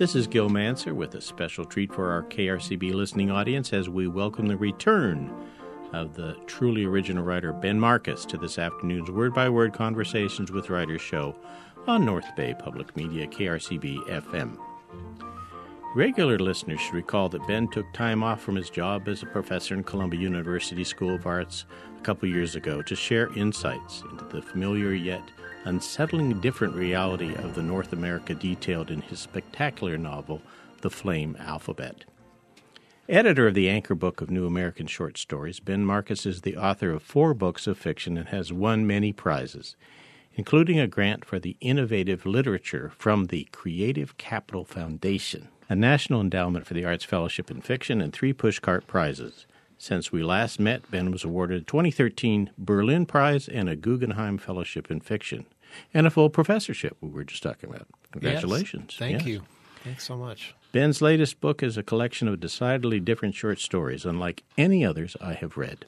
This 0.00 0.14
is 0.14 0.26
Gil 0.26 0.48
Mansergh 0.48 0.94
with 0.94 1.14
a 1.14 1.20
special 1.20 1.62
treat 1.62 1.92
for 1.92 2.10
our 2.10 2.22
KRCB 2.22 2.94
listening 2.94 3.30
audience 3.30 3.74
as 3.74 3.90
we 3.90 4.08
welcome 4.08 4.46
the 4.46 4.56
return 4.56 5.30
of 5.92 6.14
the 6.14 6.38
truly 6.46 6.86
original 6.86 7.22
writer 7.22 7.52
Ben 7.52 7.78
Marcus 7.78 8.24
to 8.24 8.38
this 8.38 8.58
afternoon's 8.58 9.10
Word 9.10 9.34
by 9.34 9.50
Word 9.50 9.74
Conversations 9.74 10.50
with 10.50 10.70
Writers 10.70 11.02
show 11.02 11.36
on 11.86 12.06
North 12.06 12.34
Bay 12.34 12.54
Public 12.58 12.96
Media 12.96 13.26
KRCB 13.26 13.98
FM. 14.08 14.56
Regular 15.94 16.38
listeners 16.38 16.80
should 16.80 16.94
recall 16.94 17.28
that 17.28 17.46
Ben 17.46 17.68
took 17.68 17.92
time 17.92 18.22
off 18.22 18.40
from 18.40 18.56
his 18.56 18.70
job 18.70 19.06
as 19.06 19.22
a 19.22 19.26
professor 19.26 19.74
in 19.74 19.84
Columbia 19.84 20.20
University 20.20 20.82
School 20.82 21.16
of 21.16 21.26
Arts 21.26 21.66
a 21.98 22.00
couple 22.00 22.26
years 22.26 22.56
ago 22.56 22.80
to 22.80 22.96
share 22.96 23.30
insights 23.36 24.02
into 24.10 24.24
the 24.24 24.40
familiar 24.40 24.94
yet 24.94 25.30
unsettling 25.64 26.40
different 26.40 26.74
reality 26.74 27.34
of 27.34 27.54
the 27.54 27.62
North 27.62 27.92
America 27.92 28.34
detailed 28.34 28.90
in 28.90 29.02
his 29.02 29.18
spectacular 29.18 29.98
novel, 29.98 30.40
The 30.80 30.90
Flame 30.90 31.36
Alphabet. 31.38 32.04
Editor 33.08 33.48
of 33.48 33.54
the 33.54 33.68
Anchor 33.68 33.94
Book 33.94 34.20
of 34.20 34.30
New 34.30 34.46
American 34.46 34.86
Short 34.86 35.18
Stories, 35.18 35.60
Ben 35.60 35.84
Marcus 35.84 36.24
is 36.24 36.42
the 36.42 36.56
author 36.56 36.92
of 36.92 37.02
four 37.02 37.34
books 37.34 37.66
of 37.66 37.76
fiction 37.76 38.16
and 38.16 38.28
has 38.28 38.52
won 38.52 38.86
many 38.86 39.12
prizes, 39.12 39.74
including 40.34 40.78
a 40.78 40.86
grant 40.86 41.24
for 41.24 41.38
the 41.38 41.56
innovative 41.60 42.24
literature 42.24 42.92
from 42.96 43.26
the 43.26 43.48
Creative 43.52 44.16
Capital 44.16 44.64
Foundation, 44.64 45.48
a 45.68 45.74
National 45.74 46.20
Endowment 46.20 46.66
for 46.66 46.74
the 46.74 46.84
Arts 46.84 47.04
Fellowship 47.04 47.50
in 47.50 47.60
Fiction, 47.60 48.00
and 48.00 48.12
three 48.12 48.32
Pushcart 48.32 48.86
Prizes. 48.86 49.46
Since 49.82 50.12
we 50.12 50.22
last 50.22 50.60
met, 50.60 50.90
Ben 50.90 51.10
was 51.10 51.24
awarded 51.24 51.62
a 51.62 51.64
2013 51.64 52.50
Berlin 52.58 53.06
Prize 53.06 53.48
and 53.48 53.66
a 53.66 53.74
Guggenheim 53.74 54.36
Fellowship 54.36 54.90
in 54.90 55.00
Fiction, 55.00 55.46
and 55.94 56.06
a 56.06 56.10
full 56.10 56.28
professorship 56.28 56.98
we 57.00 57.08
were 57.08 57.24
just 57.24 57.42
talking 57.42 57.70
about. 57.70 57.86
Congratulations. 58.12 58.90
Yes, 58.90 58.98
thank 58.98 59.12
Yes. 59.20 59.26
you. 59.26 59.42
Thanks 59.82 60.04
so 60.04 60.18
much. 60.18 60.54
Ben's 60.72 61.00
latest 61.00 61.40
book 61.40 61.62
is 61.62 61.78
a 61.78 61.82
collection 61.82 62.28
of 62.28 62.40
decidedly 62.40 63.00
different 63.00 63.34
short 63.34 63.58
stories, 63.58 64.04
unlike 64.04 64.42
any 64.58 64.84
others 64.84 65.16
I 65.18 65.32
have 65.32 65.56
read. 65.56 65.86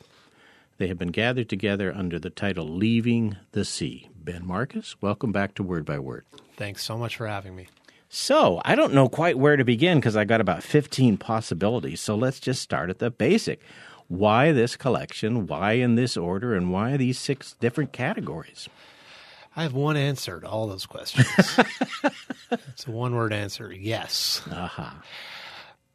They 0.79 0.87
have 0.87 0.99
been 0.99 1.09
gathered 1.12 1.51
together 1.51 1.95
under 1.95 2.19
the 2.19 2.31
title 2.31 2.67
Leaving 2.67 3.37
the 3.53 3.67
Sea. 3.67 4.09
Ben 4.17 4.47
Marcus, 4.47 4.97
welcome 5.03 5.33
back 5.33 5.55
to 5.56 5.62
Word 5.62 5.84
by 5.84 5.99
Word. 5.99 6.25
Thanks 6.56 6.83
so 6.83 6.97
much 6.97 7.17
for 7.17 7.27
having 7.27 7.55
me. 7.55 7.67
So, 8.15 8.61
I 8.63 8.75
don't 8.75 8.93
know 8.93 9.09
quite 9.09 9.39
where 9.39 9.57
to 9.57 9.65
begin 9.65 9.97
because 9.97 10.19
I 10.19 10.25
got 10.25 10.43
about 10.43 10.63
15 10.63 11.17
possibilities. 11.17 12.03
So, 12.03 12.15
let's 12.15 12.39
just 12.39 12.61
start 12.61 12.91
at 12.91 12.99
the 12.99 13.11
basic. 13.11 13.63
Why 14.09 14.53
this 14.53 14.77
collection? 14.77 15.47
Why 15.47 15.73
in 15.73 15.95
this 15.95 16.15
order? 16.19 16.55
And 16.55 16.71
why 16.71 16.99
these 16.99 17.19
six 17.19 17.55
different 17.55 17.95
categories? 17.95 18.69
I 19.57 19.63
have 19.63 19.73
one 19.73 19.97
answer 19.97 20.39
to 20.41 20.47
all 20.47 20.67
those 20.67 20.85
questions. 20.85 21.27
it's 22.51 22.87
a 22.87 22.91
one 22.91 23.15
word 23.15 23.33
answer 23.33 23.73
yes. 23.73 24.43
Aha. 24.51 25.03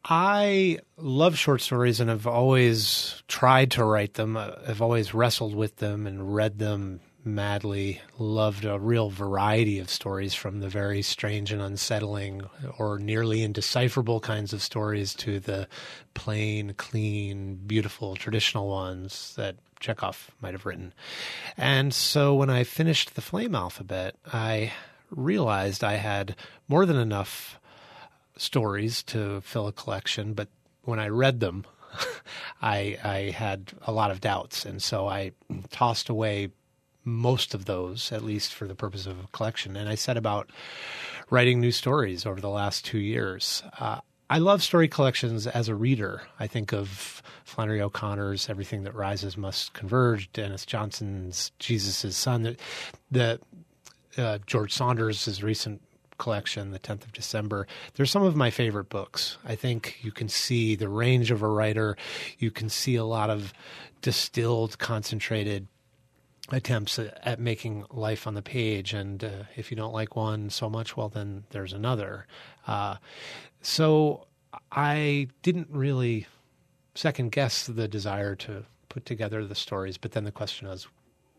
I 0.04 0.78
love 0.96 1.38
short 1.38 1.60
stories 1.60 2.00
and 2.00 2.10
have 2.10 2.26
always 2.26 3.22
tried 3.28 3.70
to 3.72 3.84
write 3.84 4.14
them. 4.14 4.36
Uh, 4.36 4.54
I've 4.66 4.82
always 4.82 5.14
wrestled 5.14 5.54
with 5.54 5.76
them 5.76 6.04
and 6.08 6.34
read 6.34 6.58
them 6.58 6.98
madly. 7.24 8.00
Loved 8.18 8.64
a 8.64 8.78
real 8.78 9.10
variety 9.10 9.78
of 9.78 9.90
stories 9.90 10.34
from 10.34 10.60
the 10.60 10.68
very 10.68 11.02
strange 11.02 11.52
and 11.52 11.60
unsettling 11.60 12.42
or 12.78 12.98
nearly 12.98 13.42
indecipherable 13.42 14.20
kinds 14.20 14.52
of 14.52 14.62
stories 14.62 15.14
to 15.14 15.40
the 15.40 15.68
plain, 16.14 16.74
clean, 16.76 17.56
beautiful, 17.66 18.16
traditional 18.16 18.68
ones 18.68 19.34
that 19.36 19.56
Chekhov 19.80 20.30
might 20.40 20.54
have 20.54 20.66
written. 20.66 20.92
And 21.56 21.94
so 21.94 22.34
when 22.34 22.50
I 22.50 22.64
finished 22.64 23.14
The 23.14 23.22
Flame 23.22 23.54
Alphabet, 23.54 24.16
I 24.32 24.72
realized 25.10 25.84
I 25.84 25.94
had 25.94 26.36
more 26.66 26.84
than 26.86 26.96
enough 26.96 27.58
stories 28.36 29.02
to 29.04 29.40
fill 29.40 29.66
a 29.66 29.72
collection, 29.72 30.34
but 30.34 30.48
when 30.82 30.98
I 30.98 31.08
read 31.08 31.40
them, 31.40 31.64
I 32.62 32.98
I 33.02 33.32
had 33.34 33.72
a 33.82 33.92
lot 33.92 34.10
of 34.10 34.20
doubts, 34.20 34.64
and 34.64 34.82
so 34.82 35.08
I 35.08 35.32
tossed 35.70 36.08
away 36.08 36.50
most 37.08 37.54
of 37.54 37.64
those, 37.64 38.12
at 38.12 38.24
least 38.24 38.54
for 38.54 38.66
the 38.66 38.74
purpose 38.74 39.06
of 39.06 39.18
a 39.18 39.26
collection. 39.32 39.76
And 39.76 39.88
I 39.88 39.94
set 39.94 40.16
about 40.16 40.50
writing 41.30 41.60
new 41.60 41.72
stories 41.72 42.26
over 42.26 42.40
the 42.40 42.48
last 42.48 42.84
two 42.84 42.98
years. 42.98 43.62
Uh, 43.78 44.00
I 44.30 44.38
love 44.38 44.62
story 44.62 44.88
collections 44.88 45.46
as 45.46 45.68
a 45.68 45.74
reader. 45.74 46.22
I 46.38 46.46
think 46.46 46.72
of 46.72 47.22
Flannery 47.44 47.80
O'Connor's 47.80 48.50
"Everything 48.50 48.82
That 48.82 48.94
Rises 48.94 49.38
Must 49.38 49.72
Converge," 49.72 50.30
Denis 50.32 50.66
Johnson's 50.66 51.50
"Jesus' 51.58 52.14
Son," 52.16 52.56
the, 53.10 53.40
uh, 54.18 54.38
George 54.46 54.72
Saunders' 54.72 55.42
recent 55.42 55.80
collection, 56.18 56.72
the 56.72 56.78
10th 56.78 57.04
of 57.04 57.12
December. 57.12 57.66
They're 57.94 58.04
some 58.04 58.24
of 58.24 58.36
my 58.36 58.50
favorite 58.50 58.88
books. 58.90 59.38
I 59.44 59.54
think 59.54 59.98
you 60.02 60.12
can 60.12 60.28
see 60.28 60.74
the 60.74 60.88
range 60.88 61.30
of 61.30 61.42
a 61.42 61.48
writer. 61.48 61.96
You 62.38 62.50
can 62.50 62.68
see 62.68 62.96
a 62.96 63.04
lot 63.04 63.30
of 63.30 63.54
distilled, 64.02 64.78
concentrated 64.78 65.68
attempts 66.50 66.98
at, 66.98 67.38
making 67.40 67.84
life 67.90 68.26
on 68.26 68.34
the 68.34 68.42
page. 68.42 68.92
And 68.94 69.22
uh, 69.22 69.30
if 69.56 69.70
you 69.70 69.76
don't 69.76 69.92
like 69.92 70.16
one 70.16 70.50
so 70.50 70.68
much, 70.68 70.96
well, 70.96 71.08
then 71.08 71.44
there's 71.50 71.72
another. 71.72 72.26
Uh, 72.66 72.96
so 73.60 74.26
I 74.72 75.28
didn't 75.42 75.68
really 75.70 76.26
second 76.94 77.32
guess 77.32 77.66
the 77.66 77.88
desire 77.88 78.34
to 78.36 78.64
put 78.88 79.06
together 79.06 79.46
the 79.46 79.54
stories, 79.54 79.98
but 79.98 80.12
then 80.12 80.24
the 80.24 80.32
question 80.32 80.68
was, 80.68 80.88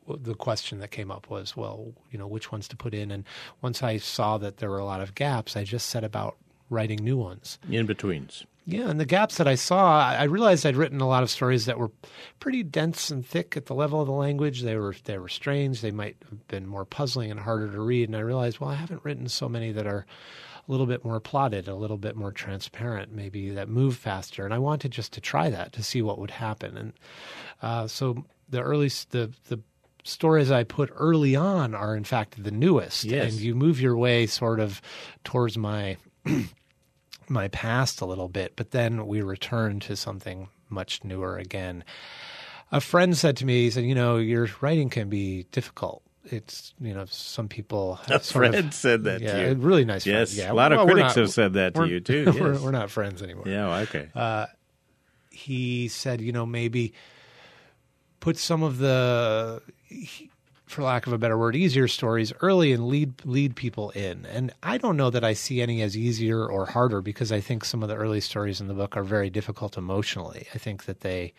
the 0.08 0.36
question 0.36 0.80
that 0.80 0.90
came 0.90 1.12
up 1.12 1.30
was, 1.30 1.56
well, 1.56 1.94
you 2.12 2.18
know, 2.18 2.28
which 2.28 2.52
ones 2.52 2.68
to 2.68 2.76
put 2.76 2.94
in. 2.94 3.12
And 3.12 3.26
once 3.62 3.84
I 3.84 3.98
saw 3.98 4.38
that 4.40 4.58
there 4.58 4.70
were 4.70 4.80
a 4.80 4.86
lot 4.86 5.02
of 5.02 5.14
gaps, 5.14 5.56
I 5.56 5.64
just 5.64 5.88
set 5.88 6.04
about 6.04 6.38
writing 6.70 7.04
new 7.04 7.18
ones. 7.18 7.60
In 7.70 7.86
betweens. 7.86 8.46
Yeah, 8.72 8.90
and 8.90 9.00
the 9.00 9.06
gaps 9.06 9.38
that 9.38 9.48
I 9.48 9.56
saw, 9.56 10.00
I 10.00 10.24
realized 10.26 10.64
I'd 10.64 10.76
written 10.76 11.02
a 11.02 11.08
lot 11.08 11.24
of 11.24 11.32
stories 11.32 11.66
that 11.66 11.80
were 11.80 11.92
pretty 12.40 12.62
dense 12.62 13.10
and 13.10 13.26
thick 13.26 13.58
at 13.58 13.66
the 13.66 13.74
level 13.74 14.00
of 14.00 14.06
the 14.06 14.14
language. 14.14 14.62
They 14.62 14.76
were 14.76 14.96
they 15.06 15.18
were 15.18 15.28
strange. 15.28 15.82
They 15.82 15.92
might 15.92 16.18
have 16.30 16.48
been 16.48 16.68
more 16.68 16.86
puzzling 16.86 17.32
and 17.32 17.40
harder 17.40 17.72
to 17.72 17.82
read. 17.82 18.10
And 18.10 18.16
I 18.16 18.20
realized, 18.20 18.60
well, 18.60 18.70
I 18.70 18.76
haven't 18.76 19.04
written 19.04 19.28
so 19.28 19.50
many 19.50 19.72
that 19.72 19.88
are 19.88 20.06
a 20.68 20.72
little 20.72 20.86
bit 20.86 21.04
more 21.04 21.20
plotted, 21.20 21.68
a 21.68 21.74
little 21.74 21.98
bit 21.98 22.16
more 22.16 22.32
transparent, 22.32 23.12
maybe 23.12 23.50
that 23.50 23.70
move 23.70 23.98
faster. 23.98 24.46
And 24.46 24.54
I 24.54 24.60
wanted 24.60 24.92
just 24.92 25.14
to 25.14 25.22
try 25.22 25.50
that 25.50 25.74
to 25.74 25.84
see 25.84 26.04
what 26.04 26.20
would 26.20 26.32
happen. 26.32 26.78
And 26.78 26.94
uh, 27.64 27.88
so 27.88 28.24
the 28.50 28.62
early 28.62 28.90
the 29.10 29.32
the 29.48 29.60
stories 30.04 30.52
I 30.52 30.64
put 30.64 30.92
early 30.96 31.36
on 31.36 31.74
are 31.74 31.96
in 31.96 32.04
fact 32.04 32.44
the 32.44 32.52
newest. 32.52 33.06
Yes. 33.06 33.34
And 33.34 33.42
you 33.42 33.56
move 33.56 33.82
your 33.82 33.98
way 33.98 34.28
sort 34.28 34.60
of 34.60 34.80
towards 35.24 35.58
my 35.58 35.98
my 37.30 37.48
past 37.50 38.02
a 38.02 38.06
little 38.06 38.28
bit, 38.30 38.54
but 38.56 38.72
then 38.72 39.06
we 39.08 39.22
return 39.22 39.80
to 39.82 39.96
something 39.96 40.50
much 40.70 41.04
newer 41.04 41.38
again. 41.38 41.84
A 42.72 42.82
friend 42.82 43.18
said 43.18 43.38
to 43.38 43.46
me, 43.46 43.64
he 43.64 43.72
said, 43.72 43.84
you 43.86 43.96
know, 43.96 44.18
your 44.18 44.48
writing 44.62 44.90
can 44.90 45.10
be 45.10 45.44
difficult. 45.52 46.04
It's, 46.26 46.74
you 46.80 46.94
know, 46.94 47.06
some 47.06 47.48
people 47.48 48.00
A 48.08 48.20
sort 48.20 48.46
of- 48.46 48.52
friend 48.54 48.74
said 48.74 49.04
that 49.06 49.22
yeah, 49.22 49.34
to 49.34 49.42
you. 49.42 49.48
a 49.52 49.56
really 49.56 49.86
nice 49.86 50.06
Yes, 50.06 50.36
friend. 50.36 50.48
Yeah. 50.48 50.52
a 50.52 50.56
lot 50.56 50.72
of 50.72 50.78
Well, 50.78 50.86
we're 50.88 50.94
critics 50.94 51.16
not- 51.16 51.22
have 51.22 51.32
said 51.32 51.54
that 51.54 51.74
to 51.76 51.86
you 51.88 52.00
too. 52.02 52.32
we're, 52.40 52.60
we're 52.62 52.72
not 52.72 52.92
friends 52.92 53.24
anymore 53.24 53.46
Yeah, 53.48 53.78
okay. 53.80 54.10
Uh, 54.14 54.46
he 55.32 55.88
said, 55.88 56.22
you 56.22 56.32
know, 56.32 56.46
maybe 56.46 56.94
put 58.20 58.38
some 58.38 58.62
of 58.62 58.78
the, 58.78 59.62
for 60.70 60.84
lack 60.84 61.08
of 61.08 61.14
a 61.14 61.18
better 61.18 61.38
word, 61.38 61.56
easier 61.56 61.88
stories 61.88 62.32
early 62.42 62.72
and 62.72 62.88
lead 62.88 63.26
lead 63.26 63.56
people 63.56 63.90
in. 63.90 64.26
And 64.28 64.54
I 64.62 64.78
don't 64.78 64.98
know 64.98 65.10
that 65.10 65.24
I 65.24 65.34
see 65.34 65.62
any 65.62 65.82
as 65.82 65.98
easier 65.98 66.46
or 66.46 66.68
harder 66.68 67.02
because 67.02 67.32
I 67.32 67.42
think 67.42 67.66
some 67.66 67.82
of 67.82 67.90
the 67.90 67.96
early 67.96 68.22
stories 68.22 68.62
in 68.62 68.68
the 68.68 68.76
book 68.76 68.96
are 68.96 69.04
very 69.04 69.32
difficult 69.32 69.78
emotionally. 69.78 70.48
I 70.54 70.60
think 70.60 70.86
that 70.86 71.02
they, 71.02 71.34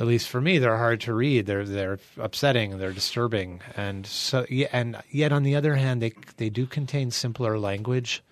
at 0.00 0.06
least 0.06 0.30
for 0.30 0.40
me, 0.40 0.58
they're 0.58 0.78
hard 0.78 1.02
to 1.02 1.12
read. 1.12 1.44
They're 1.44 1.66
they're 1.66 1.98
upsetting. 2.16 2.78
They're 2.78 2.94
disturbing. 2.94 3.60
And 3.76 4.06
so, 4.06 4.46
yeah, 4.48 4.68
and 4.72 4.96
yet 5.10 5.30
on 5.30 5.42
the 5.42 5.54
other 5.54 5.74
hand, 5.74 6.00
they 6.00 6.14
they 6.38 6.48
do 6.48 6.64
contain 6.66 7.10
simpler 7.10 7.58
language. 7.58 8.22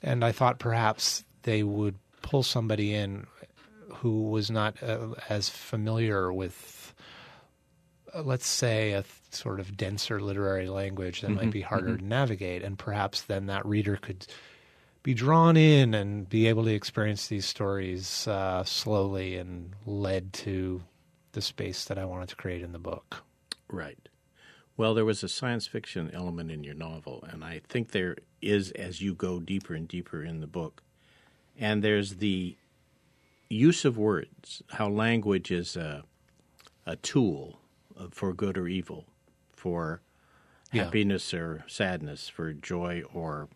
And 0.00 0.24
I 0.24 0.30
thought 0.30 0.60
perhaps 0.60 1.24
they 1.42 1.64
would 1.64 1.96
pull 2.22 2.44
somebody 2.44 2.94
in 2.94 3.26
who 3.94 4.30
was 4.30 4.50
not 4.50 4.80
uh, 4.82 5.08
as 5.28 5.48
familiar 5.48 6.32
with, 6.32 6.81
uh, 8.14 8.22
let's 8.22 8.46
say, 8.46 8.92
a 8.92 9.02
th- 9.02 9.14
sort 9.30 9.60
of 9.60 9.76
denser 9.76 10.20
literary 10.20 10.68
language 10.68 11.22
that 11.22 11.30
might 11.30 11.50
be 11.50 11.60
harder 11.60 11.96
to 11.96 12.04
navigate, 12.04 12.62
and 12.62 12.78
perhaps 12.78 13.22
then 13.22 13.46
that 13.46 13.64
reader 13.64 13.96
could 13.96 14.26
be 15.02 15.14
drawn 15.14 15.56
in 15.56 15.94
and 15.94 16.28
be 16.28 16.46
able 16.46 16.64
to 16.64 16.74
experience 16.74 17.26
these 17.26 17.46
stories 17.46 18.28
uh, 18.28 18.62
slowly 18.64 19.36
and 19.36 19.74
led 19.84 20.32
to 20.32 20.82
the 21.32 21.40
space 21.40 21.86
that 21.86 21.98
I 21.98 22.04
wanted 22.04 22.28
to 22.28 22.36
create 22.36 22.62
in 22.62 22.72
the 22.72 22.78
book. 22.78 23.24
Right. 23.68 23.98
Well, 24.76 24.94
there 24.94 25.04
was 25.04 25.22
a 25.22 25.28
science 25.28 25.66
fiction 25.66 26.10
element 26.12 26.50
in 26.50 26.64
your 26.64 26.74
novel, 26.74 27.24
and 27.30 27.44
I 27.44 27.62
think 27.68 27.90
there 27.90 28.16
is 28.40 28.70
as 28.72 29.00
you 29.00 29.14
go 29.14 29.40
deeper 29.40 29.74
and 29.74 29.88
deeper 29.88 30.22
in 30.22 30.40
the 30.40 30.46
book. 30.46 30.82
And 31.58 31.82
there's 31.82 32.16
the 32.16 32.56
use 33.48 33.84
of 33.84 33.98
words, 33.98 34.62
how 34.70 34.88
language 34.88 35.50
is 35.50 35.76
a, 35.76 36.04
a 36.86 36.96
tool 36.96 37.60
Uh, 37.98 38.06
for 38.10 38.32
good 38.32 38.56
or 38.56 38.66
evil, 38.68 39.06
for 39.52 40.00
Yeah. 40.72 40.84
happiness 40.84 41.34
or 41.34 41.64
sadness, 41.68 42.28
for 42.28 42.52
joy 42.52 43.02
or 43.12 43.48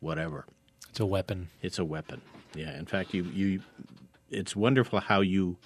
whatever. 0.00 0.46
It's 0.88 1.00
a 1.00 1.06
weapon. 1.06 1.48
It's 1.60 1.78
a 1.78 1.84
weapon. 1.84 2.22
Yeah. 2.54 2.78
In 2.78 2.86
fact, 2.86 3.12
you 3.14 3.24
you 3.24 3.62
it's 4.30 4.56
wonderful 4.56 5.00
how 5.00 5.20
you 5.20 5.58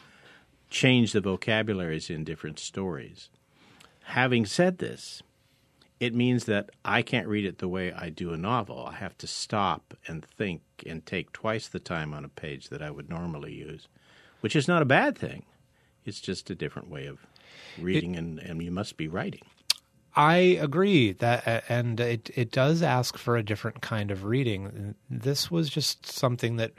change 0.70 1.12
the 1.12 1.20
vocabularies 1.20 2.11
in 2.11 2.25
different 2.25 2.59
stories. 2.59 3.31
Having 4.05 4.47
said 4.47 4.79
this, 4.79 5.23
it 6.00 6.14
means 6.14 6.44
that 6.44 6.71
I 6.85 7.03
can't 7.03 7.26
read 7.29 7.44
it 7.44 7.59
the 7.59 7.69
way 7.69 7.93
I 7.93 8.09
do 8.11 8.32
a 8.32 8.37
novel. 8.37 8.87
I 8.87 8.94
have 8.94 9.17
to 9.19 9.26
stop 9.26 9.94
and 10.06 10.25
think 10.25 10.62
and 10.87 11.05
take 11.06 11.32
twice 11.32 11.69
the 11.69 11.81
time 11.81 12.12
on 12.14 12.25
a 12.25 12.29
page 12.29 12.69
that 12.69 12.82
I 12.82 12.91
would 12.91 13.09
normally 13.09 13.53
use, 13.55 13.88
which 14.41 14.56
is 14.56 14.69
not 14.69 14.82
a 14.82 14.87
bad 14.87 15.17
thing. 15.17 15.44
It's 16.05 16.21
just 16.21 16.50
a 16.50 16.55
different 16.55 16.88
way 16.91 17.06
of 17.06 17.26
reading, 17.81 18.15
it, 18.15 18.19
and, 18.19 18.39
and 18.39 18.62
you 18.62 18.71
must 18.71 18.97
be 18.97 19.09
writing. 19.09 19.43
I 20.17 20.37
agree 20.37 21.12
that, 21.12 21.65
and 21.69 22.00
it 22.00 22.31
it 22.35 22.50
does 22.50 22.83
ask 22.83 23.17
for 23.17 23.37
a 23.37 23.43
different 23.43 23.83
kind 23.83 24.11
of 24.11 24.25
reading. 24.25 24.95
This 25.09 25.50
was 25.50 25.69
just 25.69 26.06
something 26.06 26.56
that 26.56 26.73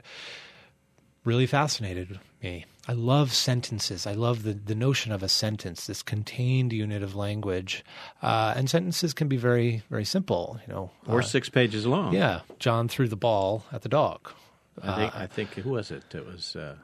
really 1.24 1.46
fascinated 1.46 2.20
me. 2.42 2.64
I 2.88 2.92
love 2.92 3.32
sentences. 3.32 4.06
I 4.06 4.14
love 4.14 4.42
the, 4.42 4.54
the 4.54 4.74
notion 4.74 5.12
of 5.12 5.22
a 5.22 5.28
sentence, 5.28 5.86
this 5.86 6.02
contained 6.02 6.72
unit 6.72 7.02
of 7.02 7.14
language. 7.14 7.84
Uh, 8.22 8.54
and 8.56 8.68
sentences 8.68 9.14
can 9.14 9.28
be 9.28 9.36
very, 9.36 9.82
very 9.90 10.04
simple, 10.04 10.58
you 10.66 10.72
know. 10.72 10.90
Or 11.06 11.20
uh, 11.20 11.22
six 11.22 11.48
pages 11.48 11.86
long. 11.86 12.14
Yeah. 12.14 12.40
John 12.58 12.88
threw 12.88 13.06
the 13.06 13.16
ball 13.16 13.64
at 13.70 13.82
the 13.82 13.88
dog. 13.88 14.32
I 14.82 14.96
think, 14.96 15.14
uh, 15.14 15.18
I 15.18 15.26
think 15.26 15.50
who 15.50 15.70
was 15.70 15.90
it? 15.90 16.14
It 16.14 16.26
was, 16.26 16.56
uh, 16.56 16.76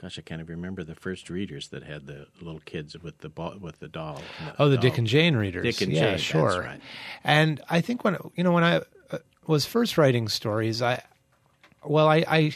gosh, 0.00 0.18
I 0.18 0.22
can't 0.22 0.40
even 0.40 0.56
remember 0.56 0.82
the 0.82 0.94
first 0.94 1.28
readers 1.28 1.68
that 1.68 1.82
had 1.82 2.06
the 2.06 2.26
little 2.40 2.60
kids 2.60 2.96
with 2.98 3.18
the 3.18 3.28
ball, 3.28 3.54
with 3.60 3.80
the 3.80 3.88
doll. 3.88 4.22
The 4.44 4.54
oh, 4.58 4.68
the 4.68 4.76
doll. 4.76 4.82
Dick 4.82 4.98
and 4.98 5.06
Jane 5.06 5.36
readers. 5.36 5.62
Dick 5.62 5.82
and 5.82 5.92
yeah, 5.92 6.10
Jane, 6.12 6.18
sure. 6.18 6.60
Right. 6.60 6.80
And 7.22 7.60
I 7.68 7.80
think 7.80 8.02
when, 8.02 8.16
you 8.34 8.42
know, 8.42 8.52
when 8.52 8.64
I 8.64 8.76
uh, 9.10 9.18
was 9.46 9.66
first 9.66 9.98
writing 9.98 10.28
stories, 10.28 10.80
I, 10.80 11.02
well, 11.84 12.08
I, 12.08 12.24
I, 12.26 12.52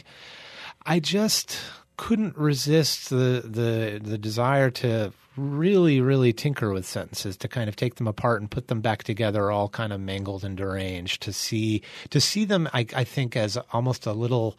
I 0.85 0.99
just 0.99 1.59
couldn't 1.97 2.37
resist 2.37 3.09
the 3.09 3.41
the 3.45 4.01
the 4.03 4.17
desire 4.17 4.69
to 4.69 5.13
really 5.37 6.01
really 6.01 6.33
tinker 6.33 6.73
with 6.73 6.85
sentences 6.85 7.37
to 7.37 7.47
kind 7.47 7.69
of 7.69 7.75
take 7.75 7.95
them 7.95 8.07
apart 8.07 8.41
and 8.41 8.51
put 8.51 8.67
them 8.67 8.81
back 8.81 9.03
together 9.03 9.49
all 9.49 9.69
kind 9.69 9.93
of 9.93 9.99
mangled 10.01 10.43
and 10.43 10.57
deranged 10.57 11.21
to 11.21 11.31
see 11.31 11.81
to 12.09 12.19
see 12.19 12.43
them 12.43 12.67
I, 12.73 12.85
I 12.93 13.05
think 13.05 13.37
as 13.37 13.57
almost 13.71 14.05
a 14.05 14.11
little 14.11 14.57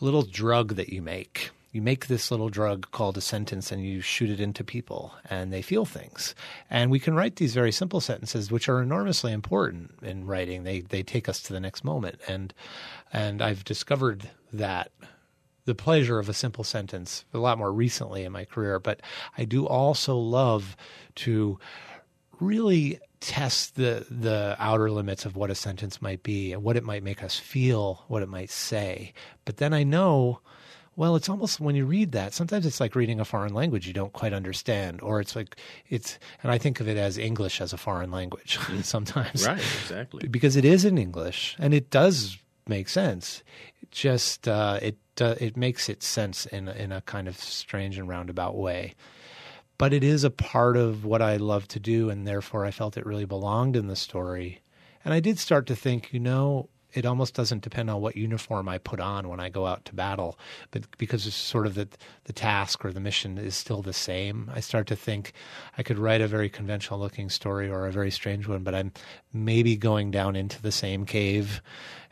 a 0.00 0.04
little 0.04 0.22
drug 0.22 0.74
that 0.74 0.88
you 0.88 1.00
make 1.00 1.50
you 1.74 1.82
make 1.82 2.06
this 2.06 2.30
little 2.30 2.48
drug 2.48 2.88
called 2.92 3.18
a 3.18 3.20
sentence 3.20 3.72
and 3.72 3.84
you 3.84 4.00
shoot 4.00 4.30
it 4.30 4.38
into 4.38 4.62
people 4.62 5.12
and 5.28 5.52
they 5.52 5.60
feel 5.60 5.84
things. 5.84 6.32
And 6.70 6.88
we 6.88 7.00
can 7.00 7.14
write 7.14 7.34
these 7.36 7.52
very 7.52 7.72
simple 7.72 8.00
sentences 8.00 8.52
which 8.52 8.68
are 8.68 8.80
enormously 8.80 9.32
important 9.32 9.90
in 10.00 10.24
writing. 10.24 10.62
They 10.62 10.80
they 10.82 11.02
take 11.02 11.28
us 11.28 11.42
to 11.42 11.52
the 11.52 11.58
next 11.58 11.82
moment. 11.82 12.20
And 12.28 12.54
and 13.12 13.42
I've 13.42 13.64
discovered 13.64 14.30
that 14.52 14.92
the 15.64 15.74
pleasure 15.74 16.20
of 16.20 16.28
a 16.28 16.34
simple 16.34 16.62
sentence 16.62 17.24
a 17.34 17.38
lot 17.38 17.58
more 17.58 17.72
recently 17.72 18.22
in 18.22 18.30
my 18.30 18.44
career, 18.44 18.78
but 18.78 19.00
I 19.36 19.44
do 19.44 19.66
also 19.66 20.16
love 20.16 20.76
to 21.16 21.58
really 22.38 23.00
test 23.18 23.74
the 23.74 24.06
the 24.08 24.54
outer 24.60 24.92
limits 24.92 25.24
of 25.24 25.34
what 25.34 25.50
a 25.50 25.56
sentence 25.56 26.00
might 26.00 26.22
be 26.22 26.52
and 26.52 26.62
what 26.62 26.76
it 26.76 26.84
might 26.84 27.02
make 27.02 27.24
us 27.24 27.36
feel, 27.36 28.04
what 28.06 28.22
it 28.22 28.28
might 28.28 28.50
say. 28.50 29.12
But 29.44 29.56
then 29.56 29.72
I 29.72 29.82
know 29.82 30.38
well, 30.96 31.16
it's 31.16 31.28
almost 31.28 31.60
when 31.60 31.74
you 31.74 31.86
read 31.86 32.12
that, 32.12 32.32
sometimes 32.32 32.66
it's 32.66 32.80
like 32.80 32.94
reading 32.94 33.20
a 33.20 33.24
foreign 33.24 33.54
language 33.54 33.86
you 33.86 33.92
don't 33.92 34.12
quite 34.12 34.32
understand, 34.32 35.00
or 35.00 35.20
it's 35.20 35.34
like 35.34 35.56
it's, 35.88 36.18
and 36.42 36.52
I 36.52 36.58
think 36.58 36.80
of 36.80 36.88
it 36.88 36.96
as 36.96 37.18
English 37.18 37.60
as 37.60 37.72
a 37.72 37.76
foreign 37.76 38.10
language 38.10 38.58
sometimes. 38.82 39.46
Right, 39.46 39.58
exactly. 39.58 40.28
Because 40.28 40.56
it 40.56 40.64
is 40.64 40.84
in 40.84 40.98
English 40.98 41.56
and 41.58 41.74
it 41.74 41.90
does 41.90 42.38
make 42.66 42.88
sense. 42.88 43.42
It 43.82 43.90
just, 43.90 44.48
uh, 44.48 44.78
it 44.82 44.96
uh, 45.20 45.36
it 45.40 45.56
makes 45.56 45.88
it 45.88 46.02
sense 46.02 46.46
in 46.46 46.68
in 46.68 46.92
a 46.92 47.00
kind 47.02 47.28
of 47.28 47.36
strange 47.36 47.98
and 47.98 48.08
roundabout 48.08 48.56
way. 48.56 48.94
But 49.76 49.92
it 49.92 50.04
is 50.04 50.24
a 50.24 50.30
part 50.30 50.76
of 50.76 51.04
what 51.04 51.20
I 51.20 51.36
love 51.36 51.66
to 51.68 51.80
do, 51.80 52.08
and 52.08 52.26
therefore 52.26 52.64
I 52.64 52.70
felt 52.70 52.96
it 52.96 53.06
really 53.06 53.24
belonged 53.24 53.76
in 53.76 53.88
the 53.88 53.96
story. 53.96 54.60
And 55.04 55.12
I 55.12 55.20
did 55.20 55.38
start 55.38 55.66
to 55.66 55.76
think, 55.76 56.12
you 56.12 56.20
know, 56.20 56.68
it 56.94 57.04
almost 57.04 57.34
doesn't 57.34 57.62
depend 57.62 57.90
on 57.90 58.00
what 58.00 58.16
uniform 58.16 58.68
I 58.68 58.78
put 58.78 59.00
on 59.00 59.28
when 59.28 59.40
I 59.40 59.48
go 59.48 59.66
out 59.66 59.84
to 59.86 59.94
battle, 59.94 60.38
but 60.70 60.84
because 60.96 61.26
it's 61.26 61.36
sort 61.36 61.66
of 61.66 61.74
the 61.74 61.88
the 62.24 62.32
task 62.32 62.84
or 62.84 62.92
the 62.92 63.00
mission 63.00 63.36
is 63.36 63.54
still 63.54 63.82
the 63.82 63.92
same. 63.92 64.50
I 64.54 64.60
start 64.60 64.86
to 64.86 64.96
think 64.96 65.32
I 65.76 65.82
could 65.82 65.98
write 65.98 66.20
a 66.20 66.28
very 66.28 66.48
conventional 66.48 67.00
looking 67.00 67.28
story 67.28 67.68
or 67.68 67.86
a 67.86 67.92
very 67.92 68.10
strange 68.10 68.46
one, 68.46 68.62
but 68.62 68.74
I'm 68.74 68.92
maybe 69.32 69.76
going 69.76 70.10
down 70.10 70.36
into 70.36 70.62
the 70.62 70.72
same 70.72 71.04
cave 71.04 71.60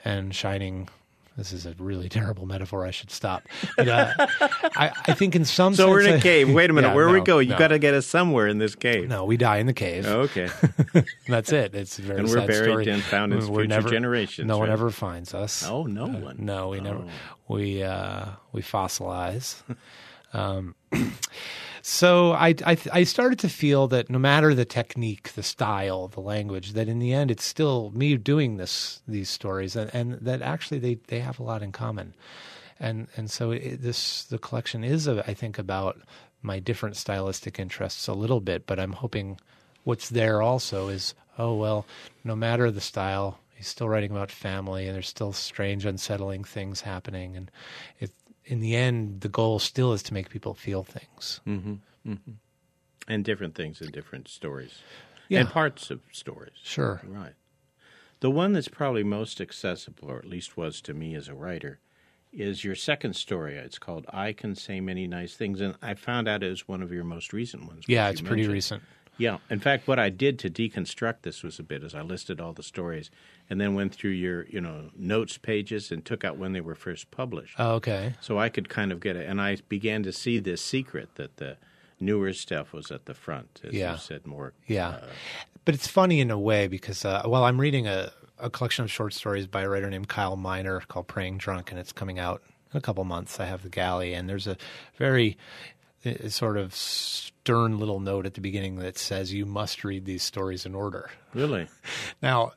and 0.04 0.34
shining 0.34 0.88
this 1.36 1.52
is 1.52 1.64
a 1.64 1.74
really 1.78 2.08
terrible 2.08 2.46
metaphor. 2.46 2.86
I 2.86 2.90
should 2.90 3.10
stop. 3.10 3.42
But 3.76 3.88
uh, 3.88 4.12
I, 4.76 4.92
I, 5.06 5.14
think 5.14 5.34
in 5.34 5.44
some 5.44 5.74
so 5.74 5.84
sense, 5.84 5.90
we're 5.90 6.00
in 6.02 6.14
a 6.14 6.20
cave. 6.20 6.52
Wait 6.52 6.68
a 6.68 6.72
minute. 6.72 6.82
Yeah, 6.92 6.96
Where 6.96 7.06
no, 7.06 7.12
we 7.12 7.20
go? 7.20 7.38
You 7.38 7.50
no. 7.50 7.58
got 7.58 7.68
to 7.68 7.78
get 7.78 7.94
us 7.94 8.06
somewhere 8.06 8.48
in 8.48 8.58
this 8.58 8.74
cave. 8.74 9.08
No, 9.08 9.24
we 9.24 9.36
die 9.36 9.58
in 9.58 9.66
the 9.66 9.72
cave. 9.72 10.04
Oh, 10.06 10.22
okay. 10.22 10.48
That's 11.28 11.52
it. 11.52 11.74
It's 11.74 11.96
very 11.96 12.18
and 12.18 12.28
we're 12.28 12.46
buried 12.46 12.64
story. 12.64 12.88
and 12.88 13.02
found 13.02 13.32
in 13.32 13.38
we're 13.38 13.62
future 13.62 13.66
never, 13.68 13.88
generations. 13.88 14.48
No 14.48 14.54
right? 14.54 14.60
one 14.60 14.70
ever 14.70 14.90
finds 14.90 15.32
us. 15.32 15.64
Oh, 15.66 15.84
no 15.84 16.04
uh, 16.04 16.18
one. 16.18 16.36
No, 16.40 16.70
we 16.70 16.80
oh. 16.80 16.82
never. 16.82 17.04
We 17.46 17.82
uh, 17.82 18.26
we 18.50 18.62
fossilize. 18.62 19.62
um, 20.32 20.74
so 21.84 22.32
I, 22.32 22.54
I, 22.64 22.78
I 22.92 23.02
started 23.02 23.40
to 23.40 23.48
feel 23.48 23.88
that 23.88 24.08
no 24.08 24.18
matter 24.18 24.54
the 24.54 24.64
technique, 24.64 25.32
the 25.32 25.42
style, 25.42 26.06
the 26.06 26.20
language, 26.20 26.74
that 26.74 26.88
in 26.88 27.00
the 27.00 27.12
end 27.12 27.30
it's 27.30 27.44
still 27.44 27.90
me 27.90 28.16
doing 28.16 28.56
this 28.56 29.02
these 29.08 29.28
stories, 29.28 29.74
and, 29.74 29.92
and 29.92 30.12
that 30.20 30.42
actually 30.42 30.78
they, 30.78 30.94
they 31.08 31.18
have 31.18 31.40
a 31.40 31.42
lot 31.42 31.62
in 31.62 31.72
common, 31.72 32.14
and 32.78 33.08
and 33.16 33.28
so 33.30 33.50
it, 33.50 33.82
this 33.82 34.22
the 34.24 34.38
collection 34.38 34.84
is 34.84 35.08
a, 35.08 35.28
I 35.28 35.34
think 35.34 35.58
about 35.58 36.00
my 36.40 36.60
different 36.60 36.96
stylistic 36.96 37.58
interests 37.58 38.06
a 38.06 38.14
little 38.14 38.40
bit, 38.40 38.64
but 38.64 38.78
I'm 38.78 38.92
hoping 38.92 39.38
what's 39.82 40.08
there 40.08 40.40
also 40.40 40.88
is 40.88 41.14
oh 41.36 41.54
well, 41.56 41.84
no 42.22 42.36
matter 42.36 42.70
the 42.70 42.80
style, 42.80 43.40
he's 43.54 43.66
still 43.66 43.88
writing 43.88 44.12
about 44.12 44.30
family, 44.30 44.86
and 44.86 44.94
there's 44.94 45.08
still 45.08 45.32
strange, 45.32 45.84
unsettling 45.84 46.44
things 46.44 46.82
happening, 46.82 47.36
and 47.36 47.50
it 47.98 48.12
in 48.44 48.60
the 48.60 48.76
end, 48.76 49.20
the 49.20 49.28
goal 49.28 49.58
still 49.58 49.92
is 49.92 50.02
to 50.04 50.14
make 50.14 50.30
people 50.30 50.54
feel 50.54 50.82
things. 50.82 51.40
Mm-hmm. 51.46 51.74
Mm-hmm. 52.06 52.32
And 53.08 53.24
different 53.24 53.54
things 53.54 53.80
in 53.80 53.90
different 53.90 54.28
stories. 54.28 54.78
Yeah. 55.28 55.40
And 55.40 55.48
parts 55.48 55.90
of 55.90 56.00
stories. 56.12 56.52
Sure. 56.62 57.00
Right. 57.04 57.34
The 58.20 58.30
one 58.30 58.52
that's 58.52 58.68
probably 58.68 59.02
most 59.02 59.40
accessible, 59.40 60.10
or 60.10 60.18
at 60.18 60.24
least 60.24 60.56
was 60.56 60.80
to 60.82 60.94
me 60.94 61.14
as 61.14 61.28
a 61.28 61.34
writer, 61.34 61.80
is 62.32 62.64
your 62.64 62.74
second 62.74 63.14
story. 63.14 63.56
It's 63.56 63.78
called 63.78 64.06
I 64.08 64.32
Can 64.32 64.54
Say 64.54 64.80
Many 64.80 65.06
Nice 65.06 65.34
Things. 65.34 65.60
And 65.60 65.74
I 65.82 65.94
found 65.94 66.28
out 66.28 66.42
it 66.42 66.48
was 66.48 66.68
one 66.68 66.82
of 66.82 66.92
your 66.92 67.04
most 67.04 67.32
recent 67.32 67.66
ones. 67.66 67.84
Yeah, 67.88 68.08
it's 68.08 68.20
pretty 68.20 68.46
recent. 68.46 68.82
Yeah. 69.22 69.38
In 69.50 69.60
fact, 69.60 69.86
what 69.86 69.98
I 69.98 70.08
did 70.10 70.38
to 70.40 70.50
deconstruct 70.50 71.22
this 71.22 71.42
was 71.42 71.58
a 71.58 71.62
bit 71.62 71.82
is 71.84 71.94
I 71.94 72.02
listed 72.02 72.40
all 72.40 72.52
the 72.52 72.62
stories 72.62 73.10
and 73.48 73.60
then 73.60 73.74
went 73.74 73.94
through 73.94 74.10
your, 74.10 74.46
you 74.48 74.60
know, 74.60 74.90
notes 74.96 75.38
pages 75.38 75.92
and 75.92 76.04
took 76.04 76.24
out 76.24 76.36
when 76.38 76.52
they 76.52 76.60
were 76.60 76.74
first 76.74 77.10
published. 77.10 77.54
Oh, 77.58 77.74
okay. 77.74 78.14
So 78.20 78.38
I 78.38 78.48
could 78.48 78.68
kind 78.68 78.90
of 78.90 78.98
get 79.00 79.14
it. 79.16 79.28
And 79.28 79.40
I 79.40 79.58
began 79.68 80.02
to 80.02 80.12
see 80.12 80.38
this 80.40 80.60
secret 80.60 81.08
that 81.14 81.36
the 81.36 81.56
newer 82.00 82.32
stuff 82.32 82.72
was 82.72 82.90
at 82.90 83.04
the 83.06 83.14
front, 83.14 83.60
as 83.62 83.72
Yeah. 83.72 83.92
you 83.92 83.98
said 83.98 84.26
more. 84.26 84.54
Yeah. 84.66 84.88
uh, 84.88 85.06
But 85.64 85.74
it's 85.76 85.86
funny 85.86 86.18
in 86.20 86.30
a 86.32 86.38
way 86.38 86.66
because, 86.66 87.04
uh, 87.04 87.22
well, 87.24 87.44
I'm 87.44 87.60
reading 87.60 87.86
a, 87.86 88.10
a 88.40 88.50
collection 88.50 88.84
of 88.84 88.90
short 88.90 89.12
stories 89.14 89.46
by 89.46 89.62
a 89.62 89.68
writer 89.68 89.88
named 89.88 90.08
Kyle 90.08 90.34
Minor 90.36 90.80
called 90.88 91.06
Praying 91.06 91.38
Drunk, 91.38 91.70
and 91.70 91.78
it's 91.78 91.92
coming 91.92 92.18
out 92.18 92.42
in 92.72 92.78
a 92.78 92.80
couple 92.80 93.04
months. 93.04 93.38
I 93.38 93.44
have 93.46 93.62
the 93.62 93.68
galley, 93.68 94.14
and 94.14 94.28
there's 94.28 94.48
a 94.48 94.56
very 94.96 95.36
sort 96.28 96.56
of 96.56 96.74
stern 96.74 97.78
little 97.78 98.00
note 98.00 98.26
at 98.26 98.34
the 98.34 98.40
beginning 98.40 98.76
that 98.76 98.98
says 98.98 99.32
you 99.32 99.46
must 99.46 99.84
read 99.84 100.04
these 100.04 100.22
stories 100.22 100.66
in 100.66 100.74
order. 100.74 101.10
really? 101.34 101.68
Now, 102.22 102.52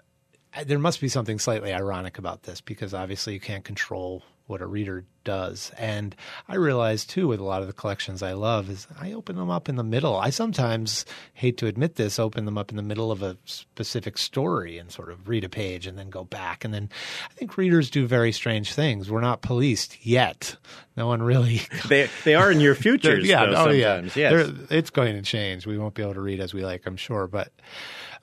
there 0.65 0.79
must 0.79 1.01
be 1.01 1.09
something 1.09 1.39
slightly 1.39 1.73
ironic 1.73 2.17
about 2.17 2.43
this 2.43 2.61
because 2.61 2.93
obviously 2.93 3.33
you 3.33 3.39
can't 3.39 3.63
control 3.63 4.23
what 4.47 4.61
a 4.61 4.67
reader 4.67 5.05
does. 5.23 5.71
And 5.77 6.15
I 6.47 6.55
realize 6.55 7.03
too 7.03 7.27
with 7.27 7.39
a 7.39 7.43
lot 7.43 7.61
of 7.61 7.67
the 7.67 7.73
collections 7.73 8.21
I 8.21 8.33
love 8.33 8.69
is 8.69 8.87
I 8.99 9.11
open 9.13 9.35
them 9.37 9.49
up 9.49 9.67
in 9.67 9.75
the 9.75 9.83
middle. 9.83 10.15
I 10.15 10.29
sometimes 10.29 11.03
hate 11.33 11.57
to 11.57 11.65
admit 11.67 11.95
this, 11.95 12.19
open 12.19 12.45
them 12.45 12.57
up 12.57 12.69
in 12.69 12.75
the 12.77 12.83
middle 12.83 13.11
of 13.11 13.23
a 13.23 13.37
specific 13.45 14.19
story 14.19 14.77
and 14.77 14.91
sort 14.91 15.09
of 15.09 15.27
read 15.27 15.43
a 15.43 15.49
page 15.49 15.87
and 15.87 15.97
then 15.97 16.11
go 16.11 16.23
back. 16.23 16.63
And 16.63 16.71
then 16.73 16.89
I 17.29 17.33
think 17.33 17.57
readers 17.57 17.89
do 17.89 18.05
very 18.05 18.31
strange 18.31 18.73
things. 18.73 19.09
We're 19.09 19.21
not 19.21 19.41
policed 19.41 20.05
yet. 20.05 20.57
No 20.95 21.07
one 21.07 21.23
really 21.23 21.61
They 21.87 22.07
they 22.23 22.35
are 22.35 22.51
in 22.51 22.59
your 22.59 22.75
futures, 22.75 23.27
yeah, 23.27 23.47
though, 23.47 23.65
oh 23.65 23.69
yeah, 23.71 23.95
sometimes. 23.95 24.15
Yes. 24.15 24.31
They're- 24.31 24.77
it's 24.77 24.89
going 24.91 25.15
to 25.15 25.23
change. 25.23 25.65
We 25.65 25.77
won't 25.79 25.95
be 25.95 26.03
able 26.03 26.13
to 26.13 26.21
read 26.21 26.39
as 26.39 26.53
we 26.53 26.63
like, 26.63 26.85
I'm 26.85 26.97
sure. 26.97 27.25
But 27.27 27.51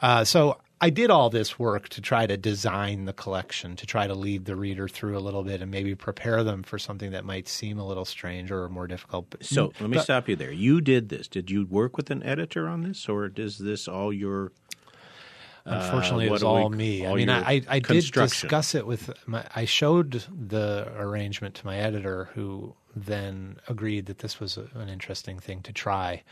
uh, 0.00 0.22
so 0.24 0.58
I 0.82 0.90
did 0.90 1.10
all 1.10 1.30
this 1.30 1.60
work 1.60 1.88
to 1.90 2.00
try 2.00 2.26
to 2.26 2.36
design 2.36 3.04
the 3.04 3.12
collection, 3.12 3.76
to 3.76 3.86
try 3.86 4.08
to 4.08 4.14
lead 4.14 4.46
the 4.46 4.56
reader 4.56 4.88
through 4.88 5.16
a 5.16 5.20
little 5.20 5.44
bit 5.44 5.62
and 5.62 5.70
maybe 5.70 5.94
prepare 5.94 6.42
them 6.42 6.64
for 6.64 6.76
something 6.76 7.12
that 7.12 7.24
might 7.24 7.46
seem 7.46 7.78
a 7.78 7.86
little 7.86 8.04
strange 8.04 8.50
or 8.50 8.68
more 8.68 8.88
difficult. 8.88 9.30
But, 9.30 9.44
So 9.44 9.72
let 9.78 9.88
me 9.88 9.96
but- 9.98 10.02
stop 10.02 10.28
you 10.28 10.34
there. 10.34 10.50
You 10.50 10.80
did 10.80 11.08
this. 11.08 11.28
Did 11.28 11.52
you 11.52 11.66
work 11.66 11.96
with 11.96 12.10
an 12.10 12.22
editor 12.24 12.68
on 12.68 12.82
this, 12.82 13.08
or 13.08 13.30
is 13.36 13.58
this 13.58 13.86
all 13.86 14.12
your 14.12 14.50
Unfortunately, 15.64 16.24
Uh, 16.24 16.26
it 16.26 16.32
was 16.32 16.40
do 16.40 16.46
we- 16.48 16.52
all 16.52 16.68
me. 16.70 17.06
I 17.06 17.14
mean, 17.14 17.30
I, 17.30 17.62
I 17.68 17.78
did 17.78 18.10
discuss 18.10 18.74
it 18.74 18.84
with 18.84 19.12
my. 19.28 19.46
I 19.54 19.64
showed 19.64 20.24
the 20.28 20.92
arrangement 20.96 21.54
to 21.54 21.66
my 21.66 21.76
editor, 21.76 22.30
who 22.34 22.74
then 22.96 23.58
agreed 23.68 24.06
that 24.06 24.18
this 24.18 24.40
was 24.40 24.56
a, 24.56 24.66
an 24.74 24.88
interesting 24.88 25.38
thing 25.38 25.62
to 25.62 25.72
try. 25.72 26.24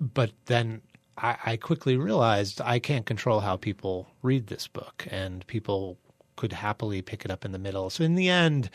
But 0.00 0.30
then 0.46 0.80
I, 1.22 1.36
I 1.44 1.56
quickly 1.56 1.96
realized 1.96 2.60
I 2.60 2.78
can't 2.78 3.06
control 3.06 3.40
how 3.40 3.56
people 3.56 4.08
read 4.22 4.46
this 4.46 4.66
book, 4.66 5.06
and 5.10 5.46
people 5.46 5.98
could 6.36 6.52
happily 6.52 7.02
pick 7.02 7.24
it 7.24 7.30
up 7.30 7.44
in 7.44 7.52
the 7.52 7.58
middle. 7.58 7.90
So 7.90 8.04
in 8.04 8.14
the 8.14 8.30
end, 8.30 8.70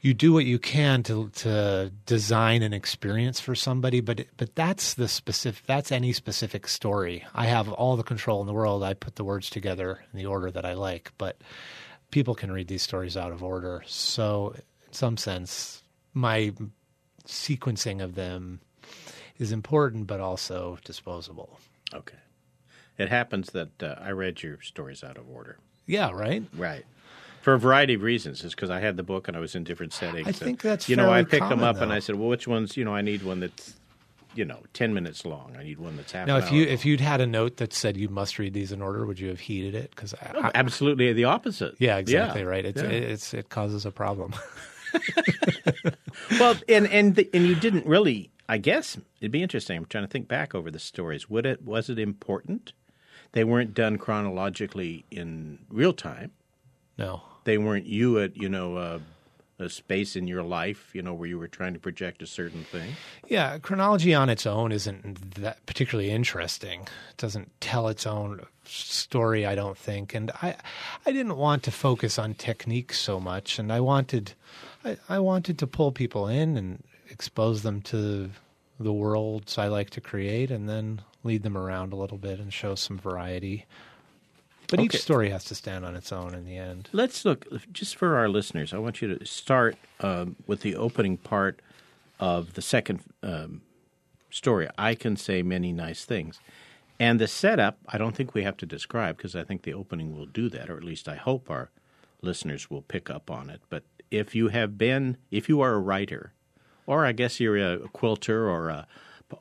you 0.00 0.14
do 0.14 0.32
what 0.32 0.44
you 0.44 0.58
can 0.58 1.02
to 1.04 1.28
to 1.30 1.92
design 2.06 2.62
an 2.62 2.72
experience 2.72 3.40
for 3.40 3.54
somebody, 3.54 4.00
but 4.00 4.26
but 4.36 4.54
that's 4.54 4.94
the 4.94 5.08
specific. 5.08 5.66
That's 5.66 5.92
any 5.92 6.12
specific 6.12 6.68
story. 6.68 7.24
I 7.34 7.46
have 7.46 7.70
all 7.72 7.96
the 7.96 8.02
control 8.02 8.40
in 8.40 8.46
the 8.46 8.52
world. 8.52 8.82
I 8.82 8.94
put 8.94 9.16
the 9.16 9.24
words 9.24 9.50
together 9.50 10.04
in 10.12 10.18
the 10.18 10.26
order 10.26 10.50
that 10.50 10.64
I 10.64 10.74
like, 10.74 11.12
but 11.18 11.40
people 12.10 12.34
can 12.34 12.52
read 12.52 12.68
these 12.68 12.82
stories 12.82 13.16
out 13.16 13.32
of 13.32 13.42
order. 13.42 13.82
So 13.86 14.54
in 14.86 14.92
some 14.92 15.16
sense, 15.16 15.82
my 16.14 16.52
sequencing 17.26 18.02
of 18.02 18.14
them 18.14 18.60
is 19.38 19.52
important, 19.52 20.06
but 20.06 20.20
also 20.20 20.78
disposable. 20.84 21.58
Okay. 21.94 22.16
It 22.98 23.08
happens 23.08 23.50
that 23.50 23.82
uh, 23.82 23.94
I 24.00 24.10
read 24.10 24.42
your 24.42 24.60
stories 24.62 25.04
out 25.04 25.16
of 25.16 25.28
order. 25.30 25.58
Yeah, 25.86 26.10
right. 26.10 26.42
Right. 26.56 26.84
For 27.42 27.54
a 27.54 27.58
variety 27.58 27.94
of 27.94 28.02
reasons. 28.02 28.44
It's 28.44 28.54
because 28.54 28.70
I 28.70 28.80
had 28.80 28.96
the 28.96 29.02
book 29.04 29.28
and 29.28 29.36
I 29.36 29.40
was 29.40 29.54
in 29.54 29.64
different 29.64 29.92
settings. 29.92 30.26
I 30.26 30.32
think 30.32 30.62
and, 30.64 30.72
that's 30.72 30.88
You 30.88 30.96
know, 30.96 31.10
I 31.10 31.22
picked 31.22 31.48
them 31.48 31.62
up 31.62 31.80
and. 31.80 31.92
I 31.92 32.00
said, 32.00 32.16
well, 32.16 32.28
which 32.28 32.48
ones, 32.48 32.76
you 32.76 32.84
know, 32.84 32.94
I 32.94 33.00
need 33.00 33.22
one 33.22 33.40
that's, 33.40 33.74
you 34.34 34.44
know, 34.44 34.58
10 34.74 34.92
minutes 34.92 35.24
long. 35.24 35.56
I 35.58 35.62
need 35.62 35.78
one 35.78 35.96
that's 35.96 36.10
half 36.12 36.26
Now, 36.26 36.36
if 36.38 36.50
you 36.52 36.64
long. 36.64 36.74
if 36.74 36.84
you'd 36.84 37.00
had 37.00 37.20
a 37.20 37.26
note 37.26 37.56
that 37.58 37.72
said 37.72 37.96
you 37.96 38.08
must 38.08 38.38
read 38.38 38.52
these 38.52 38.72
in 38.72 38.82
order, 38.82 39.06
would 39.06 39.20
you 39.20 39.28
have 39.28 39.40
heeded 39.40 39.74
it? 39.76 39.90
Because 39.90 40.12
Oh, 40.34 40.50
absolutely 40.54 41.12
the 41.12 41.24
opposite. 41.24 41.76
yeah, 41.78 41.96
exactly 41.96 42.42
right. 42.44 42.64
It's 42.66 42.82
Yeah. 42.82 42.88
it's 42.88 43.32
it 43.32 43.48
causes 43.48 43.86
a 43.86 43.92
problem. 43.92 44.34
well, 46.40 46.56
and 46.68 46.86
and 46.88 47.14
the, 47.14 47.28
and 47.32 47.46
you 47.46 47.54
didn't 47.54 47.86
really. 47.86 48.30
I 48.48 48.58
guess 48.58 48.96
it'd 49.20 49.32
be 49.32 49.42
interesting. 49.42 49.76
I'm 49.76 49.84
trying 49.84 50.04
to 50.04 50.10
think 50.10 50.26
back 50.26 50.54
over 50.54 50.70
the 50.70 50.78
stories. 50.78 51.28
Would 51.28 51.46
it 51.46 51.62
was 51.62 51.90
it 51.90 51.98
important? 51.98 52.72
They 53.32 53.44
weren't 53.44 53.74
done 53.74 53.98
chronologically 53.98 55.04
in 55.10 55.58
real 55.70 55.92
time. 55.92 56.32
no. 56.96 57.22
They 57.44 57.56
weren't 57.56 57.86
you 57.86 58.18
at 58.18 58.36
you 58.36 58.48
know 58.48 58.76
uh, 58.76 58.98
a 59.58 59.70
space 59.70 60.16
in 60.16 60.28
your 60.28 60.42
life 60.42 60.90
you 60.94 61.00
know 61.02 61.14
where 61.14 61.26
you 61.28 61.38
were 61.38 61.48
trying 61.48 61.72
to 61.72 61.80
project 61.80 62.22
a 62.22 62.26
certain 62.26 62.64
thing. 62.64 62.92
Yeah, 63.26 63.58
chronology 63.58 64.12
on 64.14 64.28
its 64.28 64.46
own 64.46 64.70
isn't 64.70 65.34
that 65.36 65.64
particularly 65.66 66.10
interesting. 66.10 66.82
It 67.10 67.16
doesn't 67.16 67.50
tell 67.60 67.88
its 67.88 68.06
own 68.06 68.46
story, 68.64 69.46
I 69.46 69.54
don't 69.54 69.78
think. 69.78 70.14
And 70.14 70.30
I, 70.42 70.56
I 71.06 71.12
didn't 71.12 71.36
want 71.36 71.62
to 71.64 71.70
focus 71.70 72.18
on 72.18 72.34
technique 72.34 72.92
so 72.92 73.18
much, 73.18 73.58
and 73.58 73.72
I 73.72 73.80
wanted, 73.80 74.34
I, 74.84 74.98
I 75.08 75.18
wanted 75.18 75.58
to 75.58 75.66
pull 75.66 75.90
people 75.92 76.28
in 76.28 76.56
and 76.56 76.82
expose 77.18 77.62
them 77.62 77.82
to 77.82 78.30
the 78.78 78.92
worlds 78.92 79.58
I 79.58 79.66
like 79.66 79.90
to 79.90 80.00
create, 80.00 80.52
and 80.52 80.68
then 80.68 81.02
lead 81.24 81.42
them 81.42 81.58
around 81.58 81.92
a 81.92 81.96
little 81.96 82.16
bit 82.16 82.38
and 82.38 82.52
show 82.52 82.76
some 82.76 82.96
variety. 82.96 83.66
But 84.68 84.78
Okay. 84.78 84.84
each 84.84 85.02
story 85.02 85.30
has 85.30 85.44
to 85.46 85.56
stand 85.56 85.84
on 85.84 85.96
its 85.96 86.12
own 86.12 86.32
in 86.32 86.44
the 86.44 86.56
end. 86.56 86.88
Let's 86.92 87.24
look 87.24 87.44
just 87.72 87.96
for 87.96 88.16
our 88.16 88.28
listeners. 88.28 88.72
I 88.72 88.78
want 88.78 89.02
you 89.02 89.16
to 89.16 89.24
start 89.26 89.76
um, 89.98 90.36
with 90.46 90.60
the 90.60 90.76
opening 90.76 91.16
part 91.16 91.60
of 92.20 92.54
the 92.54 92.62
second 92.62 93.00
um, 93.24 93.62
story. 94.30 94.68
I 94.78 94.94
can 94.94 95.16
say 95.16 95.42
many 95.42 95.72
nice 95.72 96.04
things, 96.04 96.38
and 97.00 97.18
the 97.18 97.26
setup. 97.26 97.78
I 97.88 97.98
don't 97.98 98.14
think 98.14 98.32
we 98.32 98.44
have 98.44 98.56
to 98.58 98.66
describe 98.66 99.16
because 99.16 99.34
I 99.34 99.42
think 99.42 99.62
the 99.62 99.74
opening 99.74 100.14
will 100.16 100.26
do 100.26 100.48
that, 100.50 100.70
or 100.70 100.76
at 100.76 100.84
least 100.84 101.08
I 101.08 101.16
hope 101.16 101.50
our 101.50 101.70
listeners 102.22 102.70
will 102.70 102.82
pick 102.82 103.10
up 103.10 103.28
on 103.28 103.50
it. 103.50 103.60
But 103.68 103.82
if 104.10 104.36
you 104.36 104.48
have 104.48 104.78
been, 104.78 105.16
if 105.32 105.48
you 105.48 105.60
are 105.62 105.72
a 105.74 105.80
writer, 105.80 106.32
or 106.88 107.04
I 107.04 107.12
guess 107.12 107.38
you're 107.38 107.58
a 107.58 107.78
quilter 107.92 108.48
or 108.48 108.70
a 108.70 108.86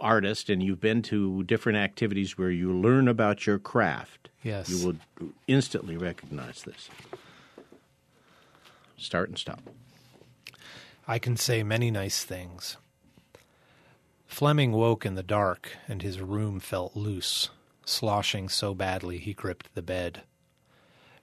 artist, 0.02 0.50
and 0.50 0.62
you've 0.62 0.82
been 0.82 1.02
to 1.04 1.44
different 1.44 1.78
activities 1.78 2.38
where 2.38 2.52
you 2.52 2.74
learn 2.78 3.08
about 3.08 3.48
your 3.48 3.58
craft, 3.58 4.28
Yes. 4.44 4.70
you 4.70 4.86
will 4.86 4.98
instantly 5.48 5.96
recognize 5.96 6.64
this. 6.64 6.90
Start 8.98 9.30
and 9.30 9.38
stop. 9.38 9.62
I 11.08 11.20
can 11.20 11.38
say 11.38 11.64
many 11.64 11.90
nice 11.90 12.26
things. 12.26 12.76
Fleming 14.26 14.74
woke 14.74 15.06
in 15.06 15.16
the 15.16 15.24
dark, 15.24 15.72
and 15.88 16.02
his 16.02 16.20
room 16.20 16.60
felt 16.60 16.94
loose, 16.98 17.50
sloshing 17.86 18.50
so 18.50 18.74
badly 18.74 19.20
he 19.20 19.34
gripped 19.34 19.74
the 19.74 19.82
bed. 19.82 20.24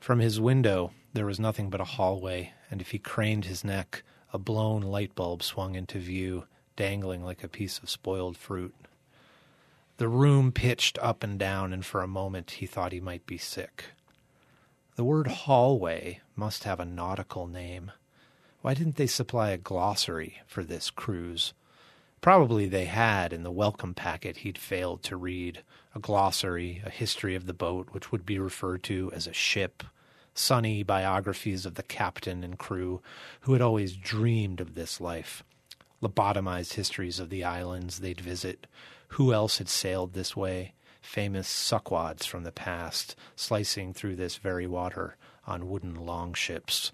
From 0.00 0.20
his 0.20 0.40
window 0.40 0.92
there 1.12 1.26
was 1.26 1.38
nothing 1.38 1.68
but 1.68 1.82
a 1.82 1.84
hallway, 1.84 2.54
and 2.70 2.80
if 2.80 2.92
he 2.92 2.98
craned 2.98 3.44
his 3.44 3.62
neck, 3.62 4.02
a 4.34 4.38
blown 4.38 4.82
light 4.82 5.14
bulb 5.14 5.44
swung 5.44 5.76
into 5.76 6.00
view, 6.00 6.44
dangling 6.74 7.24
like 7.24 7.44
a 7.44 7.48
piece 7.48 7.78
of 7.78 7.88
spoiled 7.88 8.36
fruit. 8.36 8.74
The 9.98 10.08
room 10.08 10.50
pitched 10.50 10.98
up 10.98 11.22
and 11.22 11.38
down, 11.38 11.72
and 11.72 11.86
for 11.86 12.02
a 12.02 12.08
moment 12.08 12.50
he 12.50 12.66
thought 12.66 12.90
he 12.90 12.98
might 12.98 13.24
be 13.26 13.38
sick. 13.38 13.84
The 14.96 15.04
word 15.04 15.28
hallway 15.28 16.20
must 16.34 16.64
have 16.64 16.80
a 16.80 16.84
nautical 16.84 17.46
name. 17.46 17.92
Why 18.60 18.74
didn't 18.74 18.96
they 18.96 19.06
supply 19.06 19.50
a 19.50 19.56
glossary 19.56 20.40
for 20.48 20.64
this 20.64 20.90
cruise? 20.90 21.54
Probably 22.20 22.66
they 22.66 22.86
had 22.86 23.32
in 23.32 23.44
the 23.44 23.52
welcome 23.52 23.94
packet 23.94 24.38
he'd 24.38 24.58
failed 24.58 25.04
to 25.04 25.16
read 25.16 25.62
a 25.94 26.00
glossary, 26.00 26.82
a 26.84 26.90
history 26.90 27.36
of 27.36 27.46
the 27.46 27.54
boat, 27.54 27.90
which 27.92 28.10
would 28.10 28.26
be 28.26 28.40
referred 28.40 28.82
to 28.84 29.12
as 29.12 29.28
a 29.28 29.32
ship, 29.32 29.84
sunny 30.34 30.82
biographies 30.82 31.64
of 31.64 31.74
the 31.74 31.82
captain 31.82 32.44
and 32.44 32.58
crew 32.58 33.00
who 33.42 33.52
had 33.52 33.62
always 33.62 33.96
dreamed 33.96 34.60
of 34.60 34.74
this 34.74 35.00
life, 35.00 35.44
lobotomized 36.02 36.74
histories 36.74 37.18
of 37.18 37.30
the 37.30 37.44
islands 37.44 38.00
they'd 38.00 38.20
visit, 38.20 38.66
who 39.08 39.32
else 39.32 39.58
had 39.58 39.68
sailed 39.68 40.12
this 40.12 40.36
way, 40.36 40.74
famous 41.00 41.48
suckwads 41.48 42.26
from 42.26 42.42
the 42.42 42.52
past, 42.52 43.14
slicing 43.36 43.92
through 43.92 44.16
this 44.16 44.36
very 44.36 44.66
water 44.66 45.16
on 45.46 45.68
wooden 45.68 45.94
longships 45.94 46.92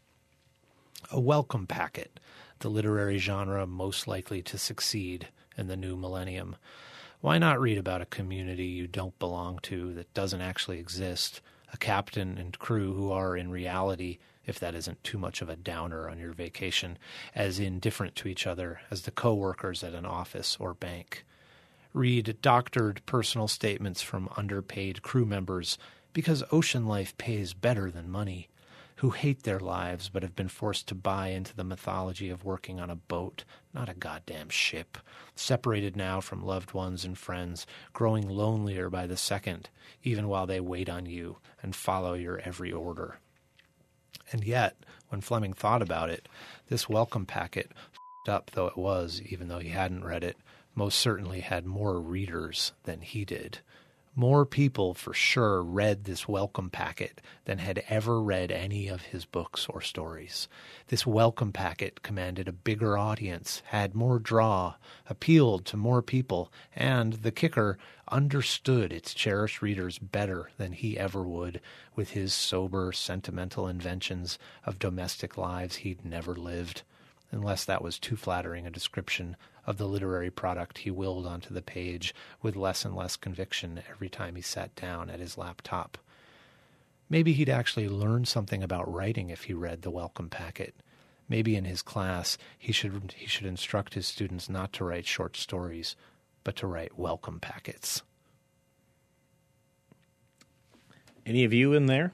a 1.10 1.20
welcome 1.20 1.66
packet, 1.66 2.20
the 2.60 2.68
literary 2.68 3.18
genre 3.18 3.66
most 3.66 4.06
likely 4.06 4.42
to 4.42 4.58
succeed 4.58 5.28
in 5.56 5.66
the 5.66 5.76
new 5.76 5.96
millennium. 5.96 6.56
Why 7.20 7.38
not 7.38 7.60
read 7.60 7.78
about 7.78 8.02
a 8.02 8.06
community 8.06 8.66
you 8.66 8.86
don't 8.86 9.18
belong 9.18 9.58
to 9.62 9.92
that 9.94 10.12
doesn't 10.14 10.40
actually 10.40 10.78
exist, 10.78 11.40
a 11.72 11.76
captain 11.76 12.38
and 12.38 12.58
crew 12.58 12.94
who 12.94 13.10
are 13.10 13.36
in 13.36 13.50
reality, 13.50 14.18
if 14.46 14.58
that 14.58 14.74
isn't 14.74 15.02
too 15.04 15.18
much 15.18 15.42
of 15.42 15.48
a 15.48 15.56
downer 15.56 16.08
on 16.08 16.18
your 16.18 16.32
vacation, 16.32 16.98
as 17.34 17.58
indifferent 17.58 18.16
to 18.16 18.28
each 18.28 18.46
other 18.46 18.80
as 18.90 19.02
the 19.02 19.10
co-workers 19.10 19.82
at 19.84 19.94
an 19.94 20.06
office 20.06 20.56
or 20.58 20.74
bank? 20.74 21.24
Read 21.92 22.36
doctored 22.40 23.02
personal 23.06 23.48
statements 23.48 24.02
from 24.02 24.28
underpaid 24.36 25.02
crew 25.02 25.24
members 25.24 25.78
because 26.12 26.44
ocean 26.52 26.86
life 26.86 27.16
pays 27.18 27.52
better 27.52 27.90
than 27.90 28.10
money 28.10 28.48
who 29.00 29.08
hate 29.08 29.44
their 29.44 29.58
lives 29.58 30.10
but 30.10 30.22
have 30.22 30.36
been 30.36 30.46
forced 30.46 30.86
to 30.86 30.94
buy 30.94 31.28
into 31.28 31.56
the 31.56 31.64
mythology 31.64 32.28
of 32.28 32.44
working 32.44 32.78
on 32.78 32.90
a 32.90 32.94
boat, 32.94 33.44
not 33.72 33.88
a 33.88 33.94
goddamn 33.94 34.50
ship, 34.50 34.98
separated 35.34 35.96
now 35.96 36.20
from 36.20 36.44
loved 36.44 36.74
ones 36.74 37.02
and 37.02 37.16
friends, 37.16 37.66
growing 37.94 38.28
lonelier 38.28 38.90
by 38.90 39.06
the 39.06 39.16
second, 39.16 39.70
even 40.02 40.28
while 40.28 40.46
they 40.46 40.60
wait 40.60 40.90
on 40.90 41.06
you 41.06 41.38
and 41.62 41.74
follow 41.74 42.12
your 42.12 42.40
every 42.40 42.70
order. 42.70 43.18
And 44.32 44.44
yet, 44.44 44.76
when 45.08 45.22
Fleming 45.22 45.54
thought 45.54 45.80
about 45.80 46.10
it, 46.10 46.28
this 46.68 46.86
welcome 46.86 47.24
packet, 47.24 47.72
up 48.28 48.50
though 48.50 48.66
it 48.66 48.76
was, 48.76 49.22
even 49.24 49.48
though 49.48 49.60
he 49.60 49.70
hadn't 49.70 50.04
read 50.04 50.22
it, 50.22 50.36
most 50.74 50.98
certainly 50.98 51.40
had 51.40 51.64
more 51.64 51.98
readers 51.98 52.72
than 52.84 53.00
he 53.00 53.24
did. 53.24 53.60
More 54.16 54.44
people 54.44 54.92
for 54.92 55.14
sure 55.14 55.62
read 55.62 56.02
this 56.02 56.26
welcome 56.26 56.68
packet 56.68 57.20
than 57.44 57.58
had 57.58 57.84
ever 57.88 58.20
read 58.20 58.50
any 58.50 58.88
of 58.88 59.02
his 59.02 59.24
books 59.24 59.66
or 59.68 59.80
stories. 59.80 60.48
This 60.88 61.06
welcome 61.06 61.52
packet 61.52 62.02
commanded 62.02 62.48
a 62.48 62.52
bigger 62.52 62.98
audience, 62.98 63.62
had 63.66 63.94
more 63.94 64.18
draw, 64.18 64.74
appealed 65.08 65.64
to 65.66 65.76
more 65.76 66.02
people, 66.02 66.52
and, 66.74 67.14
the 67.14 67.30
kicker, 67.30 67.78
understood 68.08 68.92
its 68.92 69.14
cherished 69.14 69.62
readers 69.62 70.00
better 70.00 70.50
than 70.58 70.72
he 70.72 70.98
ever 70.98 71.22
would 71.22 71.60
with 71.94 72.10
his 72.10 72.34
sober, 72.34 72.90
sentimental 72.90 73.68
inventions 73.68 74.40
of 74.64 74.80
domestic 74.80 75.38
lives 75.38 75.76
he'd 75.76 76.04
never 76.04 76.34
lived 76.34 76.82
unless 77.30 77.64
that 77.64 77.82
was 77.82 77.98
too 77.98 78.16
flattering 78.16 78.66
a 78.66 78.70
description 78.70 79.36
of 79.66 79.76
the 79.76 79.86
literary 79.86 80.30
product 80.30 80.78
he 80.78 80.90
willed 80.90 81.26
onto 81.26 81.54
the 81.54 81.62
page 81.62 82.14
with 82.42 82.56
less 82.56 82.84
and 82.84 82.94
less 82.94 83.16
conviction 83.16 83.82
every 83.90 84.08
time 84.08 84.36
he 84.36 84.42
sat 84.42 84.74
down 84.74 85.10
at 85.10 85.20
his 85.20 85.38
laptop. 85.38 85.98
Maybe 87.08 87.32
he'd 87.32 87.48
actually 87.48 87.88
learn 87.88 88.24
something 88.24 88.62
about 88.62 88.92
writing 88.92 89.30
if 89.30 89.44
he 89.44 89.52
read 89.52 89.82
the 89.82 89.90
welcome 89.90 90.28
packet. 90.28 90.74
Maybe 91.28 91.56
in 91.56 91.64
his 91.64 91.82
class 91.82 92.38
he 92.58 92.72
should 92.72 93.14
he 93.16 93.26
should 93.26 93.46
instruct 93.46 93.94
his 93.94 94.06
students 94.06 94.48
not 94.48 94.72
to 94.74 94.84
write 94.84 95.06
short 95.06 95.36
stories, 95.36 95.96
but 96.44 96.56
to 96.56 96.66
write 96.66 96.98
welcome 96.98 97.40
packets. 97.40 98.02
Any 101.26 101.44
of 101.44 101.52
you 101.52 101.74
in 101.74 101.86
there? 101.86 102.12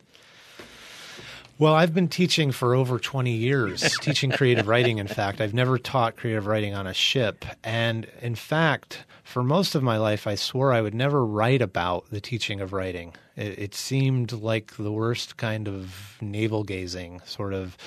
Well, 1.59 1.73
I've 1.73 1.95
been 1.95 2.09
teaching 2.09 2.53
for 2.53 2.75
over 2.75 2.99
20 2.99 3.31
years, 3.31 3.97
teaching 4.03 4.31
creative 4.31 4.69
writing, 4.69 4.99
in 4.99 5.09
fact. 5.09 5.41
I've 5.41 5.55
never 5.55 5.79
taught 5.79 6.17
creative 6.17 6.47
writing 6.47 6.75
on 6.75 6.87
a 6.87 6.93
ship. 6.93 7.47
And 7.65 8.07
in 8.21 8.35
fact, 8.35 9.07
for 9.25 9.43
most 9.43 9.75
of 9.75 9.83
my 9.83 9.97
life, 9.97 10.27
I 10.27 10.35
swore 10.35 10.75
I 10.75 10.83
would 10.83 10.95
never 10.95 11.25
write 11.25 11.63
about 11.63 12.11
the 12.11 12.21
teaching 12.21 12.61
of 12.61 12.75
writing. 12.75 13.15
It, 13.37 13.59
it 13.59 13.75
seemed 13.75 14.33
like 14.33 14.77
the 14.77 14.93
worst 14.93 15.39
kind 15.39 15.67
of 15.67 16.19
navel 16.21 16.63
gazing, 16.63 17.23
sort 17.25 17.55
of, 17.55 17.79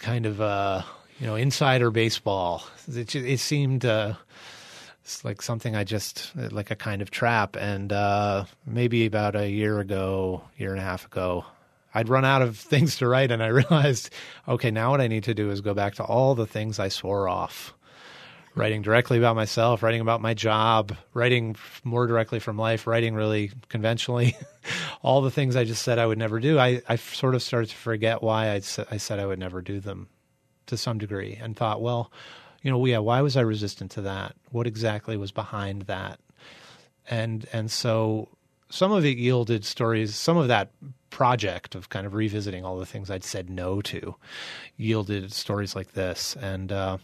kind 0.00 0.26
of, 0.26 0.42
uh, 0.42 0.82
you 1.18 1.26
know, 1.26 1.34
insider 1.34 1.90
baseball. 1.90 2.62
It, 2.94 3.14
it 3.14 3.40
seemed. 3.40 3.86
Uh, 3.86 4.14
it's 5.02 5.24
like 5.24 5.42
something 5.42 5.74
I 5.74 5.82
just 5.82 6.30
like 6.36 6.70
a 6.70 6.76
kind 6.76 7.00
of 7.00 7.10
trap. 7.10 7.56
And 7.56 7.90
uh, 7.90 8.44
maybe 8.66 9.06
about 9.06 9.34
a 9.34 9.48
year 9.48 9.80
ago, 9.80 10.42
year 10.58 10.70
and 10.70 10.78
a 10.78 10.84
half 10.84 11.06
ago, 11.06 11.44
I'd 11.94 12.08
run 12.08 12.24
out 12.24 12.42
of 12.42 12.56
things 12.72 12.96
to 12.96 13.08
write, 13.08 13.30
and 13.30 13.42
I 13.42 13.48
realized, 13.48 14.10
okay, 14.48 14.70
now 14.70 14.90
what 14.90 15.00
I 15.00 15.08
need 15.08 15.24
to 15.24 15.34
do 15.34 15.50
is 15.50 15.60
go 15.60 15.74
back 15.74 15.94
to 15.96 16.04
all 16.04 16.34
the 16.34 16.46
things 16.46 16.78
I 16.78 16.88
swore 16.88 17.28
off. 17.28 17.74
Writing 18.54 18.82
directly 18.82 19.16
about 19.16 19.34
myself, 19.34 19.82
writing 19.82 20.02
about 20.02 20.20
my 20.20 20.34
job, 20.34 20.94
writing 21.14 21.56
more 21.84 22.06
directly 22.06 22.38
from 22.38 22.58
life, 22.58 22.86
writing 22.86 23.14
really 23.14 23.50
conventionally, 23.70 24.36
all 25.02 25.22
the 25.22 25.30
things 25.30 25.56
I 25.56 25.64
just 25.64 25.82
said 25.82 25.98
I 25.98 26.04
would 26.04 26.18
never 26.18 26.38
do. 26.38 26.58
I, 26.58 26.82
I 26.86 26.96
sort 26.96 27.34
of 27.34 27.42
started 27.42 27.70
to 27.70 27.76
forget 27.76 28.22
why 28.22 28.50
I, 28.50 28.56
I 28.90 28.98
said 28.98 29.18
I 29.18 29.24
would 29.24 29.38
never 29.38 29.62
do 29.62 29.80
them 29.80 30.08
to 30.66 30.76
some 30.76 30.98
degree 30.98 31.38
and 31.40 31.56
thought, 31.56 31.80
well, 31.80 32.12
you 32.62 32.70
know, 32.70 32.84
yeah, 32.84 32.98
why 32.98 33.20
was 33.22 33.36
I 33.36 33.40
resistant 33.40 33.90
to 33.92 34.02
that? 34.02 34.36
What 34.50 34.66
exactly 34.66 35.16
was 35.16 35.32
behind 35.32 35.82
that? 35.82 36.20
And 37.08 37.46
and 37.52 37.70
so 37.70 38.28
some 38.72 38.90
of 38.90 39.04
it 39.04 39.18
yielded 39.18 39.66
stories. 39.66 40.14
Some 40.14 40.38
of 40.38 40.48
that 40.48 40.70
project 41.10 41.74
of 41.74 41.90
kind 41.90 42.06
of 42.06 42.14
revisiting 42.14 42.64
all 42.64 42.78
the 42.78 42.86
things 42.86 43.10
I'd 43.10 43.22
said 43.22 43.50
no 43.50 43.82
to 43.82 44.14
yielded 44.78 45.30
stories 45.30 45.76
like 45.76 45.92
this. 45.92 46.36
And 46.40 46.72
uh, 46.72 46.96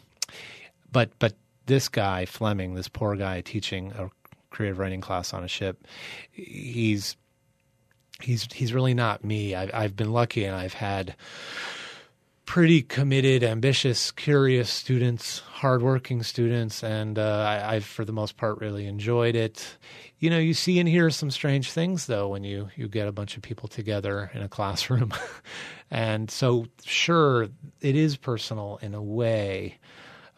but 0.90 1.10
but 1.18 1.34
this 1.66 1.90
guy 1.90 2.24
Fleming, 2.24 2.74
this 2.74 2.88
poor 2.88 3.16
guy 3.16 3.42
teaching 3.42 3.92
a 3.98 4.10
creative 4.48 4.78
writing 4.78 5.02
class 5.02 5.34
on 5.34 5.44
a 5.44 5.48
ship, 5.48 5.86
he's 6.32 7.16
he's 8.22 8.48
he's 8.50 8.72
really 8.72 8.94
not 8.94 9.22
me. 9.22 9.54
I've, 9.54 9.70
I've 9.74 9.94
been 9.94 10.12
lucky 10.12 10.46
and 10.46 10.56
I've 10.56 10.72
had 10.72 11.16
pretty 12.48 12.80
committed, 12.80 13.44
ambitious, 13.44 14.10
curious 14.10 14.70
students, 14.70 15.40
hardworking 15.40 16.22
students, 16.22 16.82
and 16.82 17.18
uh, 17.18 17.44
I, 17.46 17.74
I've 17.74 17.84
for 17.84 18.06
the 18.06 18.12
most 18.12 18.38
part 18.38 18.58
really 18.60 18.86
enjoyed 18.86 19.36
it 19.36 19.76
you 20.18 20.30
know, 20.30 20.38
you 20.38 20.54
see 20.54 20.78
and 20.80 20.88
hear 20.88 21.10
some 21.10 21.30
strange 21.30 21.70
things 21.70 22.06
though 22.06 22.28
when 22.28 22.42
you 22.42 22.68
you 22.76 22.88
get 22.88 23.08
a 23.08 23.12
bunch 23.12 23.36
of 23.36 23.42
people 23.42 23.68
together 23.68 24.30
in 24.34 24.42
a 24.42 24.48
classroom, 24.58 25.12
and 25.90 26.30
so 26.30 26.66
sure, 26.84 27.48
it 27.80 27.96
is 27.96 28.16
personal 28.16 28.78
in 28.82 28.94
a 28.94 29.02
way, 29.02 29.78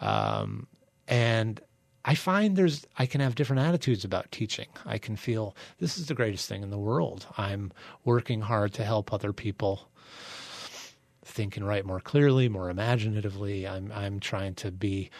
um, 0.00 0.66
and 1.08 1.60
I 2.04 2.14
find 2.14 2.56
there's 2.56 2.86
I 2.98 3.06
can 3.06 3.20
have 3.20 3.34
different 3.34 3.62
attitudes 3.62 4.04
about 4.04 4.30
teaching. 4.30 4.68
I 4.84 4.98
can 4.98 5.16
feel 5.16 5.56
this 5.78 5.98
is 5.98 6.06
the 6.06 6.14
greatest 6.14 6.48
thing 6.48 6.62
in 6.62 6.70
the 6.70 6.78
world. 6.78 7.26
I'm 7.38 7.72
working 8.04 8.42
hard 8.42 8.74
to 8.74 8.84
help 8.84 9.12
other 9.12 9.32
people 9.32 9.88
think 11.30 11.56
and 11.56 11.66
write 11.66 11.86
more 11.86 12.00
clearly, 12.00 12.48
more 12.48 12.70
imaginatively. 12.70 13.66
I'm 13.66 13.92
I'm 13.94 14.20
trying 14.20 14.54
to 14.56 14.70
be 14.70 15.10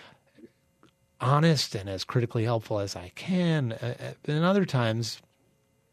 honest 1.21 1.75
and 1.75 1.89
as 1.89 2.05
critically 2.05 2.45
helpful 2.45 2.81
as 2.81 2.97
I 2.97 3.13
can. 3.15 3.73
Uh, 3.73 3.95
uh, 4.01 4.33
and 4.33 4.45
other 4.45 4.65
times, 4.65 5.21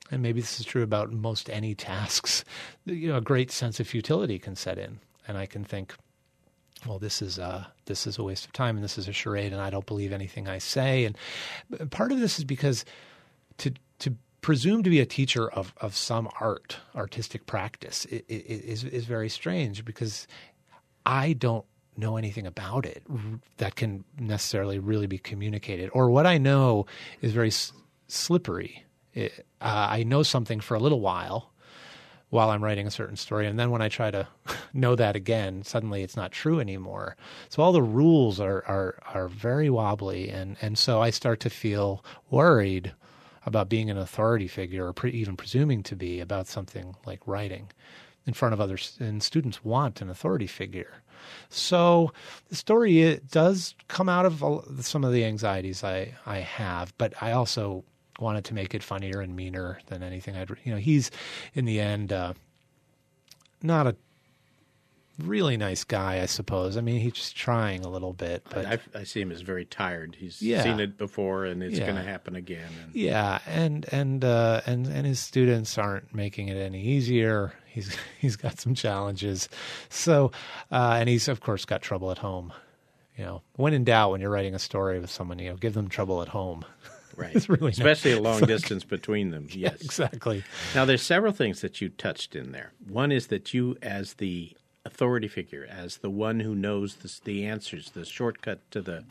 and 0.09 0.21
maybe 0.21 0.41
this 0.41 0.59
is 0.59 0.65
true 0.65 0.83
about 0.83 1.11
most 1.11 1.49
any 1.49 1.75
tasks, 1.75 2.45
you 2.85 3.09
know, 3.09 3.17
a 3.17 3.21
great 3.21 3.51
sense 3.51 3.79
of 3.79 3.87
futility 3.87 4.39
can 4.39 4.55
set 4.55 4.77
in, 4.77 4.99
and 5.27 5.37
I 5.37 5.45
can 5.45 5.63
think, 5.63 5.93
well, 6.85 6.99
this 6.99 7.21
is 7.21 7.37
a 7.37 7.71
this 7.85 8.07
is 8.07 8.17
a 8.17 8.23
waste 8.23 8.45
of 8.45 8.53
time, 8.53 8.75
and 8.75 8.83
this 8.83 8.97
is 8.97 9.07
a 9.07 9.13
charade, 9.13 9.51
and 9.51 9.61
I 9.61 9.69
don't 9.69 9.85
believe 9.85 10.13
anything 10.13 10.47
I 10.47 10.59
say. 10.59 11.05
And 11.05 11.91
part 11.91 12.11
of 12.11 12.19
this 12.19 12.37
is 12.37 12.45
because 12.45 12.85
to 13.57 13.73
to 14.41 14.47
presume 14.47 14.83
to 14.83 14.89
be 14.89 14.99
a 14.99 15.05
teacher 15.05 15.49
of 15.49 15.73
of 15.81 15.95
some 15.95 16.29
art, 16.39 16.77
artistic 16.95 17.45
practice, 17.45 18.05
it, 18.05 18.25
it, 18.27 18.45
is 18.45 18.83
is 18.83 19.05
very 19.05 19.29
strange 19.29 19.85
because 19.85 20.27
I 21.05 21.33
don't 21.33 21.65
know 21.97 22.17
anything 22.17 22.45
about 22.45 22.85
it 22.85 23.03
that 23.57 23.75
can 23.75 24.03
necessarily 24.19 24.79
really 24.79 25.07
be 25.07 25.17
communicated. 25.17 25.89
Or 25.93 26.09
what 26.09 26.25
I 26.25 26.37
know 26.37 26.85
is 27.21 27.31
very 27.33 27.47
s- 27.47 27.73
slippery. 28.07 28.85
It, 29.13 29.45
uh, 29.61 29.87
I 29.89 30.03
know 30.03 30.23
something 30.23 30.59
for 30.59 30.75
a 30.75 30.79
little 30.79 31.01
while 31.01 31.51
while 32.29 32.49
I'm 32.49 32.63
writing 32.63 32.85
a 32.85 32.91
certain 32.91 33.15
story, 33.15 33.47
and 33.47 33.57
then 33.57 33.71
when 33.71 33.81
I 33.81 33.89
try 33.89 34.11
to 34.11 34.27
know 34.73 34.95
that 34.95 35.15
again, 35.15 35.63
suddenly 35.63 36.03
it's 36.03 36.15
not 36.15 36.31
true 36.31 36.59
anymore. 36.59 37.15
So 37.49 37.63
all 37.63 37.71
the 37.71 37.81
rules 37.81 38.39
are 38.39 38.63
are 38.67 38.99
are 39.13 39.27
very 39.27 39.69
wobbly, 39.69 40.29
and 40.29 40.57
and 40.61 40.77
so 40.77 41.01
I 41.01 41.09
start 41.09 41.39
to 41.41 41.49
feel 41.49 42.03
worried 42.29 42.93
about 43.47 43.69
being 43.69 43.89
an 43.89 43.97
authority 43.97 44.47
figure 44.47 44.85
or 44.85 44.93
pre- 44.93 45.11
even 45.11 45.37
presuming 45.37 45.81
to 45.81 45.95
be 45.95 46.19
about 46.19 46.47
something 46.47 46.95
like 47.05 47.25
writing 47.25 47.71
in 48.25 48.33
front 48.33 48.53
of 48.53 48.59
others 48.59 48.97
and 48.99 49.23
students 49.23 49.63
want 49.63 50.01
an 50.01 50.09
authority 50.09 50.47
figure. 50.47 51.01
So 51.49 52.11
the 52.49 52.55
story 52.55 53.01
it 53.01 53.31
does 53.31 53.73
come 53.87 54.09
out 54.09 54.25
of 54.25 54.43
some 54.81 55.05
of 55.05 55.13
the 55.13 55.23
anxieties 55.23 55.81
I, 55.81 56.13
I 56.25 56.39
have, 56.39 56.93
but 56.97 57.13
I 57.21 57.31
also 57.31 57.85
wanted 58.19 58.43
to 58.45 58.53
make 58.53 58.75
it 58.75 58.83
funnier 58.83 59.21
and 59.21 59.33
meaner 59.33 59.79
than 59.87 60.03
anything 60.03 60.35
I'd, 60.35 60.49
you 60.65 60.73
know, 60.73 60.79
he's 60.79 61.09
in 61.53 61.63
the 61.63 61.79
end, 61.79 62.11
uh, 62.11 62.33
not 63.63 63.87
a 63.87 63.95
really 65.19 65.57
nice 65.57 65.83
guy, 65.83 66.21
I 66.21 66.25
suppose. 66.25 66.77
I 66.77 66.81
mean, 66.81 66.99
he's 66.99 67.13
just 67.13 67.35
trying 67.35 67.83
a 67.83 67.89
little 67.89 68.13
bit, 68.13 68.43
but 68.49 68.65
I, 68.65 68.79
I 68.93 69.03
see 69.03 69.21
him 69.21 69.31
as 69.31 69.41
very 69.41 69.65
tired. 69.65 70.15
He's 70.17 70.41
yeah. 70.41 70.63
seen 70.63 70.79
it 70.79 70.97
before, 70.97 71.45
and 71.45 71.63
it's 71.63 71.77
yeah. 71.79 71.85
going 71.85 71.97
to 71.97 72.03
happen 72.03 72.35
again. 72.35 72.69
And... 72.83 72.95
Yeah, 72.95 73.39
and 73.47 73.85
and 73.91 74.23
uh, 74.23 74.61
and 74.65 74.87
and 74.87 75.05
his 75.05 75.19
students 75.19 75.77
aren't 75.77 76.13
making 76.13 76.49
it 76.49 76.57
any 76.57 76.81
easier. 76.81 77.53
He's 77.67 77.95
he's 78.19 78.35
got 78.35 78.59
some 78.59 78.75
challenges. 78.75 79.49
So, 79.89 80.31
uh, 80.71 80.97
and 80.99 81.09
he's 81.09 81.27
of 81.27 81.41
course 81.41 81.65
got 81.65 81.81
trouble 81.81 82.11
at 82.11 82.19
home. 82.19 82.53
You 83.17 83.25
know, 83.25 83.41
when 83.55 83.73
in 83.73 83.83
doubt, 83.83 84.11
when 84.11 84.21
you're 84.21 84.29
writing 84.29 84.53
a 84.53 84.59
story 84.59 84.99
with 84.99 85.09
someone, 85.09 85.39
you 85.39 85.49
know, 85.49 85.55
give 85.55 85.73
them 85.73 85.89
trouble 85.89 86.21
at 86.21 86.29
home. 86.29 86.65
Right. 87.17 87.35
it's 87.35 87.49
really 87.49 87.71
especially 87.71 88.11
a 88.11 88.21
long 88.21 88.41
distance 88.45 88.83
between 88.83 89.31
them. 89.31 89.47
Yes, 89.49 89.77
yeah, 89.79 89.83
exactly. 89.83 90.43
Now, 90.75 90.85
there's 90.85 91.01
several 91.01 91.33
things 91.33 91.61
that 91.61 91.81
you 91.81 91.89
touched 91.89 92.35
in 92.35 92.51
there. 92.51 92.73
One 92.87 93.11
is 93.11 93.27
that 93.27 93.55
you, 93.55 93.75
as 93.81 94.13
the 94.15 94.55
authority 94.87 95.27
figure, 95.27 95.67
as 95.69 95.97
the 95.97 96.09
one 96.09 96.39
who 96.39 96.55
knows 96.55 96.95
the, 96.95 97.13
the 97.23 97.45
answers, 97.45 97.91
the 97.91 98.05
shortcut 98.05 98.59
to 98.71 98.81
the, 98.81 99.03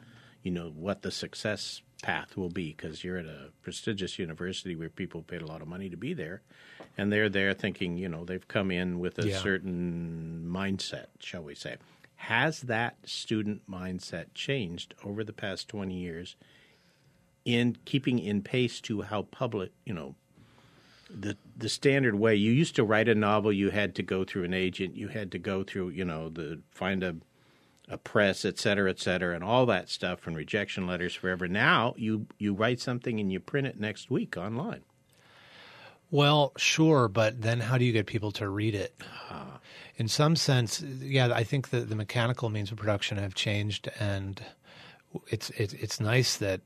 you 0.43 0.51
know, 0.51 0.71
what 0.71 1.03
the 1.03 1.11
success 1.11 1.83
path 2.03 2.37
will 2.37 2.49
be, 2.49 2.75
because 2.77 3.05
you're 3.05 3.19
at 3.19 3.27
a 3.27 3.51
prestigious 3.63 4.19
university 4.19 4.75
where 4.75 4.89
people 4.89 5.23
paid 5.23 5.43
a 5.43 5.47
lot 5.47 5.63
of 5.63 5.69
money 5.69 5.89
to 5.89 5.97
be 5.97 6.15
there, 6.15 6.43
and 6.99 7.13
they're 7.13 7.29
there 7.29 7.55
thinking, 7.55 7.97
you 7.97 8.09
know, 8.09 8.25
they've 8.25 8.49
come 8.49 8.71
in 8.71 8.99
with 8.99 9.19
a 9.19 9.29
yeah. 9.29 9.39
certain 9.39 10.45
mindset, 10.49 11.07
shall 11.21 11.43
we 11.43 11.55
say. 11.55 11.77
Has 12.17 12.63
that 12.63 12.97
student 13.05 13.71
mindset 13.71 14.27
changed 14.35 14.95
over 15.05 15.23
the 15.23 15.33
past 15.33 15.69
20 15.69 15.95
years 15.95 16.37
in 17.45 17.77
keeping 17.85 18.19
in 18.19 18.43
pace 18.43 18.81
to 18.81 19.03
how 19.03 19.23
public, 19.23 19.71
you 19.85 19.95
know, 19.95 20.17
the 21.09 21.37
the 21.57 21.69
standard 21.69 22.17
way 22.17 22.35
you 22.35 22.53
used 22.53 22.75
to 22.77 22.85
write 22.85 23.09
a 23.09 23.15
novel 23.15 23.53
you 23.53 23.71
had 23.71 23.95
to 23.95 24.03
go 24.03 24.25
through 24.25 24.45
an 24.45 24.55
agent 24.55 24.97
you 24.97 25.09
had 25.09 25.31
to 25.31 25.39
go 25.39 25.63
through 25.63 25.89
you 25.91 26.05
know 26.05 26.29
the 26.29 26.61
find 26.71 27.05
a 27.05 27.17
a 27.89 27.97
press 27.97 28.45
et 28.45 28.59
cetera 28.59 28.91
et 28.91 28.99
cetera 28.99 29.35
and 29.35 29.45
all 29.45 29.67
that 29.67 29.89
stuff 29.89 30.27
and 30.27 30.37
rejection 30.37 30.87
letters 30.87 31.15
forever. 31.15 31.47
Now 31.47 31.95
you 31.97 32.27
you 32.39 32.55
write 32.55 32.81
something 32.81 33.21
and 33.21 33.33
you 33.33 33.41
print 33.41 33.67
it 33.67 33.79
next 33.79 34.11
week 34.11 34.37
online. 34.37 34.83
Well, 36.11 36.53
sure, 36.57 37.09
but 37.09 37.43
then 37.43 37.61
how 37.61 37.79
do 37.79 37.85
you 37.85 37.93
get 37.93 38.07
people 38.07 38.31
to 38.33 38.49
read 38.49 38.75
it? 38.75 38.95
Ah. 39.29 39.59
In 39.97 40.07
some 40.09 40.37
sense, 40.37 40.81
yeah, 40.81 41.33
I 41.35 41.43
think 41.43 41.71
that 41.71 41.89
the 41.89 41.97
mechanical 41.97 42.49
means 42.49 42.71
of 42.71 42.79
production 42.79 43.19
have 43.19 43.35
changed, 43.35 43.89
and 43.99 44.41
it's 45.29 45.51
it's 45.51 45.73
it's 45.75 46.01
nice 46.01 46.37
that 46.39 46.61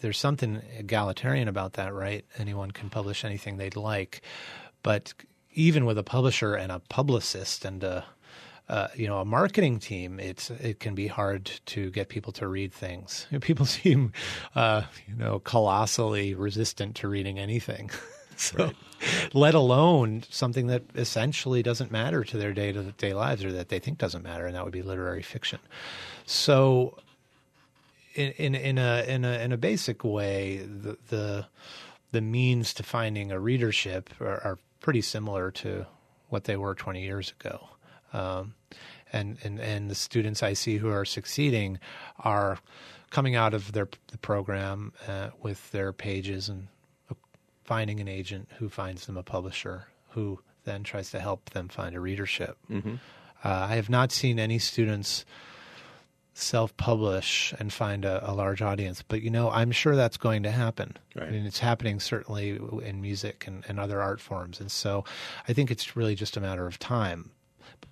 there's 0.00 0.18
something 0.18 0.62
egalitarian 0.78 1.48
about 1.48 1.74
that, 1.74 1.94
right? 1.94 2.24
Anyone 2.38 2.70
can 2.70 2.90
publish 2.90 3.24
anything 3.24 3.56
they'd 3.56 3.76
like, 3.76 4.22
but 4.82 5.12
even 5.54 5.84
with 5.84 5.98
a 5.98 6.02
publisher 6.02 6.54
and 6.54 6.72
a 6.72 6.78
publicist 6.78 7.64
and 7.64 7.82
a 7.84 8.04
uh, 8.68 8.88
you 8.94 9.06
know 9.06 9.18
a 9.18 9.24
marketing 9.24 9.78
team, 9.78 10.18
it's 10.18 10.50
it 10.50 10.80
can 10.80 10.94
be 10.94 11.06
hard 11.06 11.50
to 11.66 11.90
get 11.90 12.08
people 12.08 12.32
to 12.32 12.48
read 12.48 12.72
things. 12.72 13.26
People 13.40 13.66
seem 13.66 14.12
uh, 14.54 14.82
you 15.06 15.14
know 15.14 15.40
colossally 15.40 16.34
resistant 16.34 16.96
to 16.96 17.08
reading 17.08 17.38
anything. 17.38 17.90
so, 18.36 18.64
right. 18.64 18.76
let 19.34 19.54
alone 19.54 20.22
something 20.30 20.68
that 20.68 20.82
essentially 20.94 21.62
doesn't 21.62 21.90
matter 21.90 22.24
to 22.24 22.38
their 22.38 22.52
day 22.52 22.72
to 22.72 22.82
day 22.92 23.12
lives 23.12 23.44
or 23.44 23.52
that 23.52 23.68
they 23.68 23.78
think 23.78 23.98
doesn't 23.98 24.22
matter, 24.22 24.46
and 24.46 24.54
that 24.54 24.64
would 24.64 24.72
be 24.72 24.82
literary 24.82 25.22
fiction. 25.22 25.58
So, 26.24 26.98
in, 28.14 28.32
in, 28.32 28.54
in 28.54 28.78
a 28.78 29.04
in 29.06 29.24
a 29.24 29.38
in 29.38 29.52
a 29.52 29.56
basic 29.56 30.04
way, 30.04 30.58
the, 30.58 30.96
the 31.08 31.46
the 32.12 32.20
means 32.20 32.74
to 32.74 32.82
finding 32.82 33.32
a 33.32 33.40
readership 33.40 34.10
are, 34.20 34.40
are 34.44 34.58
pretty 34.80 35.00
similar 35.00 35.50
to 35.50 35.86
what 36.28 36.44
they 36.44 36.56
were 36.56 36.74
20 36.74 37.02
years 37.02 37.32
ago. 37.40 37.68
Um, 38.12 38.54
and, 39.12 39.38
and, 39.44 39.60
and 39.60 39.90
the 39.90 39.94
students 39.94 40.42
I 40.42 40.52
see 40.54 40.76
who 40.78 40.88
are 40.90 41.04
succeeding 41.04 41.78
are 42.18 42.58
coming 43.10 43.34
out 43.34 43.54
of 43.54 43.72
their 43.72 43.88
the 44.08 44.18
program 44.18 44.92
uh, 45.06 45.30
with 45.42 45.70
their 45.72 45.92
pages 45.92 46.48
and 46.48 46.68
finding 47.64 48.00
an 48.00 48.08
agent 48.08 48.48
who 48.58 48.68
finds 48.68 49.06
them 49.06 49.16
a 49.16 49.22
publisher 49.22 49.86
who 50.10 50.40
then 50.64 50.82
tries 50.82 51.10
to 51.10 51.20
help 51.20 51.50
them 51.50 51.68
find 51.68 51.94
a 51.94 52.00
readership. 52.00 52.56
Mm-hmm. 52.70 52.94
Uh, 53.44 53.48
I 53.70 53.74
have 53.76 53.90
not 53.90 54.12
seen 54.12 54.38
any 54.38 54.58
students 54.58 55.24
self-publish 56.34 57.54
and 57.58 57.72
find 57.72 58.04
a, 58.04 58.30
a, 58.30 58.32
large 58.32 58.62
audience, 58.62 59.02
but 59.02 59.22
you 59.22 59.30
know, 59.30 59.50
I'm 59.50 59.70
sure 59.70 59.94
that's 59.94 60.16
going 60.16 60.42
to 60.44 60.50
happen. 60.50 60.96
Right. 61.14 61.28
I 61.28 61.30
mean, 61.30 61.44
it's 61.44 61.58
happening 61.58 62.00
certainly 62.00 62.58
in 62.82 63.00
music 63.02 63.44
and, 63.46 63.64
and 63.68 63.78
other 63.78 64.00
art 64.00 64.20
forms, 64.20 64.60
and 64.60 64.70
so 64.70 65.04
I 65.48 65.52
think 65.52 65.70
it's 65.70 65.96
really 65.96 66.14
just 66.14 66.36
a 66.36 66.40
matter 66.40 66.66
of 66.66 66.78
time. 66.78 67.30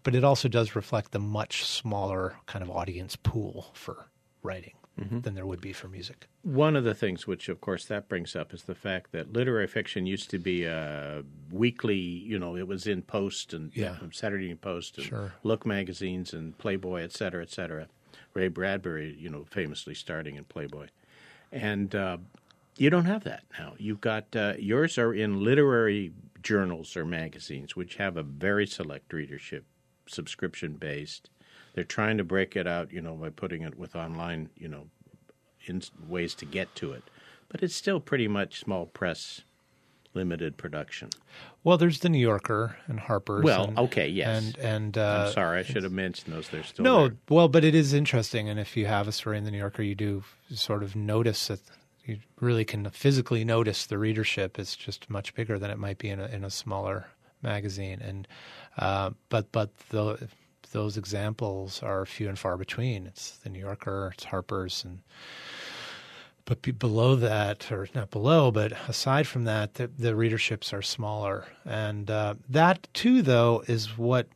But 0.03 0.15
it 0.15 0.25
also 0.25 0.49
does 0.49 0.75
reflect 0.75 1.13
the 1.13 1.19
much 1.19 1.65
smaller 1.65 2.37
kind 2.47 2.63
of 2.63 2.71
audience 2.71 3.17
pool 3.17 3.71
for 3.75 4.07
writing 4.43 4.73
mm-hmm. 4.99 5.21
than 5.21 5.35
there 5.35 5.47
would 5.47 5.61
be 5.61 5.73
for 5.73 5.89
music. 5.89 6.27
One 6.43 6.77
of 6.77 6.85
the 6.85 6.95
things, 6.95 7.27
which 7.27 7.49
of 7.49 7.61
course 7.61 7.85
that 7.87 8.09
brings 8.09 8.35
up, 8.35 8.55
is 8.55 8.63
the 8.63 8.75
fact 8.75 9.13
that 9.13 9.33
literary 9.33 9.67
fiction 9.67 10.07
used 10.07 10.31
to 10.31 10.39
be 10.39 10.65
a 10.65 11.23
weekly. 11.51 11.97
You 11.97 12.39
know, 12.39 12.57
it 12.57 12.67
was 12.67 12.87
in 12.87 13.03
Post 13.03 13.53
and 13.53 13.71
yeah. 13.75 13.97
Saturday 14.13 14.55
Post 14.55 14.99
and 14.99 15.07
sure. 15.07 15.33
Look 15.43 15.67
magazines 15.67 16.33
and 16.33 16.57
Playboy, 16.57 17.03
et 17.03 17.13
cetera, 17.13 17.43
et 17.43 17.51
cetera. 17.51 17.89
Ray 18.35 18.49
Bradbury, 18.49 19.17
you 19.19 19.29
know, 19.29 19.45
famously 19.51 19.95
starting 19.95 20.37
in 20.37 20.45
Playboy, 20.45 20.89
and 21.53 21.95
uh, 21.95 22.19
you 22.77 22.91
don't 22.91 23.07
have 23.07 23.25
that 23.25 23.45
now. 23.59 23.75
You've 23.79 24.01
got 24.01 24.35
uh, 24.35 24.55
yours 24.59 24.99
are 24.99 25.13
in 25.13 25.43
literary 25.43 26.13
journals 26.43 26.97
or 26.97 27.05
magazines, 27.05 27.77
which 27.77 27.97
have 27.97 28.17
a 28.17 28.23
very 28.23 28.67
select 28.67 29.13
readership, 29.13 29.65
subscription 30.07 30.75
based 30.75 31.31
they're 31.75 31.85
trying 31.85 32.19
to 32.19 32.25
break 32.25 32.57
it 32.57 32.67
out, 32.67 32.93
you 32.93 33.01
know, 33.01 33.15
by 33.15 33.31
putting 33.31 33.63
it 33.63 33.79
with 33.79 33.95
online, 33.95 34.51
you 34.57 34.69
know, 34.69 34.87
in 35.67 35.83
ways 36.09 36.35
to 36.37 36.45
get 36.45 36.75
to 36.77 36.93
it. 36.93 37.05
But 37.49 37.63
it's 37.63 37.75
still 37.75 38.01
pretty 38.01 38.29
much 38.29 38.61
small 38.61 38.87
press, 38.87 39.43
limited 40.15 40.57
production. 40.57 41.11
Well, 41.63 41.77
there's 41.77 42.01
the 42.01 42.09
New 42.09 42.19
Yorker 42.19 42.77
and 42.87 42.99
Harper's. 42.99 43.45
Well, 43.45 43.65
and, 43.65 43.79
okay, 43.79 44.09
yes, 44.09 44.45
and 44.45 44.59
and 44.59 44.99
uh, 44.99 45.25
I'm 45.27 45.33
sorry, 45.33 45.61
I 45.61 45.63
should 45.63 45.83
have 45.83 45.93
mentioned 45.93 46.35
those. 46.35 46.49
They're 46.49 46.65
still 46.65 46.85
no. 46.85 47.09
there. 47.09 47.17
Well, 47.29 47.49
but 47.49 47.65
it 47.65 47.75
is 47.75 47.93
interesting, 47.93 48.49
and 48.49 48.59
if 48.59 48.77
you 48.77 48.87
have 48.87 49.07
a 49.07 49.13
story 49.13 49.37
in 49.37 49.45
the 49.45 49.51
New 49.51 49.59
Yorker, 49.59 49.83
you 49.83 49.95
do 49.95 50.25
sort 50.55 50.83
of 50.83 50.97
notice 50.97 51.49
that 51.49 51.61
you 52.05 52.19
really 52.41 52.65
can 52.65 52.89
physically 52.91 53.45
notice 53.45 53.87
the 53.87 53.99
readership 53.99 54.59
is 54.59 54.75
just 54.75 55.11
much 55.11 55.35
bigger 55.35 55.59
than 55.59 55.71
it 55.71 55.79
might 55.79 55.99
be 55.99 56.09
in 56.09 56.19
a 56.19 56.27
in 56.29 56.45
a 56.45 56.51
smaller 56.51 57.07
magazine, 57.43 58.01
and 58.01 58.27
uh, 58.79 59.11
but 59.29 59.53
but 59.53 59.77
the 59.91 60.29
those 60.73 60.97
examples 60.97 61.83
are 61.83 62.07
few 62.07 62.29
and 62.29 62.39
far 62.39 62.57
between. 62.57 63.07
It's 63.07 63.33
the 63.39 63.51
New 63.51 63.59
Yorker, 63.59 64.13
it's 64.15 64.25
Harper's, 64.25 64.85
and 64.85 65.01
but 66.51 66.63
be 66.63 66.73
below 66.73 67.15
that, 67.15 67.71
or 67.71 67.89
not 67.95 68.11
below, 68.11 68.51
but 68.51 68.73
aside 68.89 69.25
from 69.25 69.45
that, 69.45 69.75
the, 69.75 69.87
the 69.87 70.17
readerships 70.17 70.73
are 70.73 70.83
smaller, 70.83 71.47
and 71.65 72.11
uh, 72.11 72.35
that 72.49 72.89
too, 72.93 73.23
though, 73.23 73.63
is 73.69 73.97
what 73.97 74.27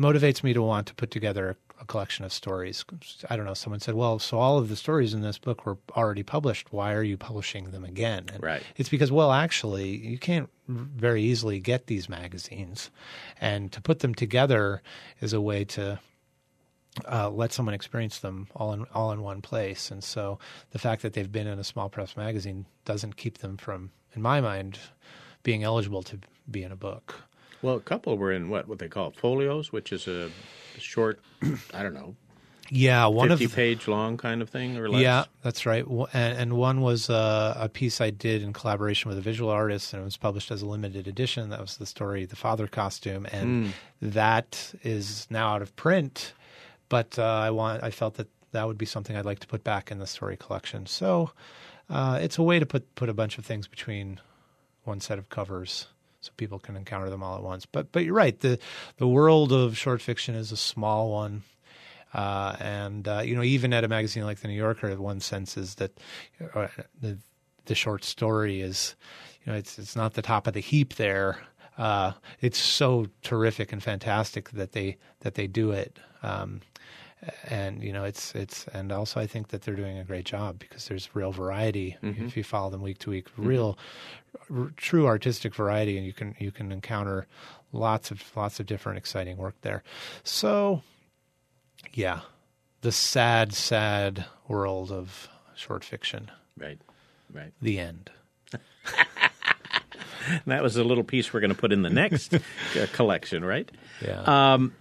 motivates 0.00 0.42
me 0.42 0.52
to 0.52 0.60
want 0.60 0.88
to 0.88 0.94
put 0.96 1.12
together 1.12 1.56
a 1.80 1.84
collection 1.84 2.24
of 2.24 2.32
stories. 2.32 2.84
I 3.30 3.36
don't 3.36 3.44
know. 3.44 3.54
Someone 3.54 3.78
said, 3.78 3.94
"Well, 3.94 4.18
so 4.18 4.40
all 4.40 4.58
of 4.58 4.68
the 4.68 4.74
stories 4.74 5.14
in 5.14 5.22
this 5.22 5.38
book 5.38 5.64
were 5.64 5.78
already 5.92 6.24
published. 6.24 6.72
Why 6.72 6.92
are 6.94 7.04
you 7.04 7.16
publishing 7.16 7.70
them 7.70 7.84
again?" 7.84 8.24
And 8.32 8.42
right. 8.42 8.62
It's 8.76 8.88
because, 8.88 9.12
well, 9.12 9.30
actually, 9.30 9.90
you 9.96 10.18
can't 10.18 10.50
very 10.66 11.22
easily 11.22 11.60
get 11.60 11.86
these 11.86 12.08
magazines, 12.08 12.90
and 13.40 13.70
to 13.70 13.80
put 13.80 14.00
them 14.00 14.12
together 14.12 14.82
is 15.20 15.32
a 15.32 15.40
way 15.40 15.62
to 15.66 16.00
uh, 17.10 17.30
let 17.30 17.52
someone 17.52 17.74
experience 17.74 18.18
them 18.18 18.48
all 18.54 18.72
in 18.72 18.84
all 18.94 19.12
in 19.12 19.22
one 19.22 19.40
place. 19.42 19.90
And 19.90 20.02
so, 20.02 20.38
the 20.72 20.78
fact 20.78 21.02
that 21.02 21.12
they've 21.12 21.30
been 21.30 21.46
in 21.46 21.58
a 21.58 21.64
small 21.64 21.88
press 21.88 22.16
magazine 22.16 22.66
doesn't 22.84 23.16
keep 23.16 23.38
them 23.38 23.56
from, 23.56 23.90
in 24.14 24.22
my 24.22 24.40
mind, 24.40 24.78
being 25.42 25.62
eligible 25.62 26.02
to 26.04 26.18
be 26.50 26.62
in 26.62 26.72
a 26.72 26.76
book. 26.76 27.22
Well, 27.62 27.76
a 27.76 27.80
couple 27.80 28.16
were 28.18 28.32
in 28.32 28.48
what 28.48 28.68
what 28.68 28.78
they 28.78 28.88
call 28.88 29.10
folios, 29.12 29.72
which 29.72 29.92
is 29.92 30.08
a 30.08 30.30
short, 30.78 31.20
I 31.74 31.82
don't 31.82 31.94
know, 31.94 32.16
yeah, 32.70 33.06
one 33.06 33.28
fifty 33.28 33.46
of 33.46 33.54
page 33.54 33.88
long 33.88 34.16
kind 34.16 34.40
of 34.42 34.48
thing 34.48 34.76
or 34.76 34.88
less. 34.88 35.02
Yeah, 35.02 35.24
that's 35.42 35.66
right. 35.66 35.84
And, 36.12 36.38
and 36.38 36.52
one 36.54 36.80
was 36.80 37.10
uh, 37.10 37.54
a 37.58 37.68
piece 37.68 38.00
I 38.00 38.10
did 38.10 38.42
in 38.42 38.52
collaboration 38.52 39.08
with 39.08 39.18
a 39.18 39.20
visual 39.22 39.50
artist, 39.50 39.92
and 39.92 40.00
it 40.02 40.04
was 40.04 40.16
published 40.16 40.50
as 40.50 40.62
a 40.62 40.66
limited 40.66 41.08
edition. 41.08 41.50
That 41.50 41.60
was 41.60 41.76
the 41.78 41.86
story, 41.86 42.24
the 42.26 42.36
father 42.36 42.66
costume, 42.66 43.26
and 43.30 43.50
Mm. 43.50 43.72
that 44.02 44.74
is 44.82 45.26
now 45.30 45.54
out 45.54 45.62
of 45.62 45.74
print. 45.76 46.32
But 46.90 47.18
uh, 47.18 47.24
I 47.24 47.50
want, 47.50 47.82
I 47.82 47.90
felt 47.90 48.14
that 48.16 48.28
that 48.52 48.66
would 48.66 48.76
be 48.76 48.84
something 48.84 49.16
I'd 49.16 49.24
like 49.24 49.38
to 49.38 49.46
put 49.46 49.64
back 49.64 49.90
in 49.90 49.98
the 49.98 50.06
story 50.06 50.36
collection. 50.36 50.84
So 50.84 51.30
uh, 51.88 52.18
it's 52.20 52.36
a 52.36 52.42
way 52.42 52.58
to 52.58 52.66
put 52.66 52.94
put 52.94 53.08
a 53.08 53.14
bunch 53.14 53.38
of 53.38 53.46
things 53.46 53.66
between 53.66 54.20
one 54.84 55.00
set 55.00 55.18
of 55.18 55.30
covers 55.30 55.86
so 56.20 56.32
people 56.36 56.58
can 56.58 56.76
encounter 56.76 57.08
them 57.08 57.22
all 57.22 57.36
at 57.36 57.42
once. 57.42 57.64
But 57.64 57.92
but 57.92 58.04
you're 58.04 58.14
right. 58.14 58.38
the 58.38 58.58
The 58.98 59.08
world 59.08 59.52
of 59.52 59.78
short 59.78 60.02
fiction 60.02 60.34
is 60.34 60.52
a 60.52 60.56
small 60.56 61.10
one, 61.10 61.42
uh, 62.12 62.56
and 62.60 63.08
uh, 63.08 63.20
you 63.24 63.34
know 63.34 63.42
even 63.42 63.72
at 63.72 63.84
a 63.84 63.88
magazine 63.88 64.24
like 64.24 64.40
the 64.40 64.48
New 64.48 64.54
Yorker, 64.54 64.94
one 64.96 65.20
senses 65.20 65.76
that 65.76 65.98
uh, 66.54 66.68
the 67.00 67.18
the 67.66 67.74
short 67.74 68.04
story 68.04 68.60
is, 68.60 68.96
you 69.44 69.52
know, 69.52 69.58
it's 69.58 69.78
it's 69.78 69.96
not 69.96 70.14
the 70.14 70.22
top 70.22 70.46
of 70.46 70.54
the 70.54 70.60
heap 70.60 70.94
there. 70.94 71.38
Uh, 71.78 72.12
it's 72.40 72.58
so 72.58 73.06
terrific 73.22 73.72
and 73.72 73.82
fantastic 73.82 74.50
that 74.50 74.72
they 74.72 74.98
that 75.20 75.34
they 75.34 75.46
do 75.46 75.70
it. 75.70 75.98
Um, 76.22 76.60
and 77.48 77.82
you 77.82 77.92
know 77.92 78.04
it's 78.04 78.34
it's 78.34 78.66
and 78.72 78.90
also 78.92 79.20
I 79.20 79.26
think 79.26 79.48
that 79.48 79.62
they're 79.62 79.76
doing 79.76 79.98
a 79.98 80.04
great 80.04 80.24
job 80.24 80.58
because 80.58 80.88
there's 80.88 81.14
real 81.14 81.32
variety 81.32 81.96
Mhm. 82.02 82.26
if 82.26 82.36
you 82.36 82.42
follow 82.42 82.70
them 82.70 82.82
week 82.82 82.98
to 83.00 83.10
week 83.10 83.26
real 83.36 83.78
r- 84.50 84.72
true 84.76 85.06
artistic 85.06 85.54
variety 85.54 85.96
and 85.98 86.06
you 86.06 86.12
can 86.14 86.34
you 86.38 86.50
can 86.50 86.72
encounter 86.72 87.26
lots 87.72 88.10
of 88.10 88.22
lots 88.36 88.58
of 88.60 88.66
different 88.66 88.96
exciting 88.98 89.36
work 89.36 89.54
there 89.62 89.82
so 90.24 90.82
yeah 91.92 92.20
the 92.80 92.92
sad 92.92 93.52
sad 93.52 94.24
world 94.48 94.90
of 94.90 95.28
short 95.54 95.84
fiction 95.84 96.30
Right, 96.58 96.78
right. 97.32 97.52
the 97.60 97.78
end 97.78 98.10
that 100.46 100.62
was 100.62 100.76
a 100.76 100.84
little 100.84 101.04
piece 101.04 101.32
we're 101.32 101.40
going 101.40 101.52
to 101.54 101.56
put 101.58 101.72
in 101.72 101.82
the 101.82 101.90
next 101.90 102.34
uh, 102.34 102.38
collection, 102.92 103.44
right? 103.44 103.70
yeah 104.04 104.22
Um, 104.54 104.74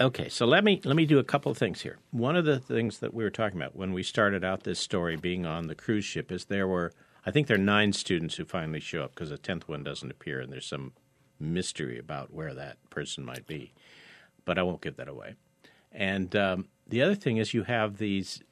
okay, 0.00 0.28
so 0.28 0.46
let 0.46 0.64
me 0.64 0.80
let 0.84 0.96
me 0.96 1.06
do 1.06 1.18
a 1.18 1.24
couple 1.24 1.52
of 1.52 1.58
things 1.58 1.82
here. 1.82 1.98
One 2.10 2.36
of 2.36 2.44
the 2.44 2.58
things 2.58 2.98
that 3.00 3.12
we 3.14 3.22
were 3.24 3.30
talking 3.30 3.58
about 3.60 3.76
when 3.76 3.92
we 3.92 4.02
started 4.02 4.44
out 4.44 4.62
this 4.64 4.78
story 4.78 5.16
being 5.16 5.46
on 5.46 5.66
the 5.66 5.74
cruise 5.74 6.04
ship 6.04 6.32
is 6.32 6.46
there 6.46 6.66
were 6.66 6.92
I 7.26 7.30
think 7.30 7.46
there 7.46 7.56
are 7.56 7.58
nine 7.58 7.92
students 7.92 8.36
who 8.36 8.44
finally 8.44 8.80
show 8.80 9.02
up 9.02 9.14
because 9.14 9.28
the 9.30 9.38
tenth 9.38 9.68
one 9.68 9.84
doesn't 9.84 10.10
appear, 10.10 10.40
and 10.40 10.50
there's 10.52 10.66
some 10.66 10.92
mystery 11.38 11.98
about 11.98 12.32
where 12.32 12.54
that 12.54 12.76
person 12.90 13.24
might 13.24 13.46
be. 13.46 13.72
But 14.44 14.58
I 14.58 14.62
won't 14.62 14.80
give 14.80 14.96
that 14.96 15.08
away. 15.08 15.34
And 15.92 16.34
um, 16.34 16.68
the 16.88 17.02
other 17.02 17.14
thing 17.14 17.36
is 17.36 17.52
you 17.52 17.64
have 17.64 17.98
these 17.98 18.42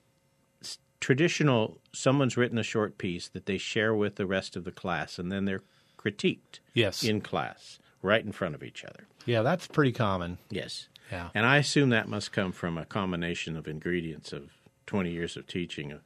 traditional. 1.00 1.78
Someone's 1.92 2.37
written 2.37 2.58
a 2.58 2.62
short 2.62 2.98
piece 2.98 3.28
that 3.28 3.46
they 3.46 3.58
share 3.58 3.94
with 3.94 4.16
the 4.16 4.26
rest 4.26 4.56
of 4.56 4.64
the 4.64 4.72
class, 4.72 5.18
and 5.18 5.32
then 5.32 5.44
they're 5.44 5.62
critiqued 5.98 6.61
yes 6.74 7.02
in 7.02 7.20
class, 7.20 7.78
right 8.02 8.24
in 8.24 8.32
front 8.32 8.54
of 8.54 8.62
each 8.62 8.84
other. 8.84 9.06
yeah 9.26 9.42
that's 9.42 9.66
pretty 9.66 9.92
common 9.92 10.38
Yes. 10.50 10.88
Yeah 11.11 11.29
And 11.35 11.47
I 11.47 11.57
assume 11.59 11.90
that 11.90 12.09
must 12.09 12.33
come 12.33 12.53
from 12.53 12.79
a 12.79 12.85
combination 12.85 13.57
of 13.57 13.66
ingredients 13.68 14.33
of 14.33 14.51
20 14.87 15.11
years 15.11 15.37
of 15.37 15.47
teaching 15.47 15.92
uh, 15.92 15.99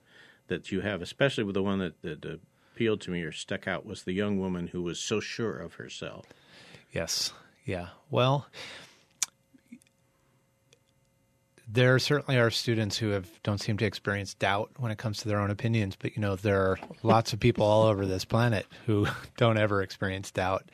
that 0.49 0.73
you 0.73 0.81
have, 0.81 1.03
especially 1.03 1.45
with 1.45 1.55
the 1.55 1.62
one 1.62 1.79
that, 1.79 2.03
that 2.03 2.41
appealed 2.75 3.01
to 3.03 3.11
me 3.11 3.23
or 3.23 3.33
stuck 3.33 3.69
out 3.69 3.87
was 3.87 4.03
the 4.03 4.12
young 4.12 4.38
woman 4.38 4.69
who 4.69 4.83
was 4.83 4.99
so 4.99 5.21
sure 5.21 5.57
of 5.57 5.75
herself. 5.75 6.27
Yes. 6.93 7.33
Yeah. 7.65 7.88
Well, 8.11 8.47
there 11.68 11.98
certainly 11.98 12.38
are 12.38 12.51
students 12.51 12.96
who 12.96 13.11
have 13.11 13.29
don't 13.42 13.61
seem 13.61 13.77
to 13.79 13.85
experience 13.85 14.35
doubt 14.35 14.70
when 14.79 14.90
it 14.90 14.98
comes 14.98 15.18
to 15.18 15.29
their 15.29 15.40
own 15.40 15.51
opinions, 15.51 15.96
but 15.98 16.16
you 16.16 16.22
know 16.22 16.37
there 16.37 16.61
are 16.62 16.79
lots 17.03 17.33
of 17.33 17.40
people 17.40 17.64
all 17.64 17.85
over 17.85 18.07
this 18.07 18.25
planet 18.25 18.66
who 18.87 19.07
don't 19.37 19.59
ever 19.59 19.83
experience 19.83 20.31
doubt. 20.31 20.64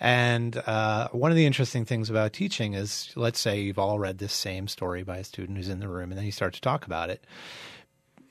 And 0.00 0.56
uh, 0.56 1.08
one 1.12 1.30
of 1.30 1.36
the 1.36 1.46
interesting 1.46 1.84
things 1.84 2.10
about 2.10 2.32
teaching 2.32 2.74
is, 2.74 3.12
let's 3.14 3.38
say 3.38 3.60
you've 3.60 3.78
all 3.78 3.98
read 3.98 4.18
this 4.18 4.32
same 4.32 4.66
story 4.66 5.04
by 5.04 5.18
a 5.18 5.24
student 5.24 5.56
who's 5.56 5.68
in 5.68 5.78
the 5.78 5.88
room, 5.88 6.10
and 6.10 6.18
then 6.18 6.24
you 6.24 6.32
start 6.32 6.54
to 6.54 6.60
talk 6.60 6.86
about 6.86 7.08
it. 7.08 7.24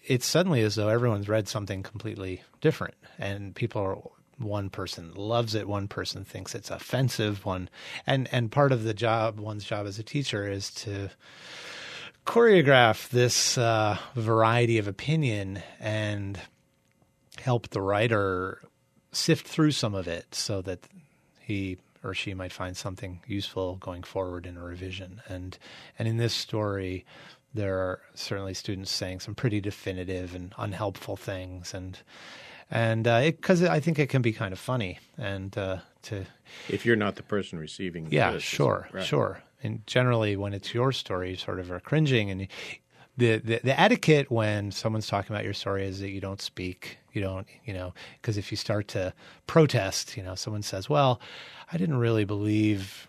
It's 0.04 0.26
suddenly 0.26 0.62
as 0.64 0.76
though 0.76 0.90
everyone's 0.90 1.30
read 1.30 1.48
something 1.48 1.84
completely 1.84 2.42
different, 2.60 2.96
and 3.18 3.56
people 3.56 3.82
are 3.82 3.98
one 4.38 4.70
person 4.70 5.14
loves 5.14 5.54
it 5.54 5.68
one 5.68 5.88
person 5.88 6.26
thinks 6.26 6.56
it's 6.56 6.72
offensive 6.72 7.46
one 7.46 7.70
and 8.08 8.28
and 8.32 8.52
part 8.52 8.72
of 8.72 8.84
the 8.84 8.94
job 8.94 9.40
one's 9.40 9.64
job 9.64 9.86
as 9.86 10.00
a 10.00 10.04
teacher 10.04 10.48
is 10.48 10.72
to 10.72 11.12
choreograph 12.26 13.10
this 13.10 13.58
uh, 13.58 13.98
variety 14.16 14.78
of 14.78 14.88
opinion 14.88 15.62
and 15.80 16.40
help 17.40 17.70
the 17.70 17.82
writer 17.82 18.62
sift 19.12 19.48
through 19.48 19.72
some 19.72 19.96
of 19.96 20.08
it 20.08 20.34
so 20.34 20.62
that 20.62 20.80
he 21.40 21.78
or 22.04 22.14
she 22.14 22.34
might 22.34 22.52
find 22.52 22.76
something 22.76 23.22
useful 23.28 23.76
going 23.76 24.04
forward 24.04 24.46
in 24.46 24.58
a 24.58 24.64
revision. 24.64 25.22
And 25.28 25.58
and 26.00 26.08
in 26.08 26.18
this 26.18 26.34
story, 26.34 27.06
there 27.54 27.78
are 27.78 28.02
certainly 28.16 28.54
students 28.54 28.92
saying 28.92 29.20
some 29.20 29.36
pretty 29.36 29.62
definitive 29.62 30.34
and 30.36 30.54
unhelpful 30.58 31.18
things, 31.18 31.74
and 31.74 32.00
and 32.70 33.04
because 33.04 33.62
uh, 33.62 33.70
I 33.70 33.80
think 33.80 34.00
it 34.00 34.10
can 34.10 34.22
be 34.22 34.32
kind 34.32 34.54
of 34.54 34.60
funny 34.60 35.00
and 35.18 35.56
uh, 35.58 35.78
to 36.04 36.26
if 36.70 36.86
you're 36.86 36.96
not 36.96 37.16
the 37.16 37.24
person 37.24 37.60
receiving. 37.60 38.06
The 38.06 38.16
yeah, 38.16 38.38
sure, 38.38 38.88
right. 38.92 39.04
sure. 39.04 39.42
And 39.64 39.86
generally, 39.86 40.36
when 40.36 40.54
it's 40.54 40.74
your 40.74 40.92
story, 40.92 41.32
you 41.32 41.36
sort 41.36 41.60
of 41.60 41.72
are 41.72 41.80
cringing, 41.80 42.32
and 42.32 42.48
the, 43.18 43.38
the, 43.38 43.60
the 43.64 43.80
etiquette 43.80 44.32
when 44.32 44.72
someone's 44.72 45.08
talking 45.08 45.36
about 45.36 45.44
your 45.44 45.54
story 45.54 45.86
is 45.86 46.00
that 46.00 46.10
you 46.10 46.22
don't 46.22 46.42
speak. 46.42 46.98
You 47.14 47.22
don't, 47.22 47.48
you 47.66 47.74
know, 47.74 47.94
because 48.22 48.38
if 48.38 48.52
you 48.52 48.58
start 48.58 48.88
to 48.90 49.14
protest, 49.46 50.16
you 50.16 50.24
know, 50.24 50.36
someone 50.36 50.64
says, 50.64 50.90
"Well, 50.90 51.20
I 51.72 51.78
didn't 51.78 51.98
really 51.98 52.24
believe 52.24 53.08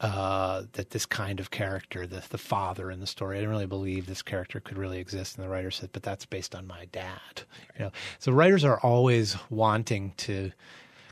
uh, 0.00 0.62
that 0.72 0.90
this 0.90 1.04
kind 1.04 1.40
of 1.40 1.50
character, 1.50 2.06
the 2.06 2.22
the 2.30 2.38
father 2.38 2.90
in 2.90 3.00
the 3.00 3.08
story, 3.08 3.36
I 3.36 3.40
didn't 3.40 3.50
really 3.50 3.66
believe 3.66 4.06
this 4.06 4.22
character 4.22 4.60
could 4.60 4.78
really 4.78 5.00
exist." 5.00 5.36
And 5.36 5.44
the 5.44 5.50
writer 5.50 5.72
said, 5.72 5.90
"But 5.92 6.04
that's 6.04 6.24
based 6.24 6.54
on 6.54 6.66
my 6.66 6.86
dad." 6.92 7.42
You 7.76 7.86
know, 7.86 7.92
so 8.20 8.30
writers 8.30 8.64
are 8.64 8.78
always 8.80 9.36
wanting 9.50 10.12
to 10.18 10.52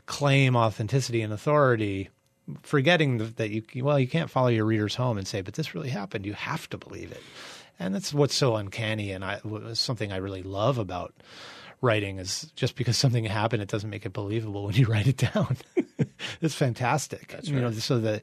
claim 0.09 0.55
authenticity 0.55 1.21
and 1.21 1.31
authority 1.31 2.09
forgetting 2.63 3.19
that 3.37 3.51
you 3.51 3.63
well 3.83 3.99
you 3.99 4.07
can't 4.07 4.31
follow 4.31 4.47
your 4.47 4.65
readers 4.65 4.95
home 4.95 5.19
and 5.19 5.27
say 5.27 5.41
but 5.41 5.53
this 5.53 5.75
really 5.75 5.89
happened. 5.89 6.25
You 6.25 6.33
have 6.33 6.67
to 6.71 6.79
believe 6.79 7.11
it. 7.11 7.21
And 7.77 7.93
that's 7.93 8.11
what's 8.11 8.33
so 8.33 8.55
uncanny 8.55 9.11
and 9.11 9.23
I 9.23 9.39
something 9.73 10.11
I 10.11 10.17
really 10.17 10.41
love 10.41 10.79
about 10.79 11.13
writing 11.81 12.17
is 12.17 12.51
just 12.55 12.75
because 12.75 12.97
something 12.97 13.23
happened 13.23 13.61
it 13.61 13.69
doesn't 13.69 13.91
make 13.91 14.03
it 14.03 14.11
believable 14.11 14.65
when 14.65 14.73
you 14.73 14.87
write 14.91 15.07
it 15.07 15.17
down. 15.17 15.55
It's 16.41 16.55
fantastic. 16.55 17.29
That's 17.29 17.49
right. 17.49 17.55
you 17.55 17.61
know 17.61 17.71
so 17.71 17.99
the 17.99 18.21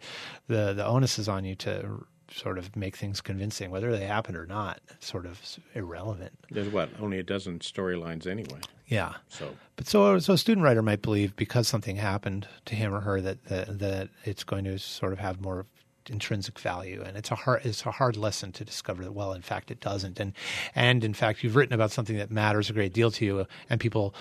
the 0.49 0.75
the 0.75 0.85
onus 0.85 1.19
is 1.19 1.29
on 1.29 1.45
you 1.45 1.55
to 1.57 2.05
sort 2.31 2.59
of 2.59 2.75
make 2.77 2.97
things 2.97 3.21
convincing 3.21 3.71
whether 3.71 3.91
they 3.97 4.05
happened 4.05 4.37
or 4.37 4.47
not 4.47 4.81
sort 5.01 5.27
of 5.27 5.41
irrelevant. 5.75 6.33
There's 6.51 6.69
what 6.69 6.91
only 7.01 7.19
a 7.19 7.23
dozen 7.23 7.61
storylines 7.61 8.27
anyway. 8.27 8.61
Yeah. 8.87 9.15
So, 9.29 9.57
but 9.77 9.87
so 9.87 10.19
so 10.19 10.35
a 10.35 10.39
student 10.39 10.65
writer 10.65 10.83
might 10.83 11.03
believe 11.03 11.35
because 11.37 11.67
something 11.69 11.97
happened 11.97 12.47
to 12.67 12.75
him 12.75 12.95
or 12.95 13.01
her 13.01 13.21
that 13.21 13.45
that, 13.47 13.79
that 13.79 14.09
it's 14.25 14.45
going 14.45 14.65
to 14.65 14.79
sort 14.79 15.13
of 15.13 15.19
have 15.19 15.41
more 15.41 15.67
intrinsic 16.09 16.59
value. 16.59 17.03
And 17.05 17.17
it's 17.17 17.31
a 17.31 17.35
hard 17.35 17.65
it's 17.65 17.85
a 17.85 17.91
hard 17.91 18.17
lesson 18.17 18.53
to 18.53 18.65
discover 18.65 19.03
that 19.05 19.13
well 19.13 19.33
in 19.33 19.43
fact 19.43 19.71
it 19.71 19.81
doesn't. 19.81 20.21
And 20.21 20.33
and 20.75 21.05
in 21.05 21.15
fact 21.15 21.43
you've 21.43 21.57
written 21.57 21.75
about 21.75 21.91
something 21.91 22.17
that 22.17 22.31
matters 22.31 22.71
a 22.71 22.73
great 22.73 22.93
deal 22.93 23.11
to 23.13 23.25
you 23.25 23.47
and 23.69 23.81
people 23.81 24.15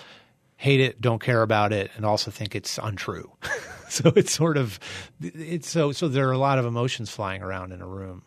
hate 0.56 0.80
it 0.80 1.00
don't 1.00 1.22
care 1.22 1.42
about 1.42 1.72
it 1.72 1.90
and 1.96 2.04
also 2.04 2.30
think 2.30 2.54
it's 2.54 2.78
untrue 2.82 3.30
so 3.88 4.12
it's 4.16 4.32
sort 4.32 4.56
of 4.56 4.78
it's 5.20 5.68
so 5.68 5.92
so 5.92 6.08
there 6.08 6.28
are 6.28 6.32
a 6.32 6.38
lot 6.38 6.58
of 6.58 6.64
emotions 6.64 7.10
flying 7.10 7.42
around 7.42 7.72
in 7.72 7.80
a 7.80 7.86
room 7.86 8.22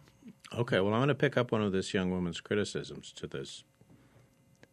okay 0.55 0.79
well 0.79 0.93
i'm 0.93 0.99
going 0.99 1.07
to 1.07 1.15
pick 1.15 1.37
up 1.37 1.51
one 1.51 1.61
of 1.61 1.71
this 1.71 1.93
young 1.93 2.11
woman's 2.11 2.39
criticisms 2.39 3.11
to 3.11 3.27
this 3.27 3.63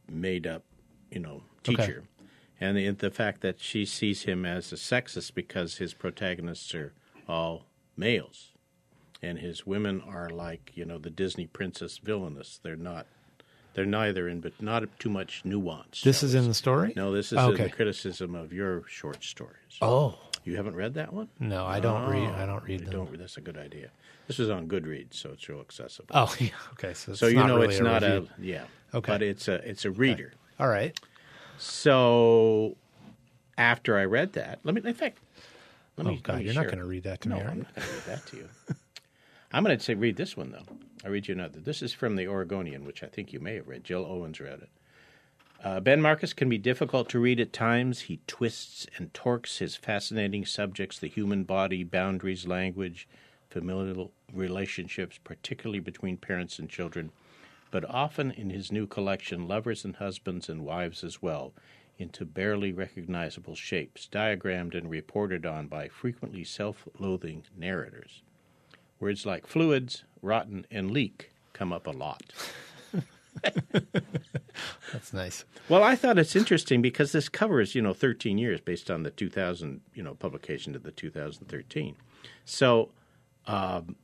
made 0.09 0.47
up 0.47 0.62
you 1.11 1.21
know 1.21 1.42
teacher, 1.62 2.05
okay. 2.05 2.31
and 2.61 2.77
the, 2.77 2.90
the 2.90 3.11
fact 3.11 3.40
that 3.40 3.61
she 3.61 3.85
sees 3.85 4.23
him 4.23 4.45
as 4.45 4.73
a 4.73 4.77
sexist 4.77 5.35
because 5.35 5.77
his 5.77 5.95
protagonists 5.95 6.75
are 6.75 6.92
all 7.29 7.66
males, 7.97 8.53
and 9.23 9.38
his 9.38 9.66
women 9.66 10.03
are 10.07 10.31
like 10.31 10.73
you 10.75 10.85
know 10.85 10.99
the 10.99 11.11
Disney 11.11 11.47
princess 11.47 11.99
villainous. 11.99 12.61
They're 12.62 12.77
not. 12.77 13.07
They're 13.77 13.85
neither 13.85 14.27
in, 14.27 14.41
but 14.41 14.61
not 14.62 14.85
too 14.99 15.11
much 15.11 15.43
nuance. 15.45 16.01
This 16.01 16.23
is 16.23 16.35
in 16.35 16.49
the 16.49 16.55
story. 16.55 16.95
No, 16.97 17.12
this 17.12 17.31
is 17.31 17.37
oh, 17.37 17.51
okay. 17.51 17.65
in 17.65 17.69
the 17.69 17.77
criticism 17.77 18.35
of 18.35 18.51
your 18.51 18.85
short 18.89 19.23
stories. 19.23 19.77
Oh, 19.83 20.19
you 20.45 20.57
haven't 20.57 20.77
read 20.77 20.95
that 20.95 21.12
one? 21.12 21.29
No, 21.41 21.67
I 21.67 21.79
don't 21.79 22.05
oh, 22.05 22.11
read. 22.11 22.31
I 22.31 22.47
don't 22.47 22.65
read 22.65 22.87
them. 22.87 22.91
Don't. 22.91 23.19
That's 23.19 23.37
a 23.37 23.43
good 23.43 23.59
idea. 23.59 23.91
This 24.29 24.41
is 24.41 24.49
on 24.49 24.67
Goodreads, 24.67 25.12
so 25.12 25.29
it's 25.29 25.47
real 25.47 25.61
accessible. 25.61 26.09
Oh, 26.15 26.35
yeah. 26.41 26.49
Okay. 26.73 26.95
So, 26.95 27.12
so 27.12 27.27
you 27.27 27.37
know 27.37 27.57
really 27.57 27.75
it's 27.75 27.81
a 27.81 27.83
not 27.83 28.01
review. 28.01 28.29
a 28.39 28.43
yeah. 28.43 28.65
Okay. 28.95 29.12
But 29.12 29.21
it's 29.21 29.47
a 29.47 29.57
it's 29.69 29.85
a 29.85 29.91
reader. 29.91 30.29
Okay. 30.29 30.65
All 30.65 30.69
right. 30.69 30.99
So 31.59 32.77
after 33.59 33.99
I 33.99 34.07
read 34.07 34.33
that, 34.33 34.61
let 34.65 34.75
me 34.75 34.81
in 34.83 34.95
fact, 34.95 35.19
let 35.99 36.07
oh 36.07 36.11
me. 36.12 36.21
God, 36.23 36.33
let 36.33 36.39
me 36.39 36.45
you're 36.47 36.55
share. 36.55 36.62
not 36.62 36.71
going 36.71 36.79
to 36.83 36.87
read 36.87 37.03
that 37.03 37.21
to 37.21 37.29
no, 37.29 37.37
me, 37.37 37.43
right? 37.43 37.51
I'm 37.51 37.59
not 37.59 37.75
going 37.75 37.89
to 37.89 37.93
read 37.93 38.05
that 38.07 38.27
to 38.29 38.37
you. 38.39 38.49
I'm 39.53 39.65
going 39.65 39.77
to 39.77 39.83
say 39.83 39.95
read 39.95 40.17
this 40.17 40.37
one 40.37 40.51
though. 40.51 40.65
I'll 41.05 41.13
read 41.13 41.29
you 41.29 41.35
another. 41.35 41.61
This 41.61 41.83
is 41.83 41.93
from 41.93 42.17
the 42.17 42.27
Oregonian, 42.27 42.85
which 42.85 43.03
I 43.03 43.07
think 43.07 43.33
you 43.33 43.41
may 43.41 43.55
have 43.55 43.69
read. 43.69 43.85
Jill 43.85 44.05
Owens 44.05 44.41
read 44.41 44.61
it. 44.63 44.71
Uh, 45.63 45.81
ben 45.81 46.03
Marcus 46.03 46.33
can 46.33 46.49
be 46.49 46.59
difficult 46.59 47.09
to 47.09 47.19
read 47.19 47.41
at 47.41 47.53
times. 47.53 48.03
He 48.03 48.21
twists 48.27 48.87
and 48.97 49.13
torques 49.15 49.59
his 49.59 49.77
fascinating 49.77 50.45
subjects 50.45 50.99
the 50.99 51.09
human 51.09 51.45
body, 51.45 51.83
boundaries, 51.85 52.47
language, 52.47 53.09
familial 53.49 54.13
relationships, 54.33 55.19
particularly 55.23 55.81
between 55.81 56.17
parents 56.17 56.59
and 56.59 56.69
children, 56.69 57.11
but 57.71 57.89
often 57.89 58.31
in 58.33 58.51
his 58.51 58.71
new 58.71 58.87
collection, 58.87 59.49
lovers 59.49 59.85
and 59.85 59.97
husbands 59.97 60.49
and 60.49 60.65
wives 60.65 61.03
as 61.03 61.23
well, 61.23 61.55
into 61.99 62.25
barely 62.25 62.73
recognizable 62.73 63.55
shapes, 63.55 64.07
diagrammed 64.07 64.75
and 64.75 64.91
reported 64.91 65.47
on 65.47 65.67
by 65.69 65.89
frequently 65.89 66.45
self 66.45 66.87
loathing 66.99 67.45
narrators. 67.57 68.23
Words 69.01 69.27
like 69.27 69.47
fluids, 69.47 70.05
rotten, 70.23 70.67
and 70.71 70.91
leak 70.91 71.31
come 71.53 71.73
up 71.73 71.87
a 71.87 71.91
lot. 71.91 72.23
That's 74.93 75.13
nice. 75.13 75.45
Well, 75.69 75.83
I 75.83 75.97
thought 75.97 76.19
it's 76.19 76.37
interesting 76.37 76.81
because 76.81 77.13
this 77.13 77.29
covers, 77.29 77.75
you 77.75 77.83
know, 77.83 77.93
13 77.93 78.39
years 78.39 78.61
based 78.61 78.91
on 78.91 79.03
the 79.03 79.11
2000, 79.11 79.81
you 79.95 80.03
know, 80.03 80.15
publication 80.15 80.73
to 80.73 80.79
the 80.79 80.91
2013. 80.91 81.97
So 82.45 82.91
um, 83.47 83.97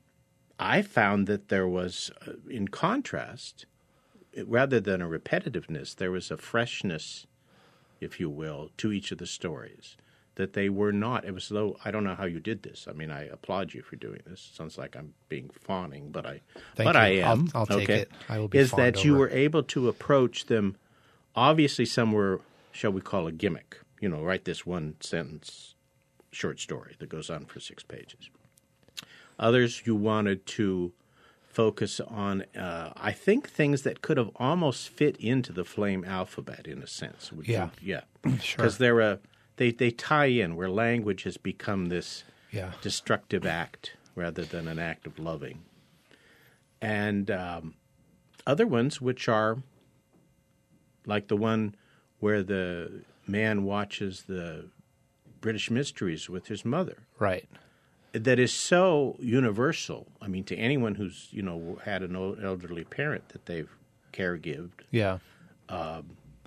I 0.58 0.82
found 0.82 1.26
that 1.26 1.48
there 1.48 1.68
was, 1.68 2.10
uh, 2.26 2.32
in 2.50 2.68
contrast, 2.68 3.66
rather 4.46 4.80
than 4.80 5.00
a 5.00 5.08
repetitiveness, 5.08 5.94
there 5.96 6.10
was 6.10 6.30
a 6.30 6.36
freshness, 6.36 7.26
if 8.00 8.20
you 8.20 8.28
will, 8.28 8.70
to 8.78 8.92
each 8.92 9.12
of 9.12 9.18
the 9.18 9.26
stories. 9.26 9.96
That 10.36 10.54
they 10.54 10.70
were 10.70 10.92
not. 10.92 11.26
It 11.26 11.34
was 11.34 11.48
though 11.50 11.76
I 11.84 11.90
don't 11.90 12.04
know 12.04 12.14
how 12.14 12.24
you 12.24 12.40
did 12.40 12.62
this. 12.62 12.86
I 12.88 12.92
mean, 12.92 13.10
I 13.10 13.24
applaud 13.24 13.74
you 13.74 13.82
for 13.82 13.96
doing 13.96 14.20
this. 14.26 14.48
It 14.50 14.56
sounds 14.56 14.78
like 14.78 14.96
I'm 14.96 15.12
being 15.28 15.50
fawning, 15.50 16.08
but 16.10 16.24
I, 16.24 16.40
Thank 16.74 16.86
but 16.88 16.94
you. 16.94 17.00
I 17.02 17.08
am. 17.30 17.50
I'll, 17.54 17.60
I'll 17.60 17.66
take 17.66 17.90
okay? 17.90 17.98
it. 18.00 18.10
I 18.30 18.38
will 18.38 18.48
be 18.48 18.56
Is 18.58 18.70
that 18.72 19.04
you 19.04 19.14
were 19.14 19.28
able 19.28 19.62
to 19.64 19.88
approach 19.88 20.46
them? 20.46 20.76
Obviously, 21.36 21.84
some 21.84 22.12
were, 22.12 22.40
shall 22.72 22.92
we 22.92 23.02
call 23.02 23.26
a 23.26 23.32
gimmick? 23.32 23.78
You 24.00 24.08
know, 24.08 24.22
write 24.22 24.46
this 24.46 24.64
one 24.64 24.94
sentence 25.00 25.74
short 26.30 26.58
story 26.60 26.96
that 26.98 27.10
goes 27.10 27.28
on 27.28 27.44
for 27.44 27.60
six 27.60 27.82
pages. 27.82 28.30
Others 29.38 29.82
you 29.84 29.94
wanted 29.94 30.46
to 30.46 30.92
focus 31.44 32.00
on, 32.00 32.42
uh, 32.56 32.92
I 32.96 33.12
think, 33.12 33.48
things 33.50 33.82
that 33.82 34.00
could 34.00 34.16
have 34.16 34.30
almost 34.36 34.88
fit 34.88 35.16
into 35.18 35.52
the 35.52 35.64
Flame 35.64 36.04
alphabet 36.04 36.66
in 36.66 36.82
a 36.82 36.86
sense. 36.86 37.30
Would 37.32 37.46
Yeah. 37.48 37.68
you- 37.82 37.94
yeah, 38.24 38.36
Sure. 38.40 38.56
because 38.64 38.78
they're 38.78 39.00
a 39.00 39.18
they 39.56 39.70
they 39.70 39.90
tie 39.90 40.26
in 40.26 40.56
where 40.56 40.68
language 40.70 41.22
has 41.24 41.36
become 41.36 41.86
this 41.86 42.24
Yeah. 42.50 42.72
destructive 42.82 43.46
act 43.46 43.96
rather 44.14 44.44
than 44.44 44.68
an 44.68 44.78
act 44.78 45.06
of 45.06 45.18
loving, 45.18 45.62
and 46.80 47.30
um, 47.30 47.74
other 48.46 48.66
ones 48.66 49.00
which 49.00 49.28
are 49.28 49.58
like 51.06 51.28
the 51.28 51.36
one 51.36 51.74
where 52.20 52.42
the 52.42 53.02
man 53.26 53.64
watches 53.64 54.24
the 54.24 54.66
British 55.40 55.70
mysteries 55.70 56.28
with 56.28 56.46
his 56.48 56.64
mother 56.64 56.98
Right. 57.18 57.48
that 58.12 58.38
is 58.38 58.52
so 58.52 59.16
universal. 59.18 60.06
I 60.20 60.28
mean, 60.28 60.44
to 60.44 60.56
anyone 60.56 60.94
who's 60.96 61.28
you 61.30 61.42
know 61.42 61.80
had 61.84 62.02
an 62.02 62.14
elderly 62.16 62.84
parent 62.84 63.30
that 63.30 63.46
they've 63.46 63.70
caregived, 64.12 64.82
Yeah. 64.90 65.18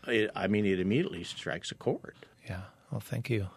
it, 0.08 0.30
I 0.36 0.48
mean, 0.48 0.66
it 0.66 0.80
immediately 0.80 1.24
strikes 1.24 1.72
a 1.72 1.76
chord. 1.76 2.16
Yeah. 2.48 2.62
Well, 2.96 3.02
thank 3.02 3.30
you. 3.30 3.48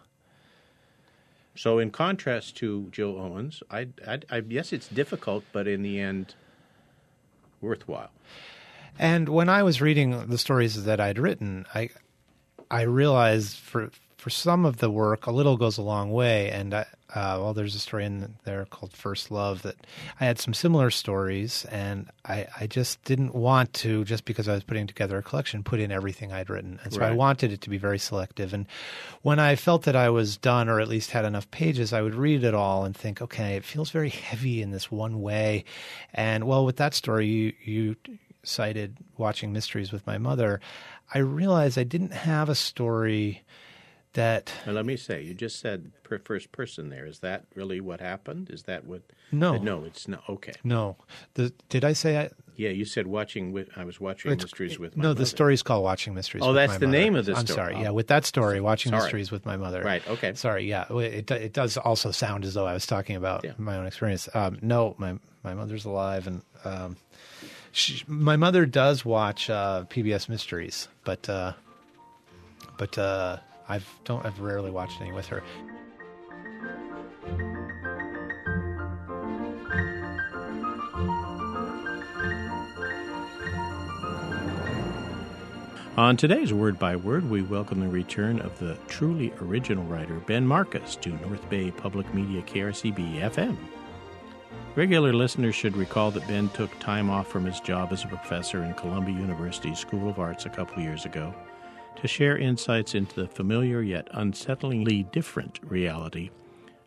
So, 1.55 1.79
in 1.79 1.91
contrast 1.91 2.57
to 2.57 2.89
Jill 2.91 3.17
Owens, 3.17 3.63
I, 3.71 3.87
I, 4.05 4.19
I 4.29 4.43
yes, 4.45 4.73
it's 4.73 4.89
difficult, 4.89 5.45
but 5.53 5.65
in 5.65 5.81
the 5.81 5.97
end, 5.97 6.35
worthwhile. 7.61 8.11
And 8.97 9.29
when 9.29 9.47
I 9.47 9.63
was 9.63 9.79
reading 9.79 10.27
the 10.27 10.37
stories 10.37 10.83
that 10.83 10.99
I'd 10.99 11.17
written, 11.17 11.65
I 11.73 11.89
I 12.69 12.81
realized 12.81 13.55
for 13.55 13.91
for 14.19 14.29
some 14.29 14.65
of 14.65 14.77
the 14.77 14.91
work, 14.91 15.27
a 15.27 15.31
little 15.31 15.55
goes 15.55 15.77
a 15.77 15.81
long 15.81 16.11
way. 16.11 16.51
And 16.51 16.73
I, 16.73 16.85
uh, 17.15 17.39
well, 17.39 17.53
there's 17.53 17.73
a 17.73 17.79
story 17.79 18.03
in 18.03 18.35
there 18.43 18.65
called 18.65 18.91
First 18.91 19.31
Love 19.31 19.61
that 19.61 19.77
I 20.19 20.25
had 20.25 20.37
some 20.37 20.53
similar 20.53 20.91
stories, 20.91 21.63
and 21.71 22.09
I, 22.25 22.47
I 22.59 22.67
just 22.67 23.01
didn't 23.05 23.33
want 23.33 23.71
to 23.75 24.03
just 24.03 24.25
because 24.25 24.49
I 24.49 24.53
was 24.55 24.65
putting 24.65 24.87
together 24.87 25.17
a 25.17 25.23
collection 25.23 25.63
put 25.63 25.79
in 25.79 25.89
everything 25.89 26.33
I'd 26.33 26.49
written, 26.49 26.81
and 26.83 26.91
so 26.91 27.01
I 27.01 27.11
wanted 27.11 27.53
it 27.53 27.61
to 27.61 27.69
be 27.69 27.77
very 27.77 27.97
selective. 27.97 28.53
And 28.53 28.67
when 29.21 29.39
I 29.39 29.55
felt 29.55 29.83
that 29.83 29.95
I 29.95 30.09
was 30.09 30.35
done, 30.35 30.67
or 30.67 30.81
at 30.81 30.89
least 30.89 31.11
had 31.11 31.23
enough 31.23 31.49
pages, 31.49 31.93
I 31.93 32.01
would 32.01 32.13
read 32.13 32.43
it 32.43 32.53
all 32.53 32.83
and 32.83 32.95
think, 32.95 33.21
okay, 33.21 33.55
it 33.55 33.63
feels 33.63 33.89
very 33.89 34.09
heavy 34.09 34.61
in 34.61 34.71
this 34.71 34.91
one 34.91 35.21
way. 35.21 35.63
And 36.13 36.43
well, 36.43 36.65
with 36.65 36.75
that 36.75 36.93
story, 36.93 37.27
you 37.27 37.53
you 37.63 37.95
cited 38.43 38.97
watching 39.17 39.53
mysteries 39.53 39.93
with 39.93 40.05
my 40.05 40.17
mother, 40.17 40.59
I 41.13 41.19
realized 41.19 41.77
I 41.77 41.83
didn't 41.83 42.13
have 42.13 42.49
a 42.49 42.55
story 42.55 43.43
that 44.13 44.51
Now, 44.65 44.71
let 44.73 44.85
me 44.85 44.97
say, 44.97 45.21
you 45.23 45.33
just 45.33 45.59
said 45.59 45.91
per 46.03 46.17
first 46.19 46.51
person 46.51 46.89
there. 46.89 47.05
Is 47.05 47.19
that 47.19 47.45
really 47.55 47.79
what 47.79 47.99
happened? 48.01 48.49
Is 48.49 48.63
that 48.63 48.85
what? 48.85 49.01
No. 49.31 49.55
Uh, 49.55 49.57
no, 49.59 49.83
it's 49.83 50.07
not. 50.07 50.23
Okay. 50.27 50.53
no. 50.63 50.97
The 51.35 51.53
did 51.69 51.85
I 51.85 51.93
say 51.93 52.17
I? 52.19 52.29
Yeah, 52.55 52.69
you 52.71 52.83
said 52.83 53.07
watching. 53.07 53.53
With, 53.53 53.69
I 53.77 53.85
was 53.85 54.01
watching 54.01 54.31
Mysteries 54.31 54.77
with 54.79 54.97
my 54.97 55.03
no, 55.03 55.09
mother. 55.09 55.19
the 55.19 55.25
story's 55.25 55.63
called 55.63 55.83
Watching 55.83 56.13
Mysteries. 56.13 56.43
Oh, 56.45 56.51
that's 56.53 56.73
the 56.73 56.87
Mother. 56.87 56.97
name 56.97 57.15
of 57.15 57.25
the 57.25 57.35
I'm 57.35 57.45
story. 57.47 57.55
sorry. 57.55 57.75
Oh. 57.75 57.81
Yeah, 57.81 57.89
with 57.91 58.07
that 58.07 58.25
story, 58.25 58.59
Watching 58.59 58.89
Sorry. 58.89 59.03
Mysteries 59.03 59.31
with 59.31 59.45
My 59.45 59.55
Mother. 59.55 59.81
Right. 59.81 60.05
Okay. 60.09 60.33
Sorry. 60.33 60.65
Yeah. 60.67 60.85
It 60.91 61.29
it 61.31 61.53
does 61.53 61.77
also 61.77 62.11
sound 62.11 62.43
as 62.43 62.55
though 62.55 62.65
I 62.65 62.73
was 62.73 62.85
talking 62.85 63.15
about 63.15 63.45
Yeah. 63.45 63.53
my 63.57 63.77
own 63.77 63.85
experience. 63.85 64.27
Um, 64.33 64.57
no, 64.61 64.95
my 64.97 65.17
my 65.43 65.53
mother's 65.53 65.85
alive, 65.85 66.27
and 66.27 66.41
um, 66.65 66.97
she, 67.71 68.03
my 68.07 68.35
mother 68.35 68.65
does 68.65 69.05
watch 69.05 69.49
uh, 69.49 69.85
PBS 69.89 70.27
Mysteries, 70.27 70.89
but 71.05 71.29
uh, 71.29 71.53
but 72.77 72.97
uh, 72.97 73.37
I've 73.69 73.87
don't 74.03 74.25
I've 74.25 74.39
rarely 74.39 74.71
watched 74.71 74.99
any 74.99 75.11
with 75.11 75.27
her. 75.27 75.43
On 85.97 86.15
today's 86.15 86.53
Word 86.53 86.79
by 86.79 86.95
Word, 86.95 87.29
we 87.29 87.41
welcome 87.41 87.81
the 87.81 87.87
return 87.87 88.39
of 88.39 88.57
the 88.57 88.77
truly 88.87 89.33
original 89.41 89.83
writer 89.83 90.15
Ben 90.21 90.47
Marcus 90.47 90.95
to 90.95 91.09
North 91.09 91.47
Bay 91.49 91.71
Public 91.71 92.11
Media 92.13 92.41
KRCB 92.41 93.19
FM. 93.19 93.57
Regular 94.75 95.13
listeners 95.13 95.55
should 95.55 95.75
recall 95.75 96.09
that 96.11 96.25
Ben 96.27 96.47
took 96.49 96.77
time 96.79 97.09
off 97.09 97.27
from 97.27 97.45
his 97.45 97.59
job 97.59 97.91
as 97.91 98.05
a 98.05 98.07
professor 98.07 98.63
in 98.63 98.73
Columbia 98.75 99.19
University's 99.19 99.77
School 99.77 100.09
of 100.09 100.19
Arts 100.19 100.45
a 100.45 100.49
couple 100.49 100.81
years 100.81 101.05
ago 101.05 101.35
to 101.99 102.07
share 102.07 102.37
insights 102.37 102.95
into 102.95 103.21
the 103.21 103.27
familiar 103.27 103.81
yet 103.81 104.07
unsettlingly 104.13 105.09
different 105.11 105.59
reality 105.63 106.29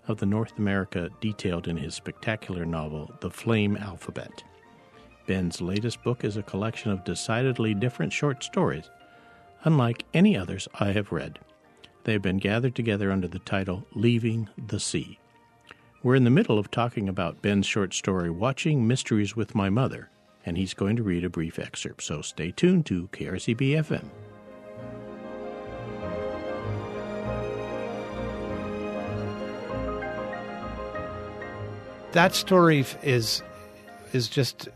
of 0.08 0.18
the 0.18 0.26
North 0.26 0.58
America 0.58 1.10
detailed 1.20 1.68
in 1.68 1.76
his 1.76 1.94
spectacular 1.94 2.64
novel, 2.64 3.14
The 3.20 3.30
Flame 3.30 3.76
Alphabet. 3.76 4.42
Ben's 5.26 5.60
latest 5.60 6.02
book 6.02 6.24
is 6.24 6.36
a 6.36 6.42
collection 6.42 6.90
of 6.90 7.04
decidedly 7.04 7.74
different 7.74 8.12
short 8.12 8.42
stories, 8.42 8.90
unlike 9.64 10.04
any 10.14 10.36
others 10.36 10.66
I 10.80 10.92
have 10.92 11.12
read. 11.12 11.38
They 12.04 12.14
have 12.14 12.22
been 12.22 12.38
gathered 12.38 12.74
together 12.74 13.12
under 13.12 13.28
the 13.28 13.38
title 13.38 13.86
Leaving 13.94 14.48
the 14.66 14.80
Sea. 14.80 15.18
We're 16.02 16.16
in 16.16 16.24
the 16.24 16.30
middle 16.30 16.58
of 16.58 16.70
talking 16.70 17.08
about 17.08 17.42
Ben's 17.42 17.66
short 17.66 17.94
story, 17.94 18.30
Watching 18.30 18.88
Mysteries 18.88 19.36
with 19.36 19.54
My 19.54 19.70
Mother, 19.70 20.10
and 20.44 20.56
he's 20.56 20.74
going 20.74 20.96
to 20.96 21.04
read 21.04 21.24
a 21.24 21.30
brief 21.30 21.60
excerpt, 21.60 22.02
so 22.02 22.22
stay 22.22 22.50
tuned 22.50 22.86
to 22.86 23.08
KRCB 23.12 23.76
FM. 23.76 24.08
That 32.12 32.34
story 32.34 32.84
is 33.02 33.42
is 34.12 34.28
just 34.28 34.68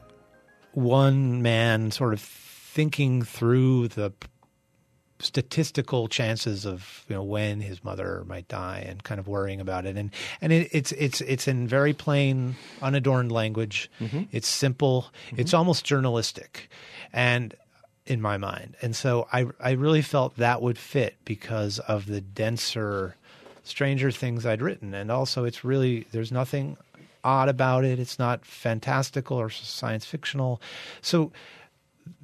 one 0.72 1.42
man 1.42 1.90
sort 1.90 2.12
of 2.12 2.20
thinking 2.20 3.22
through 3.22 3.88
the 3.88 4.12
statistical 5.18 6.08
chances 6.08 6.66
of 6.66 7.04
you 7.08 7.14
know 7.14 7.22
when 7.22 7.60
his 7.60 7.82
mother 7.82 8.22
might 8.26 8.46
die 8.48 8.84
and 8.86 9.02
kind 9.02 9.18
of 9.18 9.26
worrying 9.26 9.60
about 9.60 9.86
it. 9.86 9.96
And 9.96 10.10
and 10.40 10.52
it, 10.52 10.68
it's 10.72 10.92
it's 10.92 11.20
it's 11.22 11.48
in 11.48 11.66
very 11.66 11.92
plain 11.92 12.56
unadorned 12.82 13.32
language. 13.32 13.90
Mm-hmm. 14.00 14.24
It's 14.32 14.48
simple. 14.48 15.06
Mm-hmm. 15.28 15.40
It's 15.40 15.54
almost 15.54 15.84
journalistic. 15.84 16.68
And 17.12 17.54
in 18.06 18.20
my 18.20 18.36
mind. 18.36 18.76
And 18.82 18.94
so 18.94 19.26
i 19.32 19.46
i 19.60 19.72
really 19.72 20.02
felt 20.02 20.36
that 20.36 20.62
would 20.62 20.78
fit 20.78 21.16
because 21.24 21.78
of 21.80 22.06
the 22.06 22.20
denser 22.20 23.16
stranger 23.64 24.10
things 24.10 24.46
i'd 24.46 24.62
written. 24.62 24.94
And 24.94 25.10
also 25.10 25.44
it's 25.44 25.64
really 25.64 26.06
there's 26.12 26.30
nothing 26.30 26.76
odd 27.26 27.48
about 27.48 27.84
it 27.84 27.98
it's 27.98 28.18
not 28.18 28.44
fantastical 28.44 29.36
or 29.36 29.50
science 29.50 30.04
fictional 30.04 30.60
so 31.02 31.32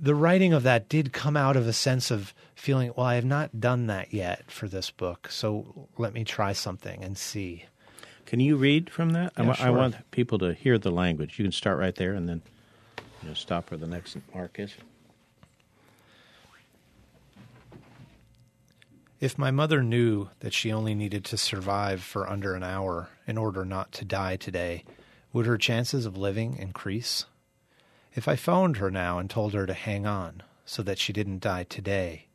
the 0.01 0.15
writing 0.15 0.53
of 0.53 0.63
that 0.63 0.89
did 0.89 1.13
come 1.13 1.37
out 1.37 1.57
of 1.57 1.67
a 1.67 1.73
sense 1.73 2.11
of 2.11 2.35
feeling, 2.55 2.93
well, 2.97 3.07
I 3.07 3.17
have 3.17 3.25
not 3.25 3.61
done 3.61 3.87
that 3.89 4.13
yet 4.15 4.51
for 4.51 4.69
this 4.69 4.91
book, 4.91 5.29
so 5.31 5.89
let 5.99 6.13
me 6.13 6.25
try 6.25 6.53
something 6.53 7.03
and 7.03 7.19
see. 7.19 7.65
Can 8.27 8.41
you 8.41 8.57
read 8.57 8.91
from 8.91 9.11
that? 9.11 9.33
I, 9.37 9.43
Yeah, 9.43 9.51
I 9.51 9.55
sure. 9.55 9.73
want 9.73 10.11
people 10.11 10.39
to 10.39 10.55
hear 10.55 10.79
the 10.79 10.91
language. 10.91 11.39
You 11.39 11.45
can 11.45 11.53
start 11.53 11.79
right 11.79 11.95
there 11.95 12.15
and 12.15 12.29
then 12.29 12.43
you 13.23 13.29
know, 13.29 13.35
stop 13.35 13.71
where 13.71 13.79
the 13.79 13.87
next 13.87 14.17
mark 14.35 14.59
is. 14.59 14.73
If 19.23 19.39
my 19.39 19.53
mother 19.53 19.85
knew 19.85 20.31
that 20.41 20.53
she 20.53 20.73
only 20.73 20.97
needed 20.97 21.25
to 21.27 21.37
survive 21.37 22.03
for 22.03 22.29
under 22.29 22.57
an 22.57 22.65
hour 22.65 23.09
in 23.25 23.39
order 23.39 23.65
not 23.65 23.93
to 23.93 24.05
die 24.05 24.35
today, 24.35 24.83
would 25.33 25.47
her 25.47 25.57
chances 25.57 26.07
of 26.07 26.17
living 26.17 26.57
increase? 26.57 27.27
If 28.17 28.27
I 28.27 28.35
phoned 28.35 28.79
her 28.79 28.91
now 28.91 29.21
and 29.21 29.31
told 29.31 29.55
her 29.55 29.65
to 29.65 29.75
hang 29.75 30.09
on 30.09 30.43
so 30.67 30.83
that 30.83 30.99
she 30.99 31.13
didn't 31.13 31.41
die 31.41 31.63
today, 31.63 32.27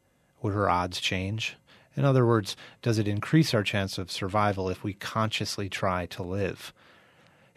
would 0.41 0.54
her 0.54 0.69
odds 0.69 1.02
change? 1.02 1.58
In 1.97 2.06
other 2.06 2.26
words, 2.26 2.56
does 2.82 2.97
it 3.00 3.08
increase 3.10 3.54
our 3.54 3.63
chance 3.63 3.97
of 3.97 4.10
survival 4.10 4.69
if 4.69 4.82
we 4.82 4.93
consciously 4.93 5.67
try 5.67 6.06
to 6.06 6.23
live? 6.23 6.71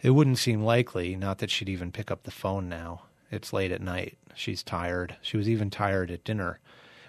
It 0.01 0.09
wouldn't 0.09 0.39
seem 0.39 0.61
likely, 0.61 1.15
not 1.15 1.37
that 1.37 1.51
she'd 1.51 1.69
even 1.69 1.93
pick 1.93 2.11
up 2.11 2.23
the 2.23 2.31
phone 2.31 2.67
now. 2.67 3.03
It's 3.31 3.53
late 3.53 3.71
at 3.71 3.79
night. 3.79 4.17
She's 4.35 4.61
tired. 4.61 5.15
She 5.21 5.37
was 5.37 5.47
even 5.47 5.69
tired 5.69 6.11
at 6.11 6.25
dinner. 6.25 6.59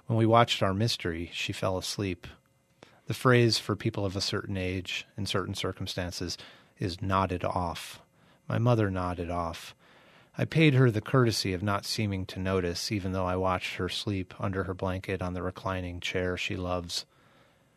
When 0.07 0.19
we 0.19 0.27
watched 0.27 0.63
our 0.63 0.75
mystery, 0.75 1.31
she 1.33 1.53
fell 1.53 1.79
asleep. 1.79 2.27
The 3.07 3.15
phrase 3.15 3.59
for 3.59 3.77
people 3.77 4.05
of 4.05 4.17
a 4.17 4.21
certain 4.21 4.57
age, 4.57 5.07
in 5.17 5.27
certain 5.27 5.55
circumstances, 5.55 6.37
is 6.79 7.03
nodded 7.03 7.45
off. 7.45 8.01
My 8.49 8.59
mother 8.59 8.91
nodded 8.91 9.31
off. 9.31 9.75
I 10.37 10.45
paid 10.45 10.75
her 10.75 10.91
the 10.91 11.01
courtesy 11.01 11.53
of 11.53 11.63
not 11.63 11.85
seeming 11.85 12.27
to 12.27 12.41
notice, 12.41 12.91
even 12.91 13.13
though 13.13 13.27
I 13.27 13.37
watched 13.37 13.77
her 13.77 13.89
sleep 13.89 14.35
under 14.41 14.65
her 14.65 14.75
blanket 14.75 15.21
on 15.21 15.35
the 15.35 15.43
reclining 15.43 16.01
chair 16.01 16.37
she 16.37 16.57
loves. 16.57 17.05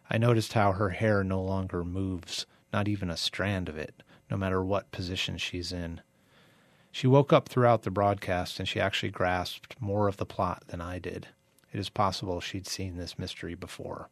I 0.09 0.17
noticed 0.17 0.53
how 0.53 0.71
her 0.71 0.91
hair 0.91 1.23
no 1.23 1.41
longer 1.41 1.83
moves, 1.83 2.45
not 2.71 2.87
even 2.87 3.09
a 3.09 3.17
strand 3.17 3.69
of 3.69 3.77
it, 3.77 4.03
no 4.31 4.37
matter 4.37 4.63
what 4.63 4.91
position 4.91 5.37
she's 5.37 5.71
in. 5.71 6.01
She 6.91 7.07
woke 7.07 7.33
up 7.33 7.49
throughout 7.49 7.83
the 7.83 7.91
broadcast 7.91 8.57
and 8.57 8.67
she 8.67 8.79
actually 8.79 9.11
grasped 9.11 9.79
more 9.81 10.07
of 10.07 10.17
the 10.17 10.25
plot 10.25 10.63
than 10.67 10.79
I 10.79 10.97
did. 10.97 11.27
It 11.75 11.79
is 11.79 11.89
possible 11.89 12.39
she'd 12.39 12.67
seen 12.67 12.95
this 12.95 13.19
mystery 13.19 13.53
before. 13.53 14.07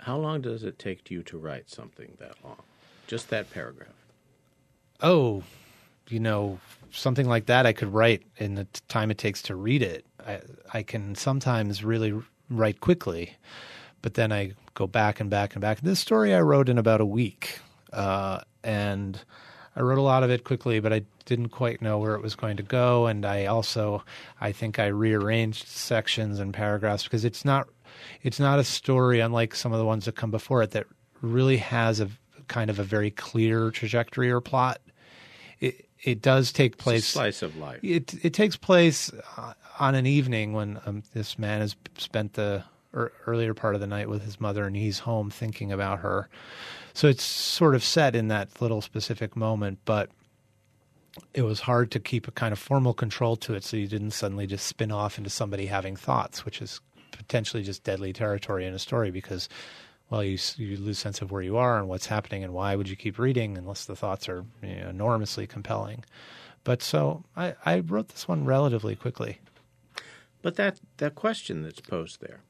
How 0.00 0.16
long 0.16 0.40
does 0.40 0.64
it 0.64 0.76
take 0.76 1.08
you 1.08 1.22
to 1.22 1.38
write 1.38 1.70
something 1.70 2.16
that 2.18 2.34
long? 2.42 2.56
Just 3.06 3.30
that 3.30 3.48
paragraph. 3.52 3.94
Oh, 5.00 5.44
you 6.08 6.18
know, 6.18 6.58
something 6.90 7.28
like 7.28 7.46
that 7.46 7.64
I 7.64 7.72
could 7.72 7.94
write 7.94 8.24
in 8.38 8.56
the 8.56 8.66
time 8.88 9.12
it 9.12 9.18
takes 9.18 9.40
to 9.42 9.54
read 9.54 9.82
it. 9.82 10.04
I, 10.26 10.40
I 10.74 10.82
can 10.82 11.14
sometimes 11.14 11.84
really 11.84 12.20
write 12.50 12.80
quickly, 12.80 13.36
but 14.02 14.14
then 14.14 14.32
I 14.32 14.54
go 14.74 14.88
back 14.88 15.20
and 15.20 15.30
back 15.30 15.54
and 15.54 15.60
back. 15.60 15.80
This 15.80 16.00
story 16.00 16.34
I 16.34 16.40
wrote 16.40 16.68
in 16.68 16.76
about 16.76 17.00
a 17.00 17.06
week, 17.06 17.60
uh, 17.92 18.40
and 18.64 19.16
I 19.76 19.82
wrote 19.82 19.98
a 19.98 20.02
lot 20.02 20.24
of 20.24 20.30
it 20.30 20.42
quickly, 20.42 20.80
but 20.80 20.92
I 20.92 21.02
didn't 21.30 21.48
quite 21.50 21.80
know 21.80 21.96
where 21.96 22.14
it 22.14 22.22
was 22.22 22.34
going 22.34 22.56
to 22.58 22.62
go. 22.62 23.06
And 23.06 23.24
I 23.24 23.46
also, 23.46 24.04
I 24.40 24.50
think 24.52 24.78
I 24.78 24.88
rearranged 24.88 25.66
sections 25.68 26.40
and 26.40 26.52
paragraphs 26.52 27.04
because 27.04 27.24
it's 27.24 27.44
not, 27.44 27.68
it's 28.22 28.40
not 28.40 28.58
a 28.58 28.64
story 28.64 29.20
unlike 29.20 29.54
some 29.54 29.72
of 29.72 29.78
the 29.78 29.84
ones 29.84 30.04
that 30.04 30.16
come 30.16 30.32
before 30.32 30.62
it 30.62 30.72
that 30.72 30.86
really 31.22 31.56
has 31.58 32.00
a 32.00 32.10
kind 32.48 32.68
of 32.68 32.78
a 32.80 32.82
very 32.82 33.10
clear 33.12 33.70
trajectory 33.70 34.30
or 34.30 34.40
plot. 34.40 34.80
It 35.60 35.86
it 36.02 36.20
does 36.20 36.50
take 36.52 36.72
It's 36.72 36.80
a 36.80 36.84
place. 36.84 37.06
slice 37.06 37.42
of 37.42 37.56
life. 37.56 37.78
It 37.82 38.24
it 38.24 38.34
takes 38.34 38.56
place 38.56 39.12
uh, 39.36 39.52
on 39.78 39.94
an 39.94 40.06
evening 40.06 40.52
when 40.52 40.80
um, 40.84 41.02
this 41.14 41.38
man 41.38 41.60
has 41.60 41.76
spent 41.96 42.32
the 42.32 42.64
er, 42.92 43.12
earlier 43.26 43.54
part 43.54 43.74
of 43.74 43.80
the 43.80 43.86
night 43.86 44.08
with 44.08 44.24
his 44.24 44.40
mother, 44.40 44.64
and 44.66 44.74
he's 44.74 45.00
home 45.00 45.30
thinking 45.30 45.70
about 45.70 46.00
her. 46.00 46.28
So 46.92 47.06
it's 47.06 47.22
sort 47.22 47.74
of 47.74 47.84
set 47.84 48.16
in 48.16 48.28
that 48.28 48.60
little 48.60 48.80
specific 48.80 49.36
moment, 49.36 49.78
but 49.84 50.10
it 51.34 51.42
was 51.42 51.60
hard 51.60 51.90
to 51.92 52.00
keep 52.00 52.28
a 52.28 52.32
kind 52.32 52.52
of 52.52 52.58
formal 52.58 52.94
control 52.94 53.36
to 53.36 53.54
it, 53.54 53.64
so 53.64 53.76
you 53.76 53.86
didn't 53.88 54.12
suddenly 54.12 54.46
just 54.46 54.66
spin 54.66 54.92
off 54.92 55.18
into 55.18 55.30
somebody 55.30 55.66
having 55.66 55.96
thoughts, 55.96 56.44
which 56.44 56.62
is 56.62 56.80
potentially 57.12 57.62
just 57.62 57.84
deadly 57.84 58.12
territory 58.12 58.66
in 58.66 58.74
a 58.74 58.78
story 58.78 59.10
because. 59.10 59.48
Well, 60.10 60.24
you 60.24 60.38
you 60.56 60.76
lose 60.76 60.98
sense 60.98 61.22
of 61.22 61.30
where 61.30 61.40
you 61.40 61.56
are 61.56 61.78
and 61.78 61.88
what's 61.88 62.06
happening, 62.06 62.42
and 62.42 62.52
why 62.52 62.74
would 62.74 62.88
you 62.88 62.96
keep 62.96 63.16
reading 63.16 63.56
unless 63.56 63.84
the 63.84 63.94
thoughts 63.94 64.28
are 64.28 64.44
you 64.60 64.74
know, 64.74 64.88
enormously 64.88 65.46
compelling. 65.46 66.04
But 66.64 66.82
so 66.82 67.22
I, 67.36 67.54
I 67.64 67.78
wrote 67.78 68.08
this 68.08 68.26
one 68.26 68.44
relatively 68.44 68.96
quickly. 68.96 69.38
But 70.42 70.56
that, 70.56 70.80
that 70.96 71.14
question 71.14 71.62
that's 71.62 71.80
posed 71.80 72.20
there 72.20 72.40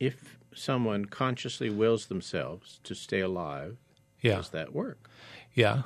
if 0.00 0.38
someone 0.52 1.04
consciously 1.04 1.70
wills 1.70 2.06
themselves 2.06 2.80
to 2.84 2.94
stay 2.94 3.20
alive, 3.20 3.76
Yeah, 4.20 4.36
does 4.36 4.50
that 4.50 4.74
work? 4.74 5.08
yeah, 5.54 5.82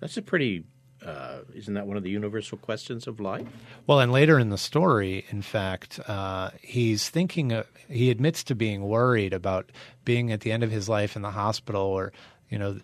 That's 0.00 0.16
a 0.16 0.22
pretty 0.22 0.64
uh, 1.04 1.38
isn't 1.54 1.74
that 1.74 1.86
one 1.86 1.96
of 1.96 2.02
the 2.02 2.10
universal 2.10 2.58
questions 2.58 3.06
of 3.06 3.20
life? 3.20 3.46
Well, 3.86 4.00
and 4.00 4.12
later 4.12 4.38
in 4.38 4.50
the 4.50 4.58
story, 4.58 5.24
in 5.30 5.42
fact, 5.42 5.98
uh, 6.06 6.50
he's 6.60 7.08
thinking. 7.08 7.52
Of, 7.52 7.66
he 7.88 8.10
admits 8.10 8.44
to 8.44 8.54
being 8.54 8.82
worried 8.82 9.32
about 9.32 9.72
being 10.04 10.30
at 10.30 10.40
the 10.40 10.52
end 10.52 10.62
of 10.62 10.70
his 10.70 10.88
life 10.88 11.16
in 11.16 11.22
the 11.22 11.30
hospital, 11.30 11.82
or 11.82 12.12
you 12.50 12.58
know, 12.58 12.78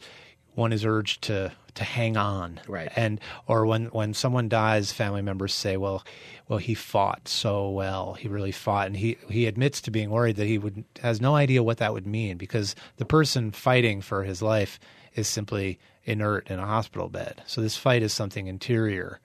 one 0.55 0.73
is 0.73 0.85
urged 0.85 1.23
to 1.23 1.53
to 1.75 1.85
hang 1.85 2.17
on, 2.17 2.59
right? 2.67 2.91
And 2.97 3.21
or 3.47 3.67
when 3.67 3.87
when 3.87 4.15
someone 4.15 4.49
dies, 4.49 4.93
family 4.93 5.23
members 5.23 5.53
say, 5.53 5.77
"Well, 5.77 6.03
well, 6.49 6.59
he 6.59 6.75
fought 6.75 7.29
so 7.29 7.69
well. 7.69 8.15
He 8.15 8.29
really 8.29 8.53
fought," 8.53 8.87
and 8.87 8.97
he 8.97 9.19
he 9.29 9.47
admits 9.47 9.83
to 9.83 9.91
being 9.91 10.09
worried 10.09 10.37
that 10.37 10.47
he 10.47 10.57
would 10.57 10.85
has 11.03 11.21
no 11.21 11.35
idea 11.37 11.63
what 11.63 11.79
that 11.79 11.93
would 11.93 12.07
mean 12.07 12.39
because 12.39 12.75
the 12.97 13.05
person 13.05 13.51
fighting 13.51 14.01
for 14.01 14.25
his 14.25 14.41
life 14.41 14.81
is 15.15 15.29
simply 15.29 15.79
inert 16.07 16.49
in 16.49 16.59
a 16.59 16.67
hospital 16.67 17.09
bed. 17.09 17.43
So 17.47 17.61
this 17.61 17.77
fight 17.77 18.03
is 18.03 18.13
something 18.13 18.47
interior. 18.47 19.21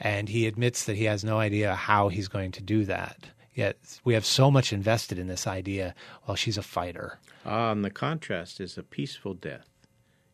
And 0.00 0.28
he 0.28 0.46
admits 0.46 0.84
that 0.86 0.96
he 0.96 1.04
has 1.04 1.22
no 1.22 1.38
idea 1.38 1.74
how 1.74 2.08
he's 2.08 2.28
going 2.28 2.50
to 2.52 2.62
do 2.62 2.84
that. 2.86 3.28
Yet 3.54 3.76
we 4.02 4.14
have 4.14 4.24
so 4.24 4.50
much 4.50 4.72
invested 4.72 5.18
in 5.18 5.28
this 5.28 5.46
idea, 5.46 5.94
well, 6.26 6.36
she's 6.36 6.58
a 6.58 6.62
fighter. 6.62 7.18
Ah, 7.44 7.70
and 7.70 7.84
the 7.84 7.90
contrast 7.90 8.60
is 8.60 8.78
a 8.78 8.82
peaceful 8.82 9.34
death 9.34 9.68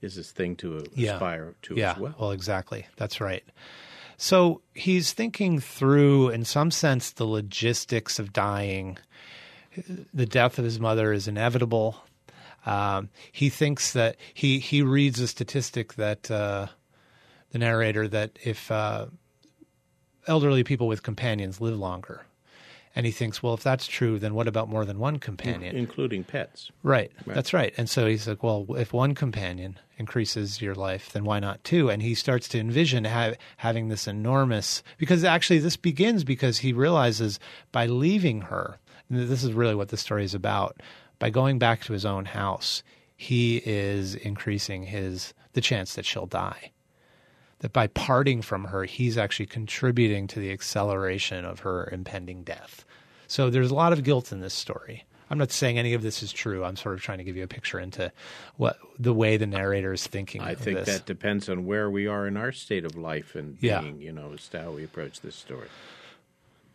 is 0.00 0.14
this 0.14 0.30
thing 0.30 0.56
to 0.56 0.76
aspire 0.76 1.46
yeah. 1.46 1.52
to 1.62 1.74
yeah. 1.74 1.92
as 1.92 1.98
well. 1.98 2.14
Well, 2.18 2.30
exactly. 2.30 2.86
That's 2.96 3.20
right. 3.20 3.44
So 4.16 4.62
he's 4.74 5.12
thinking 5.12 5.60
through, 5.60 6.30
in 6.30 6.44
some 6.44 6.70
sense, 6.70 7.10
the 7.10 7.26
logistics 7.26 8.18
of 8.18 8.32
dying. 8.32 8.98
The 10.12 10.26
death 10.26 10.58
of 10.58 10.64
his 10.64 10.80
mother 10.80 11.12
is 11.12 11.28
inevitable. 11.28 11.96
Um, 12.68 13.08
he 13.32 13.48
thinks 13.48 13.92
that 13.94 14.16
he 14.34 14.58
he 14.58 14.82
reads 14.82 15.20
a 15.20 15.28
statistic 15.28 15.94
that 15.94 16.30
uh, 16.30 16.66
the 17.50 17.58
narrator 17.58 18.06
that 18.08 18.38
if 18.44 18.70
uh, 18.70 19.06
elderly 20.26 20.64
people 20.64 20.86
with 20.86 21.02
companions 21.02 21.60
live 21.60 21.78
longer, 21.78 22.26
and 22.94 23.06
he 23.06 23.12
thinks, 23.12 23.42
well, 23.42 23.54
if 23.54 23.62
that's 23.62 23.86
true, 23.86 24.18
then 24.18 24.34
what 24.34 24.46
about 24.46 24.68
more 24.68 24.84
than 24.84 24.98
one 24.98 25.18
companion, 25.18 25.76
including 25.76 26.24
pets? 26.24 26.70
Right, 26.82 27.10
right. 27.24 27.34
that's 27.34 27.54
right. 27.54 27.72
And 27.78 27.88
so 27.88 28.06
he's 28.06 28.28
like, 28.28 28.42
well, 28.42 28.66
if 28.76 28.92
one 28.92 29.14
companion 29.14 29.78
increases 29.96 30.60
your 30.60 30.74
life, 30.74 31.12
then 31.12 31.24
why 31.24 31.40
not 31.40 31.64
two? 31.64 31.88
And 31.88 32.02
he 32.02 32.14
starts 32.14 32.48
to 32.48 32.58
envision 32.58 33.04
ha- 33.04 33.34
having 33.56 33.88
this 33.88 34.06
enormous 34.06 34.82
because 34.98 35.24
actually 35.24 35.60
this 35.60 35.76
begins 35.76 36.22
because 36.22 36.58
he 36.58 36.72
realizes 36.74 37.40
by 37.72 37.86
leaving 37.86 38.42
her, 38.42 38.78
this 39.08 39.42
is 39.42 39.52
really 39.52 39.74
what 39.74 39.88
the 39.88 39.96
story 39.96 40.24
is 40.24 40.34
about 40.34 40.82
by 41.18 41.30
going 41.30 41.58
back 41.58 41.82
to 41.84 41.92
his 41.92 42.04
own 42.04 42.24
house, 42.24 42.82
he 43.16 43.62
is 43.64 44.14
increasing 44.14 44.84
his 44.84 45.34
the 45.52 45.60
chance 45.60 45.94
that 45.94 46.04
she'll 46.04 46.26
die. 46.26 46.72
That 47.60 47.72
by 47.72 47.88
parting 47.88 48.42
from 48.42 48.64
her, 48.64 48.84
he's 48.84 49.18
actually 49.18 49.46
contributing 49.46 50.28
to 50.28 50.38
the 50.38 50.52
acceleration 50.52 51.44
of 51.44 51.60
her 51.60 51.88
impending 51.90 52.44
death. 52.44 52.84
So 53.26 53.50
there's 53.50 53.72
a 53.72 53.74
lot 53.74 53.92
of 53.92 54.04
guilt 54.04 54.30
in 54.30 54.40
this 54.40 54.54
story. 54.54 55.04
I'm 55.30 55.38
not 55.38 55.50
saying 55.50 55.78
any 55.78 55.92
of 55.94 56.02
this 56.02 56.22
is 56.22 56.32
true. 56.32 56.64
I'm 56.64 56.76
sort 56.76 56.94
of 56.94 57.02
trying 57.02 57.18
to 57.18 57.24
give 57.24 57.36
you 57.36 57.42
a 57.42 57.48
picture 57.48 57.78
into 57.78 58.12
what 58.56 58.78
the 58.98 59.12
way 59.12 59.36
the 59.36 59.46
narrator 59.46 59.92
is 59.92 60.06
thinking. 60.06 60.40
I 60.40 60.54
think 60.54 60.78
this. 60.78 60.86
that 60.86 61.06
depends 61.06 61.48
on 61.48 61.66
where 61.66 61.90
we 61.90 62.06
are 62.06 62.26
in 62.26 62.36
our 62.36 62.52
state 62.52 62.84
of 62.84 62.96
life 62.96 63.34
and 63.34 63.58
yeah. 63.60 63.80
being, 63.80 64.00
you 64.00 64.12
know, 64.12 64.32
as 64.34 64.48
to 64.48 64.62
how 64.62 64.70
we 64.70 64.84
approach 64.84 65.20
this 65.20 65.34
story. 65.34 65.68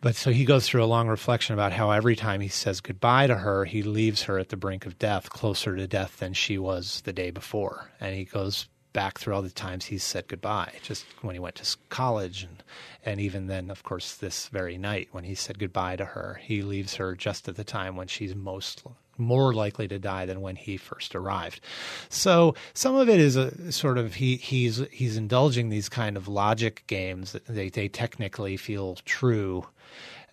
But 0.04 0.16
so 0.16 0.32
he 0.32 0.44
goes 0.44 0.68
through 0.68 0.84
a 0.84 0.86
long 0.86 1.08
reflection 1.08 1.54
about 1.54 1.72
how 1.72 1.90
every 1.90 2.14
time 2.14 2.42
he 2.42 2.48
says 2.48 2.82
goodbye 2.82 3.26
to 3.26 3.36
her, 3.36 3.64
he 3.64 3.82
leaves 3.82 4.24
her 4.24 4.38
at 4.38 4.50
the 4.50 4.56
brink 4.58 4.84
of 4.84 4.98
death, 4.98 5.30
closer 5.30 5.74
to 5.74 5.86
death 5.86 6.18
than 6.18 6.34
she 6.34 6.58
was 6.58 7.00
the 7.06 7.12
day 7.14 7.30
before. 7.30 7.90
And 8.02 8.14
he 8.14 8.26
goes 8.26 8.68
back 8.92 9.18
through 9.18 9.32
all 9.32 9.40
the 9.40 9.48
times 9.48 9.86
he's 9.86 10.04
said 10.04 10.28
goodbye, 10.28 10.74
just 10.82 11.06
when 11.22 11.34
he 11.34 11.38
went 11.38 11.54
to 11.54 11.76
college, 11.88 12.42
and 12.42 12.62
and 13.02 13.18
even 13.18 13.46
then, 13.46 13.70
of 13.70 13.82
course, 13.82 14.16
this 14.16 14.48
very 14.48 14.76
night 14.76 15.08
when 15.12 15.24
he 15.24 15.34
said 15.34 15.58
goodbye 15.58 15.96
to 15.96 16.04
her, 16.04 16.38
he 16.42 16.60
leaves 16.60 16.96
her 16.96 17.14
just 17.14 17.48
at 17.48 17.56
the 17.56 17.64
time 17.64 17.96
when 17.96 18.06
she's 18.06 18.34
most 18.34 18.82
more 19.16 19.54
likely 19.54 19.88
to 19.88 19.98
die 19.98 20.26
than 20.26 20.42
when 20.42 20.56
he 20.56 20.76
first 20.76 21.14
arrived. 21.14 21.60
So 22.10 22.54
some 22.74 22.94
of 22.94 23.08
it 23.08 23.20
is 23.20 23.36
a 23.36 23.72
sort 23.72 23.96
of 23.96 24.14
he 24.14 24.36
he's 24.36 24.82
he's 24.90 25.16
indulging 25.16 25.70
these 25.70 25.88
kind 25.88 26.18
of 26.18 26.28
logic 26.28 26.84
games 26.88 27.32
that 27.32 27.46
they 27.46 27.70
they 27.70 27.88
technically 27.88 28.58
feel 28.58 28.96
true 29.06 29.66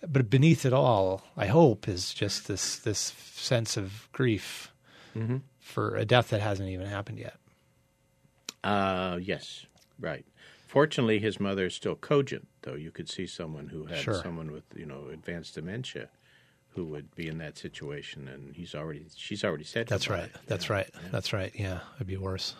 but 0.06 0.28
beneath 0.28 0.64
it 0.64 0.72
all, 0.72 1.22
I 1.36 1.46
hope, 1.46 1.88
is 1.88 2.12
just 2.12 2.48
this 2.48 2.78
this 2.78 2.98
sense 2.98 3.76
of 3.76 4.08
grief 4.12 4.72
mm-hmm. 5.16 5.38
for 5.60 5.96
a 5.96 6.04
death 6.04 6.30
that 6.30 6.40
hasn't 6.40 6.68
even 6.68 6.86
happened 6.86 7.18
yet. 7.18 7.36
Uh, 8.64 9.18
yes, 9.20 9.66
right. 9.98 10.24
Fortunately, 10.66 11.18
his 11.18 11.38
mother 11.38 11.66
is 11.66 11.74
still 11.74 11.94
cogent, 11.94 12.48
though. 12.62 12.74
You 12.74 12.90
could 12.90 13.08
see 13.08 13.26
someone 13.26 13.68
who 13.68 13.86
had 13.86 13.98
sure. 13.98 14.14
someone 14.14 14.50
with 14.52 14.64
you 14.74 14.86
know 14.86 15.08
advanced 15.12 15.54
dementia 15.54 16.08
who 16.74 16.86
would 16.86 17.14
be 17.14 17.28
in 17.28 17.38
that 17.38 17.58
situation, 17.58 18.28
and 18.28 18.56
he's 18.56 18.74
already 18.74 19.06
she's 19.14 19.44
already 19.44 19.64
said 19.64 19.86
that's 19.86 20.08
right. 20.08 20.30
That's 20.46 20.68
yeah. 20.68 20.74
right. 20.74 20.90
Yeah. 20.94 21.08
That's 21.10 21.32
right. 21.32 21.52
Yeah, 21.54 21.80
it'd 21.96 22.06
be 22.06 22.16
worse. 22.16 22.54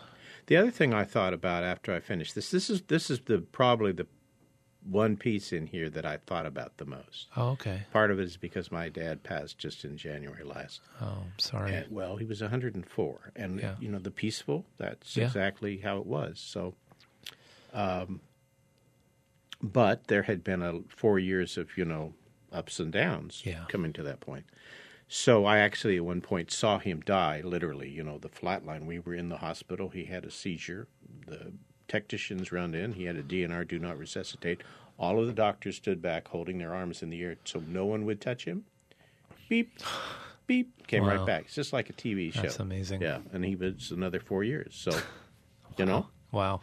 The 0.47 0.57
other 0.57 0.71
thing 0.71 0.93
I 0.93 1.05
thought 1.05 1.33
about 1.33 1.63
after 1.63 1.93
I 1.93 1.99
finished 1.99 2.35
this 2.35 2.51
this 2.51 2.69
is 2.69 2.81
this 2.83 3.09
is 3.09 3.19
the 3.21 3.39
probably 3.39 3.91
the 3.91 4.07
one 4.85 5.15
piece 5.17 5.53
in 5.53 5.67
here 5.67 5.89
that 5.89 6.05
I 6.05 6.17
thought 6.17 6.45
about 6.45 6.77
the 6.77 6.85
most. 6.85 7.27
Oh, 7.35 7.49
okay. 7.49 7.83
Part 7.91 8.11
of 8.11 8.19
it 8.19 8.23
is 8.23 8.37
because 8.37 8.71
my 8.71 8.89
dad 8.89 9.23
passed 9.23 9.57
just 9.57 9.85
in 9.85 9.97
January 9.97 10.43
last. 10.43 10.81
Oh, 11.01 11.23
I'm 11.23 11.39
sorry. 11.39 11.73
And, 11.73 11.91
well, 11.91 12.17
he 12.17 12.25
was 12.25 12.41
104, 12.41 13.31
and 13.35 13.59
yeah. 13.59 13.75
you 13.79 13.89
know 13.89 13.99
the 13.99 14.11
peaceful. 14.11 14.65
That's 14.77 15.15
yeah. 15.15 15.25
exactly 15.25 15.77
how 15.77 15.97
it 15.97 16.05
was. 16.05 16.39
So, 16.39 16.73
um, 17.73 18.21
but 19.61 20.07
there 20.07 20.23
had 20.23 20.43
been 20.43 20.61
a 20.61 20.81
four 20.89 21.19
years 21.19 21.57
of 21.57 21.77
you 21.77 21.85
know 21.85 22.13
ups 22.51 22.79
and 22.79 22.91
downs 22.91 23.41
yeah. 23.45 23.65
coming 23.69 23.93
to 23.93 24.03
that 24.03 24.19
point. 24.19 24.45
So 25.07 25.45
I 25.45 25.59
actually 25.59 25.97
at 25.97 26.05
one 26.05 26.21
point 26.21 26.51
saw 26.51 26.79
him 26.79 27.01
die, 27.01 27.41
literally. 27.43 27.89
You 27.89 28.03
know, 28.03 28.17
the 28.17 28.29
flatline. 28.29 28.85
We 28.85 28.99
were 28.99 29.13
in 29.13 29.29
the 29.29 29.37
hospital. 29.37 29.89
He 29.89 30.05
had 30.05 30.25
a 30.25 30.31
seizure. 30.31 30.87
The 31.27 31.53
technicians 31.93 32.51
round 32.51 32.73
in. 32.73 32.93
He 32.93 33.03
had 33.03 33.17
a 33.17 33.21
DNR, 33.21 33.67
do 33.67 33.77
not 33.77 33.99
resuscitate. 33.99 34.61
All 34.97 35.19
of 35.19 35.27
the 35.27 35.33
doctors 35.33 35.75
stood 35.75 36.01
back, 36.01 36.27
holding 36.27 36.57
their 36.57 36.73
arms 36.73 37.03
in 37.03 37.11
the 37.11 37.21
air 37.21 37.35
so 37.45 37.61
no 37.67 37.85
one 37.85 38.05
would 38.05 38.19
touch 38.19 38.45
him. 38.45 38.65
Beep, 39.47 39.79
beep, 40.47 40.87
came 40.87 41.03
wow. 41.03 41.17
right 41.17 41.25
back. 41.25 41.43
It's 41.45 41.53
just 41.53 41.71
like 41.71 41.91
a 41.91 41.93
TV 41.93 42.33
show. 42.33 42.41
That's 42.41 42.59
amazing. 42.59 43.01
Yeah, 43.01 43.19
and 43.31 43.45
he 43.45 43.55
was 43.55 43.91
another 43.91 44.19
four 44.19 44.43
years. 44.43 44.73
So, 44.75 44.91
you 45.77 45.85
know, 45.85 46.07
wow. 46.31 46.61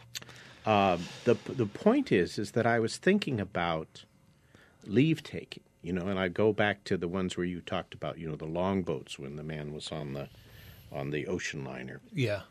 Um, 0.65 1.01
the 1.23 1.37
the 1.47 1.65
point 1.65 2.11
is, 2.11 2.37
is 2.37 2.51
that 2.51 2.67
I 2.67 2.79
was 2.79 2.97
thinking 2.97 3.39
about 3.39 4.03
leave 4.85 5.23
taking. 5.23 5.63
You 5.81 5.93
know, 5.93 6.07
and 6.07 6.19
I 6.19 6.27
go 6.27 6.51
back 6.53 6.83
to 6.85 6.97
the 6.97 7.07
ones 7.07 7.37
where 7.37 7.45
you 7.45 7.61
talked 7.61 7.95
about, 7.95 8.19
you 8.19 8.29
know, 8.29 8.35
the 8.35 8.45
longboats 8.45 9.17
when 9.17 9.35
the 9.35 9.43
man 9.43 9.73
was 9.73 9.91
on 9.91 10.13
the 10.13 10.27
on 10.91 11.09
the 11.09 11.25
ocean 11.27 11.63
liner. 11.63 12.01
Yeah 12.13 12.41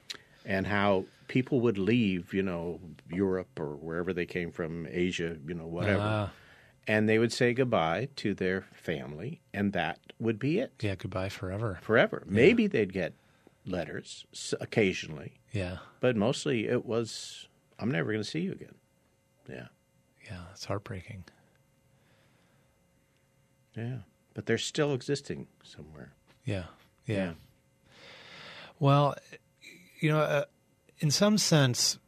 and 0.45 0.66
how 0.66 1.05
people 1.28 1.61
would 1.61 1.78
leave, 1.78 2.34
you 2.34 2.43
know, 2.43 2.80
Europe 3.09 3.59
or 3.59 3.76
wherever 3.76 4.12
they 4.12 4.26
came 4.26 4.51
from, 4.51 4.86
Asia, 4.91 5.36
you 5.47 5.55
know, 5.55 5.66
whatever. 5.66 6.01
Uh, 6.01 6.28
and 6.86 7.09
they 7.09 7.18
would 7.18 7.32
say 7.32 7.53
goodbye 7.55 8.09
to 8.16 8.34
their 8.34 8.66
family, 8.72 9.41
and 9.55 9.72
that 9.74 9.99
would 10.18 10.38
be 10.38 10.59
it. 10.59 10.72
Yeah, 10.80 10.97
goodbye 10.97 11.28
forever. 11.28 11.78
Forever. 11.82 12.24
Yeah. 12.26 12.32
Maybe 12.32 12.66
they'd 12.66 12.93
get 12.93 13.14
letters 13.64 14.24
occasionally. 14.61 15.34
Yeah. 15.53 15.78
But 16.01 16.16
mostly 16.16 16.66
it 16.66 16.84
was, 16.84 17.49
I'm 17.78 17.91
never 17.91 18.11
going 18.11 18.24
to 18.24 18.28
see 18.28 18.41
you 18.41 18.53
again. 18.53 18.74
Yeah. 19.49 19.66
Yeah, 20.24 20.41
it's 20.53 20.64
heartbreaking. 20.64 21.24
Yeah. 23.76 23.99
But 24.34 24.47
they're 24.47 24.59
still 24.59 24.93
existing 24.95 25.47
somewhere. 25.62 26.12
Yeah. 26.45 26.64
Yeah. 27.07 27.16
yeah. 27.16 27.32
Well, 28.78 29.14
you 30.01 30.11
know, 30.11 30.18
uh, 30.18 30.44
in 30.98 31.11
some 31.11 31.38
sense, 31.38 31.98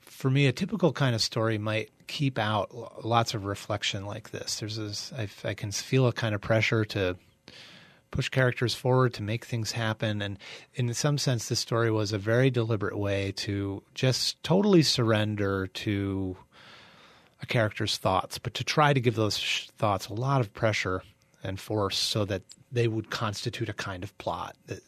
for 0.00 0.30
me, 0.30 0.46
a 0.46 0.52
typical 0.52 0.92
kind 0.92 1.14
of 1.14 1.22
story 1.22 1.58
might 1.58 1.90
keep 2.06 2.38
out 2.38 3.04
lots 3.04 3.34
of 3.34 3.44
reflection 3.44 4.04
like 4.04 4.30
this. 4.30 4.58
There's 4.58 4.76
this, 4.76 5.12
I, 5.16 5.28
I 5.48 5.54
can 5.54 5.70
feel 5.70 6.06
a 6.06 6.12
kind 6.12 6.34
of 6.34 6.40
pressure 6.40 6.84
to 6.86 7.16
push 8.10 8.30
characters 8.30 8.74
forward 8.74 9.14
to 9.14 9.22
make 9.22 9.44
things 9.44 9.72
happen. 9.72 10.22
And 10.22 10.38
in 10.74 10.92
some 10.94 11.18
sense, 11.18 11.48
this 11.48 11.60
story 11.60 11.90
was 11.90 12.12
a 12.12 12.18
very 12.18 12.50
deliberate 12.50 12.98
way 12.98 13.32
to 13.36 13.82
just 13.94 14.42
totally 14.42 14.82
surrender 14.82 15.66
to 15.66 16.36
a 17.42 17.46
character's 17.46 17.98
thoughts, 17.98 18.38
but 18.38 18.54
to 18.54 18.64
try 18.64 18.92
to 18.92 19.00
give 19.00 19.14
those 19.14 19.68
thoughts 19.76 20.08
a 20.08 20.14
lot 20.14 20.40
of 20.40 20.52
pressure 20.52 21.02
and 21.44 21.60
force 21.60 21.96
so 21.96 22.24
that 22.24 22.42
they 22.72 22.88
would 22.88 23.10
constitute 23.10 23.68
a 23.68 23.74
kind 23.74 24.02
of 24.02 24.16
plot. 24.18 24.56
That 24.66 24.80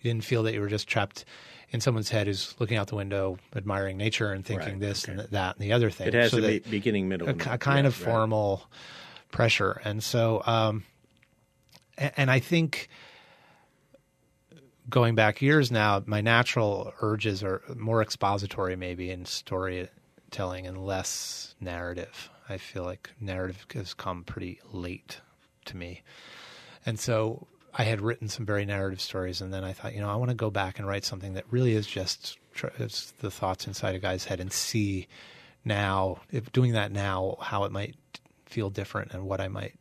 you 0.00 0.10
didn't 0.10 0.24
feel 0.24 0.42
that 0.44 0.54
you 0.54 0.60
were 0.60 0.68
just 0.68 0.88
trapped 0.88 1.24
in 1.70 1.80
someone's 1.80 2.08
head 2.08 2.26
who's 2.26 2.54
looking 2.58 2.76
out 2.76 2.86
the 2.86 2.94
window, 2.94 3.38
admiring 3.54 3.96
nature 3.96 4.32
and 4.32 4.44
thinking 4.44 4.74
right, 4.74 4.80
this 4.80 5.04
okay. 5.04 5.12
and 5.12 5.30
that 5.30 5.56
and 5.56 5.64
the 5.64 5.72
other 5.72 5.90
thing. 5.90 6.08
It 6.08 6.14
has 6.14 6.30
so 6.30 6.38
a 6.38 6.60
beginning, 6.60 7.08
middle, 7.08 7.28
a, 7.28 7.32
a 7.32 7.58
kind 7.58 7.84
yeah, 7.84 7.88
of 7.88 7.94
formal 7.94 8.62
right. 8.62 9.32
pressure. 9.32 9.80
And 9.84 10.02
so, 10.02 10.42
um, 10.46 10.84
and, 11.96 12.12
and 12.16 12.30
I 12.30 12.40
think 12.40 12.88
going 14.88 15.14
back 15.14 15.42
years 15.42 15.70
now, 15.70 16.02
my 16.06 16.20
natural 16.20 16.92
urges 17.02 17.42
are 17.42 17.62
more 17.76 18.00
expository, 18.00 18.76
maybe 18.76 19.10
in 19.10 19.26
storytelling, 19.26 20.66
and 20.66 20.84
less 20.84 21.54
narrative. 21.60 22.30
I 22.48 22.56
feel 22.56 22.84
like 22.84 23.10
narrative 23.20 23.66
has 23.74 23.92
come 23.92 24.24
pretty 24.24 24.58
late 24.72 25.20
to 25.66 25.76
me, 25.76 26.02
and 26.86 26.98
so 26.98 27.46
I 27.78 27.84
had 27.84 28.00
written 28.00 28.28
some 28.28 28.44
very 28.44 28.64
narrative 28.64 29.00
stories, 29.00 29.40
and 29.40 29.54
then 29.54 29.62
I 29.62 29.72
thought, 29.72 29.94
you 29.94 30.00
know, 30.00 30.10
I 30.10 30.16
want 30.16 30.30
to 30.30 30.34
go 30.34 30.50
back 30.50 30.80
and 30.80 30.88
write 30.88 31.04
something 31.04 31.34
that 31.34 31.44
really 31.48 31.74
is 31.74 31.86
just 31.86 32.36
it's 32.78 33.12
the 33.20 33.30
thoughts 33.30 33.68
inside 33.68 33.94
a 33.94 34.00
guy's 34.00 34.24
head 34.24 34.40
and 34.40 34.52
see 34.52 35.06
now, 35.64 36.20
if 36.32 36.50
doing 36.52 36.72
that 36.72 36.90
now, 36.90 37.36
how 37.40 37.62
it 37.64 37.70
might 37.70 37.94
feel 38.46 38.68
different 38.68 39.12
and 39.12 39.24
what 39.24 39.40
I 39.40 39.46
might 39.46 39.74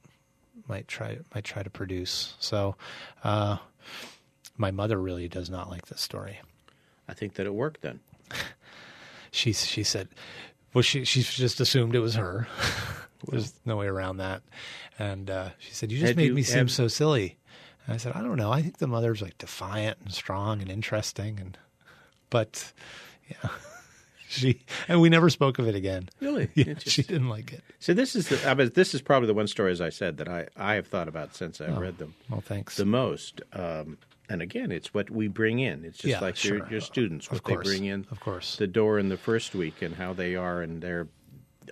might 0.68 0.88
try 0.88 1.18
might 1.34 1.43
try 1.43 1.64
to 1.64 1.70
produce. 1.72 2.36
So, 2.39 2.76
uh, 3.24 3.58
my 4.58 4.70
mother 4.70 5.00
really 5.00 5.28
does 5.28 5.50
not 5.50 5.70
like 5.70 5.88
this 5.88 6.02
story. 6.02 6.39
I 7.08 7.14
think 7.14 7.34
that 7.36 7.48
it 7.48 7.54
worked 7.54 7.82
then. 7.82 8.00
she 9.32 9.54
she 9.54 9.84
said, 9.84 10.10
well, 10.74 10.84
she 10.84 11.04
she 11.04 11.24
just 11.24 11.60
assumed 11.60 11.95
it 11.95 12.00
was 12.00 12.16
her. 12.16 12.48
There's 13.28 13.54
no 13.66 13.78
way 13.78 13.88
around 13.88 14.18
that. 14.18 14.43
And 15.00 15.30
uh, 15.30 15.50
she 15.58 15.74
said, 15.74 15.91
"You 15.91 16.00
just 16.00 16.16
made 16.16 16.28
you, 16.28 16.34
me 16.36 16.43
seem 16.43 16.60
have... 16.60 16.72
so 16.72 16.88
silly." 16.88 17.38
And 17.88 17.96
I 17.96 17.98
said, 17.98 18.14
"I 18.14 18.22
don't 18.22 18.38
know. 18.38 18.52
I 18.52 18.62
think 18.62 18.78
the 18.78 18.88
mother's 18.88 19.22
like 19.22 19.38
defiant 19.40 19.98
and 20.04 20.14
strong 20.14 20.62
and 20.62 20.70
interesting, 20.70 21.40
and 21.40 21.58
but 22.30 22.72
yeah." 23.30 23.50
she 24.28 24.60
and 24.88 25.00
we 25.02 25.10
never 25.10 25.30
spoke 25.30 25.58
of 25.58 25.68
it 25.68 25.76
again. 25.76 26.10
Really? 26.20 26.50
Yeah, 26.56 26.74
she 26.80 27.02
didn't 27.02 27.30
like 27.30 27.54
it. 27.54 27.64
So 27.80 27.94
this 27.94 28.16
is 28.16 28.30
the, 28.30 28.50
I 28.50 28.54
mean, 28.54 28.72
this 28.74 28.94
is 28.94 29.02
probably 29.02 29.28
the 29.28 29.34
one 29.34 29.48
story, 29.48 29.72
as 29.72 29.80
I 29.80 29.90
said, 29.90 30.18
that 30.18 30.28
I, 30.28 30.48
I 30.58 30.74
have 30.74 30.88
thought 30.88 31.08
about 31.08 31.34
since 31.36 31.62
I 31.62 31.68
oh, 31.68 31.80
read 31.80 31.98
them. 31.98 32.14
Well, 32.30 32.42
thanks. 32.42 32.76
The 32.76 32.86
most. 32.86 33.42
Um, 33.54 33.98
and 34.30 34.42
again, 34.42 34.72
it's 34.72 34.94
what 34.94 35.10
we 35.10 35.28
bring 35.28 35.60
in. 35.60 35.86
It's 35.86 36.00
just 36.00 36.10
yeah, 36.10 36.20
like 36.20 36.36
sure. 36.36 36.58
your, 36.58 36.70
your 36.70 36.82
students, 36.82 37.30
what 37.30 37.38
of 37.38 37.44
course. 37.44 37.66
they 37.66 37.78
bring 37.78 37.86
in, 37.86 38.06
of 38.12 38.20
course, 38.20 38.58
the 38.58 38.68
door 38.68 39.00
in 39.00 39.10
the 39.10 39.18
first 39.18 39.56
week, 39.56 39.82
and 39.82 39.96
how 39.96 40.14
they 40.14 40.36
are, 40.36 40.62
and 40.62 40.82
their 40.82 41.08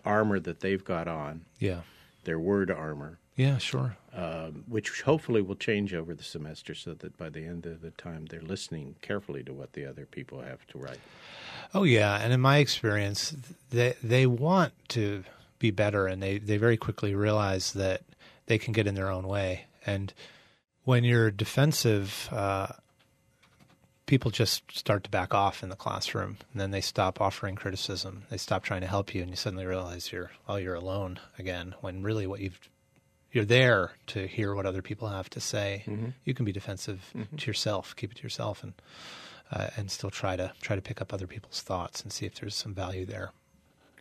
armor 0.05 0.39
that 0.39 0.61
they've 0.61 0.83
got 0.83 1.07
on. 1.07 1.41
Yeah, 1.59 1.81
their 2.23 2.39
word 2.39 2.71
armor. 2.71 3.19
Yeah, 3.35 3.57
sure. 3.57 3.97
Um, 4.17 4.63
which 4.69 5.01
hopefully 5.01 5.41
will 5.41 5.57
change 5.57 5.93
over 5.93 6.13
the 6.13 6.23
semester, 6.23 6.73
so 6.73 6.93
that 6.93 7.17
by 7.17 7.27
the 7.27 7.43
end 7.43 7.65
of 7.65 7.81
the 7.81 7.91
time 7.91 8.27
they're 8.27 8.39
listening 8.39 8.95
carefully 9.01 9.43
to 9.43 9.51
what 9.51 9.73
the 9.73 9.85
other 9.85 10.05
people 10.05 10.39
have 10.39 10.65
to 10.67 10.77
write. 10.77 11.01
Oh 11.73 11.83
yeah, 11.83 12.15
and 12.21 12.31
in 12.31 12.39
my 12.39 12.59
experience, 12.59 13.35
they 13.71 13.95
they 14.01 14.25
want 14.25 14.71
to 14.89 15.25
be 15.59 15.69
better, 15.69 16.07
and 16.07 16.23
they 16.23 16.37
they 16.37 16.55
very 16.55 16.77
quickly 16.77 17.13
realize 17.13 17.73
that 17.73 18.03
they 18.45 18.57
can 18.57 18.71
get 18.71 18.87
in 18.87 18.95
their 18.95 19.09
own 19.09 19.27
way. 19.27 19.65
And 19.85 20.13
when 20.85 21.03
you're 21.03 21.29
defensive, 21.29 22.29
uh, 22.31 22.67
people 24.05 24.31
just 24.31 24.63
start 24.71 25.03
to 25.03 25.09
back 25.09 25.33
off 25.33 25.61
in 25.61 25.67
the 25.67 25.75
classroom, 25.75 26.37
and 26.53 26.61
then 26.61 26.71
they 26.71 26.79
stop 26.79 27.19
offering 27.19 27.55
criticism. 27.55 28.23
They 28.29 28.37
stop 28.37 28.63
trying 28.63 28.81
to 28.81 28.87
help 28.87 29.13
you, 29.13 29.21
and 29.21 29.29
you 29.29 29.35
suddenly 29.35 29.65
realize 29.65 30.13
you're 30.13 30.31
oh 30.47 30.55
you're 30.55 30.75
alone 30.75 31.19
again. 31.37 31.75
When 31.81 32.01
really 32.01 32.27
what 32.27 32.39
you've 32.39 32.61
you're 33.35 33.45
there 33.45 33.91
to 34.07 34.25
hear 34.27 34.55
what 34.55 34.65
other 34.65 34.81
people 34.81 35.09
have 35.09 35.29
to 35.31 35.41
say. 35.41 35.83
Mm-hmm. 35.85 36.09
You 36.23 36.33
can 36.33 36.45
be 36.45 36.53
defensive 36.53 37.11
mm-hmm. 37.15 37.35
to 37.35 37.47
yourself, 37.47 37.93
keep 37.95 38.11
it 38.11 38.15
to 38.17 38.23
yourself, 38.23 38.63
and 38.63 38.73
uh, 39.51 39.67
and 39.77 39.91
still 39.91 40.09
try 40.09 40.35
to 40.35 40.53
try 40.61 40.75
to 40.75 40.81
pick 40.81 41.01
up 41.01 41.13
other 41.13 41.27
people's 41.27 41.61
thoughts 41.61 42.01
and 42.01 42.11
see 42.11 42.25
if 42.25 42.35
there's 42.35 42.55
some 42.55 42.73
value 42.73 43.05
there. 43.05 43.31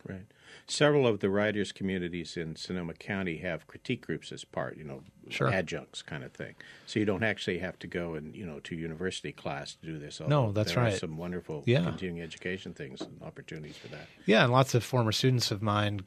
Right. 0.07 0.25
Several 0.67 1.05
of 1.05 1.19
the 1.19 1.29
writers' 1.29 1.71
communities 1.71 2.37
in 2.37 2.55
Sonoma 2.55 2.93
County 2.93 3.37
have 3.37 3.67
critique 3.67 4.05
groups 4.05 4.31
as 4.31 4.43
part, 4.43 4.77
you 4.77 4.83
know, 4.83 5.03
sure. 5.29 5.47
adjuncts 5.47 6.01
kind 6.01 6.23
of 6.23 6.31
thing. 6.31 6.55
So 6.87 6.99
you 6.99 7.05
don't 7.05 7.23
actually 7.23 7.59
have 7.59 7.77
to 7.79 7.87
go 7.87 8.15
and 8.15 8.35
you 8.35 8.45
know 8.45 8.59
to 8.61 8.75
university 8.75 9.33
class 9.33 9.75
to 9.75 9.85
do 9.85 9.99
this. 9.99 10.21
No, 10.25 10.53
that's 10.53 10.73
there 10.73 10.83
right. 10.83 10.93
Are 10.93 10.97
some 10.97 11.17
wonderful 11.17 11.63
yeah. 11.65 11.83
continuing 11.83 12.21
education 12.21 12.73
things 12.73 13.01
and 13.01 13.21
opportunities 13.21 13.77
for 13.77 13.89
that. 13.89 14.07
Yeah, 14.25 14.43
and 14.45 14.53
lots 14.53 14.73
of 14.73 14.83
former 14.83 15.11
students 15.11 15.51
of 15.51 15.61
mine 15.61 16.01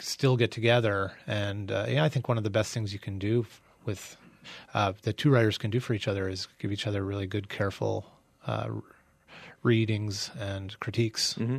still 0.00 0.36
get 0.36 0.50
together, 0.50 1.12
and 1.26 1.70
uh, 1.70 1.86
yeah, 1.88 2.04
I 2.04 2.08
think 2.08 2.28
one 2.28 2.38
of 2.38 2.44
the 2.44 2.50
best 2.50 2.72
things 2.72 2.92
you 2.92 2.98
can 2.98 3.18
do 3.18 3.46
with 3.84 4.16
uh, 4.74 4.92
the 5.02 5.12
two 5.12 5.30
writers 5.30 5.58
can 5.58 5.70
do 5.70 5.80
for 5.80 5.94
each 5.94 6.08
other 6.08 6.28
is 6.28 6.48
give 6.58 6.72
each 6.72 6.86
other 6.86 7.04
really 7.04 7.26
good, 7.26 7.48
careful 7.48 8.06
uh, 8.46 8.68
readings 9.62 10.30
and 10.38 10.78
critiques. 10.80 11.34
Mm-hmm. 11.34 11.58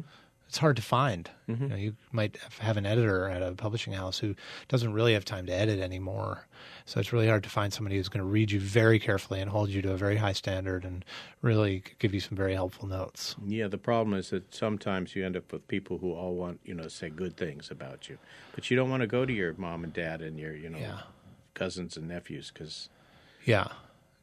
It's 0.49 0.57
hard 0.57 0.77
to 0.77 0.81
find. 0.81 1.29
Mm-hmm. 1.47 1.63
You, 1.63 1.69
know, 1.69 1.75
you, 1.75 1.95
might 2.11 2.39
have 2.57 2.75
an 2.75 2.87
editor 2.87 3.29
at 3.29 3.43
a 3.43 3.51
publishing 3.51 3.93
house 3.93 4.17
who 4.17 4.33
doesn't 4.67 4.91
really 4.91 5.13
have 5.13 5.23
time 5.23 5.45
to 5.45 5.53
edit 5.53 5.79
anymore. 5.79 6.47
So 6.85 6.99
it's 6.99 7.13
really 7.13 7.27
hard 7.27 7.43
to 7.43 7.51
find 7.51 7.71
somebody 7.71 7.97
who's 7.97 8.09
going 8.09 8.25
to 8.25 8.27
read 8.27 8.49
you 8.49 8.59
very 8.59 8.97
carefully 8.97 9.41
and 9.41 9.51
hold 9.51 9.69
you 9.69 9.83
to 9.83 9.91
a 9.91 9.95
very 9.95 10.15
high 10.15 10.33
standard 10.33 10.85
and 10.85 11.05
really 11.43 11.83
give 11.99 12.15
you 12.15 12.19
some 12.19 12.35
very 12.35 12.55
helpful 12.55 12.87
notes. 12.87 13.35
Yeah, 13.45 13.67
the 13.67 13.77
problem 13.77 14.17
is 14.17 14.31
that 14.31 14.51
sometimes 14.51 15.15
you 15.15 15.23
end 15.23 15.37
up 15.37 15.53
with 15.53 15.67
people 15.67 15.99
who 15.99 16.13
all 16.13 16.33
want, 16.33 16.59
you 16.65 16.73
know, 16.73 16.87
say 16.87 17.11
good 17.11 17.37
things 17.37 17.69
about 17.69 18.09
you. 18.09 18.17
But 18.55 18.71
you 18.71 18.75
don't 18.75 18.89
want 18.89 19.01
to 19.01 19.07
go 19.07 19.27
to 19.27 19.31
your 19.31 19.53
mom 19.53 19.83
and 19.83 19.93
dad 19.93 20.23
and 20.23 20.39
your, 20.39 20.55
you 20.55 20.71
know, 20.71 20.79
yeah. 20.79 21.01
cousins 21.53 21.95
and 21.95 22.07
nephews 22.07 22.51
because. 22.51 22.89
Yeah. 23.45 23.67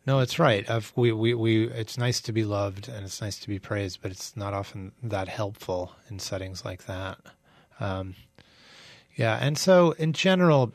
No, 0.07 0.21
it's 0.21 0.39
right. 0.39 0.65
We, 0.95 1.11
we, 1.11 1.35
we, 1.35 1.67
it's 1.69 1.99
nice 1.99 2.21
to 2.23 2.33
be 2.33 2.45
loved 2.45 2.89
and 2.89 3.05
it's 3.05 3.21
nice 3.21 3.41
to 3.41 3.49
be 3.49 3.59
praised, 3.59 4.01
but 4.03 4.13
it's 4.13 4.37
not 4.37 4.55
often 4.55 4.93
that 5.03 5.27
helpful 5.27 5.97
in 6.09 6.21
settings 6.21 6.65
like 6.65 6.87
that. 6.87 7.19
Um, 7.81 8.15
yeah, 9.17 9.39
and 9.41 9.59
so 9.59 9.93
in 9.93 10.13
general, 10.13 10.73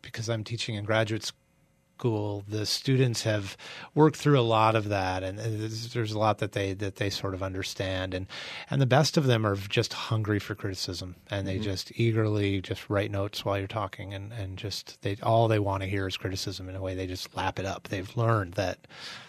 because 0.00 0.28
I'm 0.28 0.42
teaching 0.42 0.74
in 0.74 0.84
graduate 0.84 1.30
school, 1.96 2.42
the 2.48 2.66
students 2.66 3.22
have 3.22 3.56
worked 3.94 4.16
through 4.16 4.38
a 4.38 4.42
lot 4.42 4.74
of 4.74 4.88
that, 4.88 5.22
and 5.22 5.38
there's 5.38 6.12
a 6.12 6.18
lot 6.18 6.38
that 6.38 6.50
they 6.50 6.72
that 6.74 6.96
they 6.96 7.08
sort 7.08 7.32
of 7.32 7.42
understand, 7.42 8.12
and 8.12 8.26
and 8.70 8.80
the 8.80 8.86
best 8.86 9.16
of 9.16 9.26
them 9.26 9.46
are 9.46 9.54
just 9.54 9.92
hungry 9.92 10.40
for 10.40 10.56
criticism, 10.56 11.14
and 11.30 11.46
they 11.46 11.54
mm-hmm. 11.54 11.62
just 11.62 11.92
eagerly 11.94 12.60
just 12.60 12.90
write 12.90 13.12
notes 13.12 13.44
while 13.44 13.56
you're 13.56 13.68
talking, 13.68 14.12
and 14.14 14.32
and 14.32 14.56
just 14.56 15.00
they 15.02 15.16
all 15.22 15.46
they 15.46 15.60
want 15.60 15.82
to 15.84 15.88
hear 15.88 16.08
is 16.08 16.16
criticism. 16.16 16.68
In 16.68 16.74
a 16.74 16.80
way, 16.80 16.94
they 16.94 17.06
just 17.06 17.36
lap 17.36 17.60
it 17.60 17.66
up. 17.66 17.88
They've 17.88 18.16
learned 18.16 18.54
that 18.54 18.78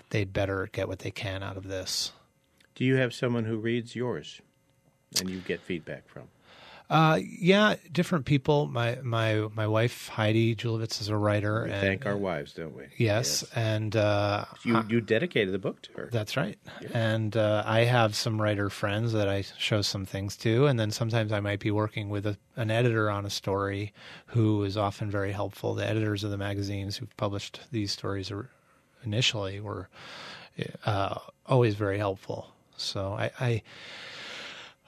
they'd 0.10 0.34
better 0.34 0.68
get 0.72 0.88
what 0.88 1.00
they 1.00 1.12
can 1.12 1.44
out 1.44 1.58
of 1.58 1.68
this. 1.68 2.12
Do 2.74 2.86
you 2.86 2.96
have 2.96 3.14
someone 3.14 3.46
who 3.46 3.58
reads 3.58 3.96
yours, 3.96 4.42
and 5.20 5.30
you 5.30 5.40
get 5.40 5.62
feedback 5.62 6.08
from? 6.08 6.24
Uh, 6.90 7.20
yeah, 7.22 7.76
different 7.92 8.26
people. 8.26 8.68
My 8.68 8.98
my 9.02 9.48
my 9.56 9.66
wife 9.68 10.10
Heidi 10.10 10.56
Julavits 10.56 11.02
is 11.02 11.10
a 11.10 11.18
writer. 11.18 11.64
We 11.66 11.72
and, 11.72 11.82
thank 11.82 12.06
our 12.06 12.18
wives, 12.18 12.54
don't 12.54 12.76
we? 12.76 12.84
Yes, 12.98 13.44
yes. 13.44 13.46
and 13.56 13.96
uh, 13.96 14.46
you 14.64 14.84
you 14.90 15.02
dedicated 15.02 15.54
the 15.54 15.60
book 15.60 15.82
to 15.84 15.92
her. 15.94 16.10
That's 16.12 16.38
right. 16.38 16.58
Yeah. 16.82 16.90
And 16.94 17.36
uh, 17.36 17.64
I 17.66 17.86
have 17.86 18.16
some 18.16 18.42
writer 18.42 18.70
friends 18.70 19.14
that 19.14 19.28
I 19.28 19.44
show 19.58 19.82
some 19.82 20.06
things 20.06 20.36
to, 20.38 20.68
and 20.68 20.80
then 20.80 20.92
sometimes 20.92 21.32
I 21.32 21.40
might 21.40 21.60
be 21.60 21.72
working 21.72 22.10
with 22.10 22.26
a, 22.28 22.38
an 22.56 22.70
editor 22.70 23.10
on 23.10 23.26
a 23.26 23.30
story 23.30 23.94
who 24.28 24.64
is 24.64 24.78
often 24.78 25.10
very 25.10 25.32
helpful. 25.32 25.74
The 25.74 25.88
editors 25.88 26.24
of 26.24 26.32
the 26.32 26.38
magazines 26.38 26.98
who've 26.98 27.16
published 27.18 27.62
these 27.72 27.92
stories 27.92 28.30
are, 28.30 28.50
initially 29.06 29.60
were 29.60 29.90
uh, 30.86 31.20
always 31.46 31.76
very 31.76 31.98
helpful. 31.98 32.54
So 32.78 33.14
I, 33.14 33.32
I 33.40 33.62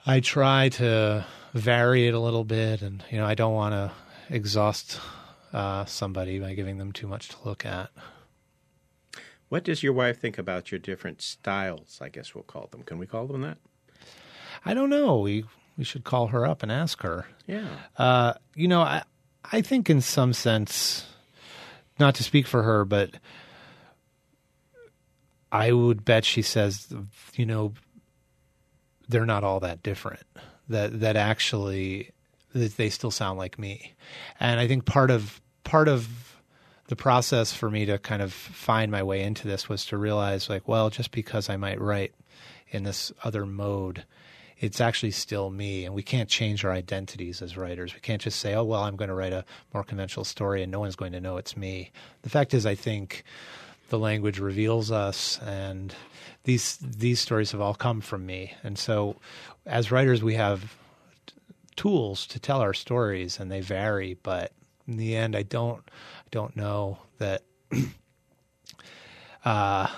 I 0.06 0.20
try 0.20 0.68
to 0.70 1.26
vary 1.52 2.06
it 2.06 2.14
a 2.14 2.20
little 2.20 2.44
bit, 2.44 2.80
and 2.80 3.02
you 3.10 3.18
know, 3.18 3.26
I 3.26 3.34
don't 3.34 3.54
want 3.54 3.72
to 3.72 3.92
exhaust 4.30 5.00
uh, 5.52 5.84
somebody 5.84 6.38
by 6.38 6.54
giving 6.54 6.78
them 6.78 6.92
too 6.92 7.08
much 7.08 7.28
to 7.30 7.36
look 7.44 7.66
at. 7.66 7.90
What 9.48 9.64
does 9.64 9.82
your 9.82 9.92
wife 9.92 10.20
think 10.20 10.38
about 10.38 10.70
your 10.70 10.78
different 10.78 11.22
styles? 11.22 11.98
I 12.00 12.08
guess 12.08 12.34
we'll 12.34 12.44
call 12.44 12.68
them. 12.70 12.82
Can 12.82 12.98
we 12.98 13.06
call 13.06 13.26
them 13.26 13.42
that? 13.42 13.58
I 14.64 14.74
don't 14.74 14.90
know. 14.90 15.18
We 15.18 15.44
we 15.76 15.84
should 15.84 16.04
call 16.04 16.28
her 16.28 16.46
up 16.46 16.62
and 16.62 16.70
ask 16.70 17.02
her. 17.02 17.26
Yeah. 17.46 17.68
Uh, 17.96 18.34
you 18.54 18.68
know, 18.68 18.82
I 18.82 19.02
I 19.50 19.60
think 19.60 19.90
in 19.90 20.00
some 20.00 20.32
sense, 20.32 21.06
not 21.98 22.14
to 22.16 22.24
speak 22.24 22.46
for 22.46 22.62
her, 22.62 22.84
but 22.84 23.10
I 25.52 25.72
would 25.72 26.04
bet 26.04 26.24
she 26.24 26.42
says, 26.42 26.92
you 27.34 27.46
know, 27.46 27.72
they're 29.08 29.26
not 29.26 29.44
all 29.44 29.60
that 29.60 29.82
different 29.82 30.20
that 30.68 31.00
that 31.00 31.16
actually 31.16 32.10
that 32.52 32.76
they 32.76 32.90
still 32.90 33.10
sound 33.10 33.38
like 33.38 33.58
me. 33.58 33.94
And 34.40 34.58
I 34.58 34.66
think 34.66 34.84
part 34.84 35.10
of 35.10 35.40
part 35.64 35.88
of 35.88 36.36
the 36.88 36.96
process 36.96 37.52
for 37.52 37.70
me 37.70 37.84
to 37.86 37.98
kind 37.98 38.22
of 38.22 38.32
find 38.32 38.90
my 38.90 39.02
way 39.02 39.22
into 39.22 39.48
this 39.48 39.68
was 39.68 39.84
to 39.86 39.96
realize 39.96 40.48
like, 40.48 40.68
well, 40.68 40.88
just 40.88 41.10
because 41.10 41.50
I 41.50 41.56
might 41.56 41.80
write 41.80 42.14
in 42.68 42.84
this 42.84 43.12
other 43.24 43.44
mode, 43.44 44.04
it's 44.58 44.80
actually 44.80 45.10
still 45.10 45.50
me 45.50 45.84
and 45.84 45.94
we 45.94 46.02
can't 46.02 46.28
change 46.28 46.64
our 46.64 46.70
identities 46.70 47.42
as 47.42 47.56
writers. 47.56 47.92
We 47.92 48.00
can't 48.00 48.22
just 48.22 48.38
say, 48.38 48.54
"Oh, 48.54 48.64
well, 48.64 48.82
I'm 48.82 48.96
going 48.96 49.08
to 49.08 49.14
write 49.14 49.32
a 49.32 49.44
more 49.74 49.84
conventional 49.84 50.24
story 50.24 50.62
and 50.62 50.72
no 50.72 50.80
one's 50.80 50.96
going 50.96 51.12
to 51.12 51.20
know 51.20 51.36
it's 51.36 51.56
me." 51.56 51.90
The 52.22 52.30
fact 52.30 52.54
is 52.54 52.64
I 52.64 52.74
think 52.74 53.24
the 53.88 53.98
language 53.98 54.38
reveals 54.38 54.90
us 54.90 55.38
and 55.44 55.94
these 56.46 56.76
these 56.76 57.20
stories 57.20 57.50
have 57.52 57.60
all 57.60 57.74
come 57.74 58.00
from 58.00 58.24
me. 58.24 58.54
And 58.62 58.78
so 58.78 59.16
as 59.66 59.90
writers, 59.90 60.22
we 60.22 60.34
have 60.34 60.76
t- 61.26 61.34
tools 61.74 62.24
to 62.28 62.38
tell 62.38 62.60
our 62.60 62.72
stories, 62.72 63.38
and 63.38 63.50
they 63.50 63.60
vary. 63.60 64.16
But 64.22 64.52
in 64.86 64.96
the 64.96 65.16
end, 65.16 65.34
I 65.36 65.42
don't 65.42 65.82
I 65.88 66.28
don't 66.30 66.56
know 66.56 66.98
that 67.18 67.42
uh, 69.44 69.88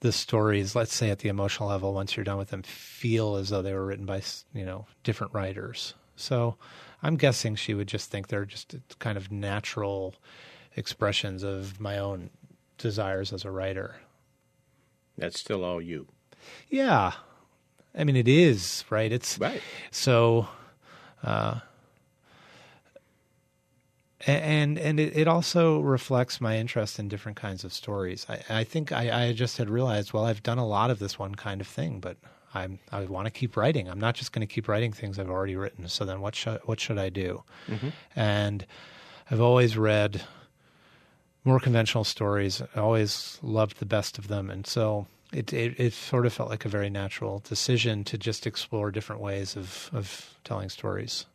the 0.00 0.12
stories, 0.12 0.76
let's 0.76 0.94
say 0.94 1.10
at 1.10 1.18
the 1.18 1.28
emotional 1.28 1.68
level, 1.68 1.92
once 1.92 2.16
you're 2.16 2.22
done 2.22 2.38
with 2.38 2.50
them, 2.50 2.62
feel 2.62 3.34
as 3.34 3.48
though 3.48 3.62
they 3.62 3.74
were 3.74 3.84
written 3.84 4.06
by 4.06 4.22
you 4.54 4.64
know 4.64 4.86
different 5.02 5.34
writers. 5.34 5.94
So 6.14 6.56
I'm 7.02 7.16
guessing 7.16 7.56
she 7.56 7.74
would 7.74 7.88
just 7.88 8.12
think 8.12 8.28
they're 8.28 8.44
just 8.44 8.76
kind 9.00 9.18
of 9.18 9.32
natural 9.32 10.14
expressions 10.76 11.42
of 11.42 11.80
my 11.80 11.98
own 11.98 12.30
desires 12.78 13.32
as 13.32 13.44
a 13.44 13.50
writer. 13.50 13.96
That's 15.16 15.38
still 15.38 15.64
all 15.64 15.80
you. 15.80 16.06
Yeah, 16.68 17.12
I 17.96 18.04
mean 18.04 18.16
it 18.16 18.28
is 18.28 18.84
right. 18.90 19.12
It's 19.12 19.38
right. 19.38 19.62
So. 19.90 20.48
Uh, 21.22 21.60
and 24.26 24.78
and 24.78 24.98
it, 24.98 25.16
it 25.16 25.28
also 25.28 25.80
reflects 25.80 26.40
my 26.40 26.58
interest 26.58 26.98
in 26.98 27.08
different 27.08 27.36
kinds 27.36 27.64
of 27.64 27.72
stories. 27.72 28.26
I, 28.28 28.60
I 28.60 28.64
think 28.64 28.92
I, 28.92 29.28
I 29.28 29.32
just 29.32 29.58
had 29.58 29.70
realized, 29.70 30.12
well, 30.12 30.24
I've 30.24 30.42
done 30.42 30.58
a 30.58 30.66
lot 30.66 30.90
of 30.90 30.98
this 30.98 31.18
one 31.18 31.34
kind 31.34 31.60
of 31.60 31.66
thing, 31.66 32.00
but 32.00 32.16
I'm 32.52 32.78
I 32.90 33.04
want 33.04 33.26
to 33.26 33.30
keep 33.30 33.56
writing. 33.56 33.88
I'm 33.88 34.00
not 34.00 34.14
just 34.14 34.32
going 34.32 34.46
to 34.46 34.52
keep 34.52 34.68
writing 34.68 34.92
things 34.92 35.18
I've 35.18 35.30
already 35.30 35.56
written. 35.56 35.88
So 35.88 36.04
then, 36.04 36.20
what 36.20 36.34
should 36.34 36.60
what 36.64 36.80
should 36.80 36.98
I 36.98 37.10
do? 37.10 37.44
Mm-hmm. 37.68 37.88
And 38.16 38.66
I've 39.30 39.40
always 39.40 39.76
read 39.76 40.22
more 41.48 41.60
conventional 41.60 42.04
stories. 42.04 42.62
I 42.76 42.80
always 42.80 43.38
loved 43.42 43.78
the 43.78 43.86
best 43.86 44.18
of 44.18 44.28
them, 44.28 44.50
and 44.50 44.66
so 44.66 45.06
it, 45.32 45.52
it, 45.52 45.78
it 45.78 45.92
sort 45.92 46.26
of 46.26 46.32
felt 46.32 46.50
like 46.50 46.64
a 46.64 46.68
very 46.68 46.90
natural 46.90 47.40
decision 47.40 48.04
to 48.04 48.18
just 48.18 48.46
explore 48.46 48.90
different 48.90 49.20
ways 49.20 49.56
of 49.56 49.90
of 49.92 50.34
telling 50.44 50.68
stories. 50.68 51.26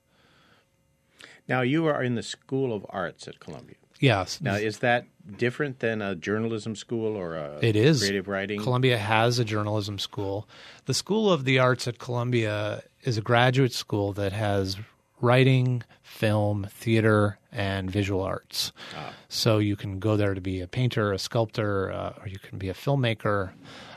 Now 1.48 1.62
you 1.62 1.86
are 1.88 2.02
in 2.02 2.16
the 2.16 2.24
School 2.24 2.74
of 2.74 2.86
Arts 2.90 3.28
at 3.28 3.40
Columbia. 3.40 3.76
Yes. 4.00 4.42
Now 4.42 4.56
is 4.56 4.80
that 4.80 5.08
different 5.38 5.80
than 5.80 6.02
a 6.02 6.16
journalism 6.16 6.76
school 6.76 7.16
or 7.16 7.36
a 7.36 7.60
it 7.62 7.76
is 7.76 8.00
creative 8.00 8.28
writing? 8.28 8.62
Columbia 8.62 8.98
has 8.98 9.40
a 9.40 9.46
journalism 9.46 10.00
school. 10.00 10.48
The 10.86 10.94
School 10.94 11.32
of 11.32 11.46
the 11.46 11.60
Arts 11.60 11.88
at 11.88 12.00
Columbia 12.00 12.84
is 13.04 13.18
a 13.18 13.22
graduate 13.22 13.74
school 13.74 14.14
that 14.14 14.34
has 14.34 14.78
writing, 15.22 15.84
film, 16.02 16.68
theater, 16.70 17.38
and 17.52 17.90
visual 17.90 18.22
arts. 18.22 18.72
Ah. 18.96 19.14
So 19.30 19.58
you 19.60 19.76
can 19.76 20.00
go 20.00 20.18
there 20.18 20.34
to 20.34 20.42
be 20.42 20.62
a 20.62 20.68
painter, 20.68 21.14
a 21.14 21.20
sculptor, 21.20 21.92
uh, 21.92 22.14
or 22.22 22.28
you 22.28 22.40
can 22.40 22.58
be 22.58 22.70
a 22.70 22.74
filmmaker. 22.74 23.52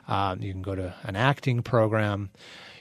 Um, 0.09 0.41
you 0.41 0.53
can 0.53 0.63
go 0.63 0.75
to 0.75 0.95
an 1.03 1.17
acting 1.17 1.63
program. 1.63 2.31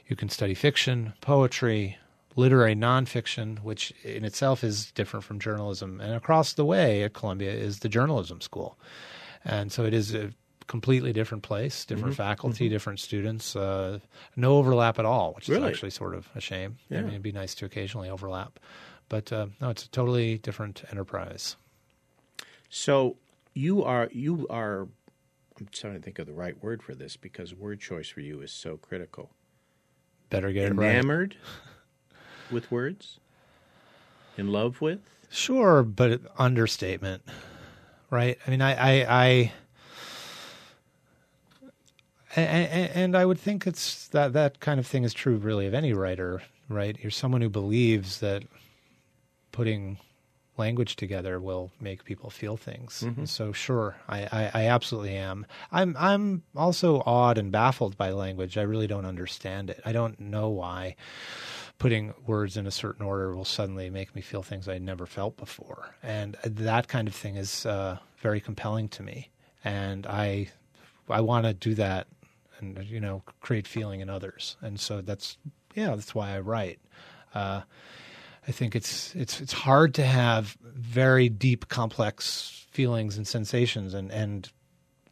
You 0.07 0.15
can 0.15 0.29
study 0.29 0.53
fiction, 0.53 1.13
poetry, 1.21 1.97
literary 2.35 2.75
nonfiction, 2.75 3.63
which 3.63 3.91
in 4.03 4.23
itself 4.23 4.63
is 4.63 4.91
different 4.91 5.23
from 5.23 5.39
journalism. 5.39 5.99
And 5.99 6.13
across 6.13 6.53
the 6.53 6.65
way 6.65 7.03
at 7.03 7.13
Columbia 7.13 7.51
is 7.51 7.79
the 7.79 7.89
journalism 7.89 8.41
school. 8.41 8.77
And 9.43 9.71
so 9.71 9.85
it 9.85 9.93
is 9.93 10.13
a 10.13 10.31
completely 10.67 11.13
different 11.13 11.43
place, 11.43 11.85
different 11.85 12.13
mm-hmm. 12.13 12.23
faculty, 12.23 12.65
mm-hmm. 12.65 12.73
different 12.73 12.99
students, 12.99 13.55
uh, 13.55 13.99
no 14.35 14.57
overlap 14.57 14.99
at 14.99 15.05
all, 15.05 15.33
which 15.33 15.47
really? 15.47 15.63
is 15.63 15.69
actually 15.69 15.91
sort 15.91 16.15
of 16.15 16.27
a 16.35 16.41
shame. 16.41 16.77
Yeah. 16.89 16.99
I 16.99 17.01
mean, 17.01 17.11
it'd 17.11 17.23
be 17.23 17.31
nice 17.31 17.55
to 17.55 17.65
occasionally 17.65 18.09
overlap. 18.09 18.59
But 19.09 19.31
uh, 19.31 19.47
no, 19.61 19.69
it's 19.69 19.85
a 19.85 19.89
totally 19.89 20.39
different 20.39 20.83
enterprise. 20.89 21.55
So 22.69 23.17
you 23.53 23.83
are 23.83 24.09
you 24.11 24.47
are 24.49 24.87
I'm 25.59 25.67
trying 25.71 25.93
to 25.93 26.01
think 26.01 26.19
of 26.19 26.27
the 26.27 26.33
right 26.33 26.61
word 26.61 26.83
for 26.83 26.95
this 26.95 27.15
because 27.15 27.53
word 27.53 27.79
choice 27.79 28.09
for 28.09 28.21
you 28.21 28.41
is 28.41 28.51
so 28.51 28.77
critical. 28.77 29.31
Better 30.29 30.51
get 30.51 30.71
enamored. 30.71 31.37
right. 31.39 32.51
With 32.51 32.71
words? 32.71 33.19
In 34.37 34.49
love 34.49 34.81
with? 34.81 34.99
Sure, 35.29 35.81
but 35.81 36.21
understatement, 36.37 37.23
right? 38.11 38.37
I 38.45 38.51
mean, 38.51 38.61
I, 38.61 38.73
I, 38.73 39.23
I 39.23 39.53
and, 42.35 42.91
and, 42.91 43.17
I 43.17 43.25
would 43.25 43.39
think 43.39 43.65
it's 43.65 44.07
that 44.09 44.33
that 44.33 44.59
kind 44.59 44.79
of 44.79 44.87
thing 44.87 45.03
is 45.03 45.13
true, 45.13 45.37
really, 45.37 45.67
of 45.67 45.73
any 45.73 45.93
writer, 45.93 46.41
right? 46.69 46.97
You're 46.99 47.11
someone 47.11 47.41
who 47.41 47.49
believes 47.49 48.19
that 48.19 48.43
putting 49.51 49.97
language 50.57 50.95
together 50.95 51.39
will 51.39 51.71
make 51.79 52.03
people 52.03 52.29
feel 52.29 52.57
things. 52.57 53.03
Mm-hmm. 53.05 53.25
So, 53.25 53.51
sure, 53.51 53.95
I, 54.07 54.23
I, 54.23 54.51
I, 54.53 54.65
absolutely 54.67 55.15
am. 55.15 55.45
I'm 55.71 55.95
I'm 55.97 56.43
also 56.55 57.01
awed 57.05 57.37
and 57.37 57.51
baffled 57.51 57.97
by 57.97 58.11
language. 58.11 58.57
I 58.57 58.63
really 58.63 58.87
don't 58.87 59.05
understand 59.05 59.69
it. 59.69 59.81
I 59.85 59.91
don't 59.91 60.19
know 60.19 60.49
why 60.49 60.95
putting 61.77 62.13
words 62.25 62.55
in 62.55 62.67
a 62.67 62.71
certain 62.71 63.05
order 63.05 63.35
will 63.35 63.45
suddenly 63.45 63.89
make 63.89 64.15
me 64.15 64.21
feel 64.21 64.43
things 64.43 64.67
I 64.69 64.77
never 64.77 65.05
felt 65.05 65.37
before, 65.37 65.95
and 66.01 66.37
that 66.43 66.87
kind 66.87 67.07
of 67.07 67.15
thing 67.15 67.35
is 67.35 67.65
uh, 67.65 67.97
very 68.19 68.39
compelling 68.39 68.87
to 68.89 69.03
me. 69.03 69.29
And 69.63 70.05
I, 70.05 70.49
I 71.09 71.21
want 71.21 71.45
to 71.45 71.53
do 71.53 71.73
that, 71.75 72.07
and 72.59 72.83
you 72.85 72.99
know, 72.99 73.23
create 73.41 73.67
feeling 73.67 74.01
in 74.01 74.09
others. 74.09 74.57
And 74.61 74.79
so 74.79 75.01
that's 75.01 75.37
yeah, 75.73 75.95
that's 75.95 76.15
why 76.15 76.35
I 76.35 76.39
write. 76.39 76.79
Uh, 77.33 77.61
I 78.47 78.51
think 78.51 78.75
it's 78.75 79.15
it's 79.15 79.41
it's 79.41 79.53
hard 79.53 79.93
to 79.95 80.05
have 80.05 80.57
very 80.63 81.29
deep, 81.29 81.67
complex 81.67 82.65
feelings 82.71 83.17
and 83.17 83.27
sensations, 83.27 83.93
and 83.93 84.11
and 84.11 84.49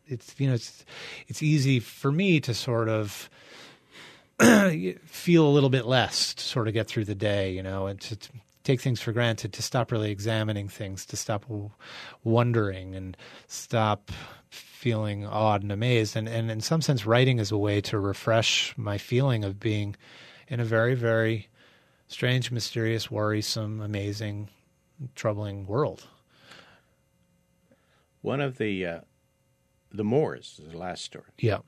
it's 0.08 0.36
you 0.38 0.48
know 0.48 0.54
it's 0.54 0.86
it's 1.28 1.42
easy 1.42 1.80
for 1.80 2.12
me 2.12 2.40
to 2.42 2.54
sort 2.54 2.90
of 2.90 3.30
feel 5.06 5.48
a 5.48 5.50
little 5.50 5.70
bit 5.70 5.86
less 5.86 6.34
to 6.34 6.44
sort 6.44 6.68
of 6.68 6.74
get 6.74 6.88
through 6.88 7.06
the 7.06 7.16
day, 7.16 7.52
you 7.52 7.64
know, 7.64 7.88
and 7.88 8.02
to, 8.02 8.16
to 8.16 8.30
take 8.64 8.82
things 8.82 9.02
for 9.02 9.12
granted, 9.12 9.54
to 9.54 9.62
stop 9.62 9.92
really 9.92 10.12
examining 10.12 10.68
things, 10.68 11.06
to 11.06 11.18
stop 11.18 11.44
w- 11.44 11.70
wondering 12.24 12.96
and 12.96 13.18
stop 13.48 14.12
feeling 14.84 15.26
awed 15.26 15.64
and 15.64 15.72
amazed. 15.72 16.18
And, 16.18 16.28
and 16.28 16.52
in 16.52 16.60
some 16.60 16.82
sense, 16.82 17.06
writing 17.06 17.40
is 17.40 17.52
a 17.52 17.58
way 17.58 17.80
to 17.82 17.98
refresh 17.98 18.74
my 18.78 18.98
feeling 18.98 19.46
of 19.46 19.58
being 19.58 19.96
in 20.50 20.60
a 20.60 20.66
very, 20.66 20.94
very 20.94 21.48
strange, 22.10 22.52
mysterious, 22.52 23.10
worrisome, 23.10 23.80
amazing, 23.80 24.50
troubling 25.16 25.66
world. 25.66 26.06
One 28.22 28.42
of 28.42 28.58
the 28.58 28.86
uh, 28.86 29.00
the 29.90 30.04
Moors, 30.04 30.60
is 30.62 30.72
the 30.74 30.78
last 30.78 31.06
story. 31.06 31.32
Yeah 31.40 31.60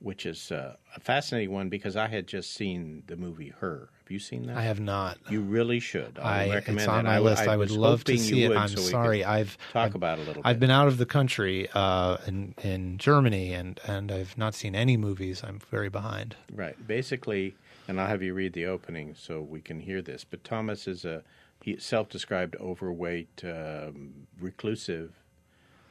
which 0.00 0.26
is 0.26 0.52
uh, 0.52 0.76
a 0.94 1.00
fascinating 1.00 1.52
one 1.52 1.68
because 1.68 1.96
I 1.96 2.08
had 2.08 2.26
just 2.26 2.54
seen 2.54 3.02
the 3.06 3.16
movie 3.16 3.52
Her. 3.58 3.90
Have 4.02 4.10
you 4.10 4.18
seen 4.18 4.46
that? 4.46 4.56
I 4.56 4.62
have 4.62 4.80
not. 4.80 5.18
You 5.28 5.42
really 5.42 5.80
should. 5.80 6.18
I, 6.18 6.44
I 6.44 6.54
recommend 6.54 6.80
it's 6.80 6.88
on 6.88 7.00
it. 7.00 7.08
my 7.08 7.16
I, 7.16 7.18
list. 7.18 7.42
I, 7.42 7.52
I 7.52 7.56
would 7.56 7.70
love 7.70 8.04
to 8.04 8.16
see 8.16 8.44
it. 8.44 8.56
I'm 8.56 8.68
so 8.68 8.80
sorry. 8.80 9.24
I've 9.24 9.58
talk 9.72 9.88
I've, 9.88 9.94
about 9.94 10.18
a 10.18 10.22
little. 10.22 10.42
I've 10.44 10.60
been 10.60 10.70
out 10.70 10.88
of 10.88 10.98
the 10.98 11.06
country 11.06 11.68
uh, 11.74 12.16
in 12.26 12.54
in 12.62 12.98
Germany, 12.98 13.52
and 13.52 13.80
and 13.86 14.10
I've 14.10 14.38
not 14.38 14.54
seen 14.54 14.74
any 14.74 14.96
movies. 14.96 15.42
I'm 15.44 15.58
very 15.70 15.88
behind. 15.90 16.36
Right. 16.52 16.74
Basically, 16.86 17.56
and 17.86 18.00
I'll 18.00 18.06
have 18.06 18.22
you 18.22 18.34
read 18.34 18.52
the 18.52 18.66
opening 18.66 19.14
so 19.14 19.40
we 19.42 19.60
can 19.60 19.80
hear 19.80 20.00
this. 20.00 20.24
But 20.24 20.44
Thomas 20.44 20.86
is 20.86 21.04
a 21.04 21.22
he 21.62 21.76
self-described 21.78 22.56
overweight, 22.60 23.42
um, 23.44 24.28
reclusive 24.40 25.12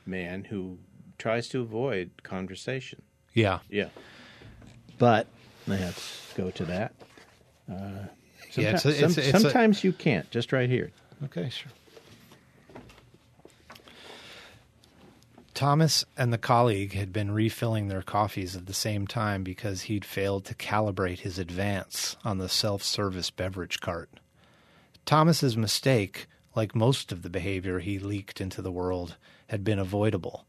man 0.05 0.45
who 0.45 0.79
tries 1.17 1.49
to 1.49 1.61
avoid 1.61 2.23
conversation. 2.23 3.01
Yeah. 3.37 3.59
Yeah. 3.69 3.89
But 4.97 5.27
let's 5.67 6.33
go 6.33 6.49
to 6.49 6.65
that. 6.65 6.93
Uh, 7.71 8.07
yeah, 8.55 8.71
it's 8.71 8.85
a, 8.85 9.05
it's 9.05 9.17
a, 9.17 9.29
it's 9.29 9.41
sometimes 9.41 9.83
a, 9.83 9.87
you 9.87 9.93
can't. 9.93 10.29
Just 10.31 10.51
right 10.51 10.67
here. 10.67 10.91
Okay, 11.25 11.49
sure. 11.49 11.71
Thomas 15.53 16.03
and 16.17 16.33
the 16.33 16.39
colleague 16.39 16.93
had 16.93 17.13
been 17.13 17.29
refilling 17.29 17.87
their 17.87 18.01
coffees 18.01 18.55
at 18.55 18.65
the 18.65 18.73
same 18.73 19.05
time 19.05 19.43
because 19.43 19.83
he'd 19.83 20.05
failed 20.05 20.45
to 20.45 20.55
calibrate 20.55 21.19
his 21.19 21.37
advance 21.37 22.15
on 22.25 22.39
the 22.39 22.49
self 22.49 22.81
service 22.81 23.29
beverage 23.29 23.79
cart. 23.79 24.09
Thomas's 25.05 25.55
mistake, 25.55 26.25
like 26.55 26.73
most 26.73 27.11
of 27.11 27.21
the 27.21 27.29
behavior 27.29 27.79
he 27.79 27.99
leaked 27.99 28.41
into 28.41 28.63
the 28.63 28.71
world, 28.71 29.15
had 29.47 29.63
been 29.63 29.77
avoidable 29.77 30.47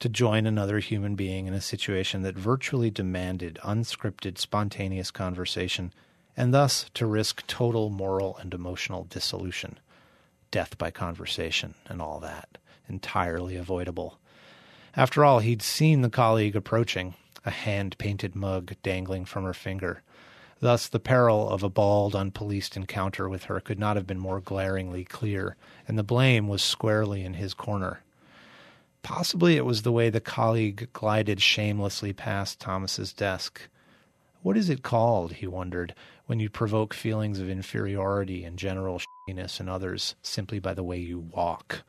to 0.00 0.08
join 0.08 0.46
another 0.46 0.78
human 0.78 1.14
being 1.14 1.46
in 1.46 1.54
a 1.54 1.60
situation 1.60 2.22
that 2.22 2.36
virtually 2.36 2.90
demanded 2.90 3.58
unscripted, 3.62 4.38
spontaneous 4.38 5.10
conversation, 5.10 5.92
and 6.36 6.52
thus 6.52 6.90
to 6.94 7.06
risk 7.06 7.46
total 7.46 7.90
moral 7.90 8.36
and 8.38 8.52
emotional 8.54 9.04
dissolution. 9.04 9.78
Death 10.50 10.76
by 10.78 10.90
conversation 10.90 11.74
and 11.86 12.00
all 12.00 12.20
that. 12.20 12.58
Entirely 12.88 13.56
avoidable. 13.56 14.18
After 14.96 15.24
all, 15.24 15.40
he'd 15.40 15.62
seen 15.62 16.02
the 16.02 16.10
colleague 16.10 16.54
approaching, 16.54 17.14
a 17.44 17.50
hand 17.50 17.98
painted 17.98 18.36
mug 18.36 18.74
dangling 18.82 19.24
from 19.24 19.44
her 19.44 19.54
finger. 19.54 20.02
Thus, 20.60 20.86
the 20.86 21.00
peril 21.00 21.50
of 21.50 21.62
a 21.62 21.68
bald, 21.68 22.14
unpoliced 22.14 22.76
encounter 22.76 23.28
with 23.28 23.44
her 23.44 23.60
could 23.60 23.78
not 23.78 23.96
have 23.96 24.06
been 24.06 24.20
more 24.20 24.40
glaringly 24.40 25.04
clear, 25.04 25.56
and 25.88 25.98
the 25.98 26.04
blame 26.04 26.46
was 26.46 26.62
squarely 26.62 27.24
in 27.24 27.34
his 27.34 27.54
corner. 27.54 28.00
Possibly 29.04 29.58
it 29.58 29.66
was 29.66 29.82
the 29.82 29.92
way 29.92 30.08
the 30.08 30.18
colleague 30.18 30.88
glided 30.94 31.42
shamelessly 31.42 32.14
past 32.14 32.58
Thomas's 32.58 33.12
desk. 33.12 33.60
What 34.40 34.56
is 34.56 34.70
it 34.70 34.82
called, 34.82 35.34
he 35.34 35.46
wondered, 35.46 35.94
when 36.24 36.40
you 36.40 36.48
provoke 36.48 36.94
feelings 36.94 37.38
of 37.38 37.50
inferiority 37.50 38.44
and 38.44 38.58
general 38.58 38.98
shittiness 39.28 39.60
in 39.60 39.68
others 39.68 40.14
simply 40.22 40.58
by 40.58 40.72
the 40.72 40.82
way 40.82 40.96
you 40.98 41.18
walk? 41.18 41.82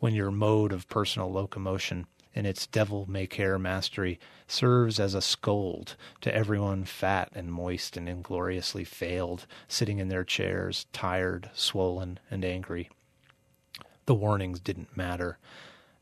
When 0.00 0.12
your 0.12 0.32
mode 0.32 0.72
of 0.72 0.88
personal 0.88 1.32
locomotion 1.32 2.08
in 2.34 2.44
its 2.44 2.66
devil 2.66 3.06
may 3.08 3.28
care 3.28 3.60
mastery, 3.60 4.18
serves 4.48 4.98
as 4.98 5.14
a 5.14 5.22
scold 5.22 5.94
to 6.22 6.34
everyone 6.34 6.84
fat 6.84 7.30
and 7.32 7.52
moist 7.52 7.96
and 7.96 8.08
ingloriously 8.08 8.82
failed, 8.82 9.46
sitting 9.68 10.00
in 10.00 10.08
their 10.08 10.24
chairs, 10.24 10.86
tired, 10.92 11.48
swollen, 11.54 12.18
and 12.28 12.44
angry. 12.44 12.90
The 14.06 14.16
warnings 14.16 14.58
didn't 14.58 14.96
matter. 14.96 15.38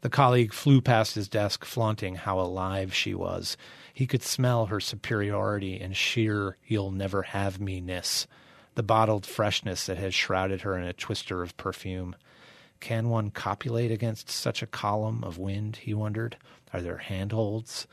The 0.05 0.11
colleague 0.11 0.53
flew 0.53 0.83
past 0.83 1.15
his 1.15 1.29
desk, 1.29 1.65
flaunting 1.65 2.17
how 2.17 2.39
alive 2.39 2.93
she 2.93 3.15
was. 3.15 3.57
He 3.95 4.07
could 4.07 4.23
smell 4.23 4.67
her 4.67 4.79
superiority 4.79 5.81
and 5.81 5.97
sheer 5.97 6.59
you'll 6.67 6.91
never 6.91 7.23
have 7.23 7.59
me 7.59 7.81
ness, 7.81 8.27
the 8.75 8.83
bottled 8.83 9.25
freshness 9.25 9.87
that 9.87 9.97
had 9.97 10.13
shrouded 10.13 10.61
her 10.61 10.77
in 10.77 10.85
a 10.85 10.93
twister 10.93 11.43
of 11.43 11.57
perfume. 11.57 12.15
Can 12.81 13.09
one 13.09 13.31
copulate 13.31 13.91
against 13.91 14.29
such 14.29 14.63
a 14.63 14.67
column 14.67 15.25
of 15.25 15.39
wind? 15.39 15.77
he 15.77 15.95
wondered. 15.95 16.37
Are 16.75 16.83
there 16.83 16.99
handholds? 16.99 17.87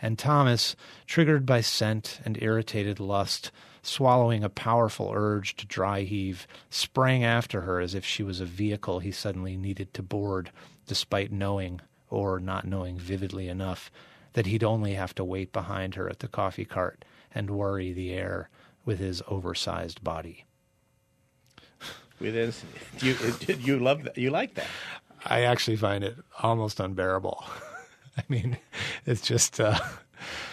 And 0.00 0.16
Thomas, 0.16 0.76
triggered 1.06 1.44
by 1.44 1.62
scent 1.62 2.20
and 2.24 2.40
irritated 2.40 3.00
lust, 3.00 3.50
swallowing 3.82 4.44
a 4.44 4.48
powerful 4.48 5.10
urge 5.12 5.56
to 5.56 5.66
dry 5.66 6.02
heave, 6.02 6.46
sprang 6.70 7.24
after 7.24 7.62
her 7.62 7.80
as 7.80 7.96
if 7.96 8.04
she 8.04 8.22
was 8.22 8.40
a 8.40 8.44
vehicle 8.44 9.00
he 9.00 9.10
suddenly 9.10 9.56
needed 9.56 9.92
to 9.94 10.04
board, 10.04 10.52
despite 10.88 11.30
knowing, 11.30 11.80
or 12.10 12.40
not 12.40 12.66
knowing 12.66 12.98
vividly 12.98 13.48
enough, 13.48 13.92
that 14.32 14.46
he'd 14.46 14.64
only 14.64 14.94
have 14.94 15.14
to 15.14 15.24
wait 15.24 15.52
behind 15.52 15.94
her 15.94 16.08
at 16.08 16.18
the 16.18 16.28
coffee 16.28 16.64
cart 16.64 17.04
and 17.32 17.50
worry 17.50 17.92
the 17.92 18.12
air 18.12 18.50
with 18.84 18.98
his 18.98 19.22
oversized 19.28 20.02
body. 20.02 20.44
Within, 22.20 22.52
do 22.98 23.06
you, 23.06 23.54
you 23.60 23.78
love 23.78 24.02
that? 24.04 24.18
You 24.18 24.30
like 24.30 24.54
that? 24.54 24.66
I 25.24 25.42
actually 25.42 25.76
find 25.76 26.02
it 26.02 26.16
almost 26.42 26.80
unbearable. 26.80 27.44
I 28.16 28.22
mean, 28.28 28.56
it's 29.06 29.20
just. 29.20 29.60
Uh, 29.60 29.78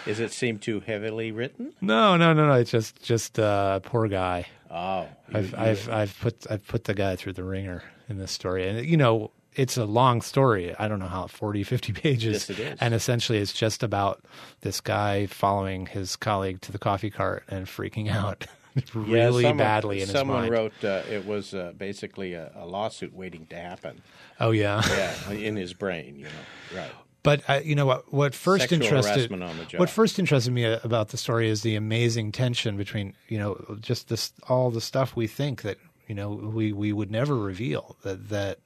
Does 0.04 0.20
it 0.20 0.32
seem 0.32 0.58
too 0.58 0.80
heavily 0.80 1.32
written? 1.32 1.72
no, 1.80 2.16
no, 2.16 2.32
no, 2.32 2.46
no. 2.46 2.52
It's 2.52 2.70
just, 2.70 3.02
just 3.02 3.40
uh, 3.40 3.80
poor 3.80 4.06
guy. 4.06 4.46
Oh, 4.70 5.08
I've, 5.32 5.54
I've, 5.54 5.88
I've 5.88 6.20
put, 6.20 6.46
I've 6.50 6.66
put 6.66 6.84
the 6.84 6.94
guy 6.94 7.16
through 7.16 7.32
the 7.32 7.44
ringer 7.44 7.82
in 8.08 8.18
this 8.18 8.30
story, 8.30 8.68
and 8.68 8.84
you 8.86 8.96
know, 8.96 9.30
it's 9.56 9.76
a 9.76 9.84
long 9.84 10.22
story. 10.22 10.74
I 10.78 10.86
don't 10.88 10.98
know 10.98 11.08
how 11.08 11.26
40, 11.26 11.64
50 11.64 11.92
pages, 12.04 12.48
Yes, 12.48 12.50
it 12.50 12.58
is. 12.60 12.78
and 12.80 12.94
essentially, 12.94 13.38
it's 13.38 13.52
just 13.52 13.82
about 13.82 14.24
this 14.60 14.80
guy 14.80 15.26
following 15.26 15.86
his 15.86 16.16
colleague 16.16 16.60
to 16.62 16.72
the 16.72 16.78
coffee 16.78 17.10
cart 17.10 17.44
and 17.48 17.66
freaking 17.66 18.10
out 18.10 18.46
Yeah, 18.76 18.82
really 18.94 19.42
someone- 19.44 19.56
badly 19.56 20.00
in 20.02 20.06
Someone 20.08 20.42
his 20.44 20.50
mind. 20.50 20.72
wrote 20.82 20.84
uh, 20.84 21.02
it 21.10 21.26
was 21.26 21.54
uh, 21.54 21.72
basically 21.76 22.34
a, 22.34 22.52
a 22.54 22.66
lawsuit 22.66 23.14
waiting 23.14 23.46
to 23.46 23.56
happen. 23.56 24.02
oh 24.38 24.50
yeah, 24.50 24.82
Yeah, 24.88 25.30
in 25.48 25.56
his 25.56 25.72
brain, 25.72 26.16
you 26.18 26.24
know. 26.26 26.78
Right. 26.80 26.90
But 27.22 27.42
uh, 27.48 27.60
you 27.64 27.74
know 27.74 27.86
what? 27.86 28.12
What 28.12 28.34
first 28.36 28.68
Sexual 28.68 28.82
interested 28.84 29.14
harassment 29.30 29.42
on 29.42 29.56
the 29.58 29.64
job. 29.64 29.80
what 29.80 29.90
first 29.90 30.18
interested 30.18 30.52
me 30.52 30.64
about 30.64 31.08
the 31.08 31.16
story 31.16 31.48
is 31.48 31.62
the 31.62 31.74
amazing 31.74 32.30
tension 32.32 32.76
between 32.76 33.14
you 33.28 33.38
know 33.38 33.78
just 33.80 34.08
this 34.10 34.32
all 34.48 34.70
the 34.70 34.80
stuff 34.80 35.16
we 35.16 35.26
think 35.26 35.62
that 35.62 35.78
you 36.06 36.14
know 36.14 36.28
we 36.30 36.72
we 36.72 36.92
would 36.92 37.10
never 37.10 37.34
reveal 37.34 37.96
that 38.02 38.28
that. 38.28 38.58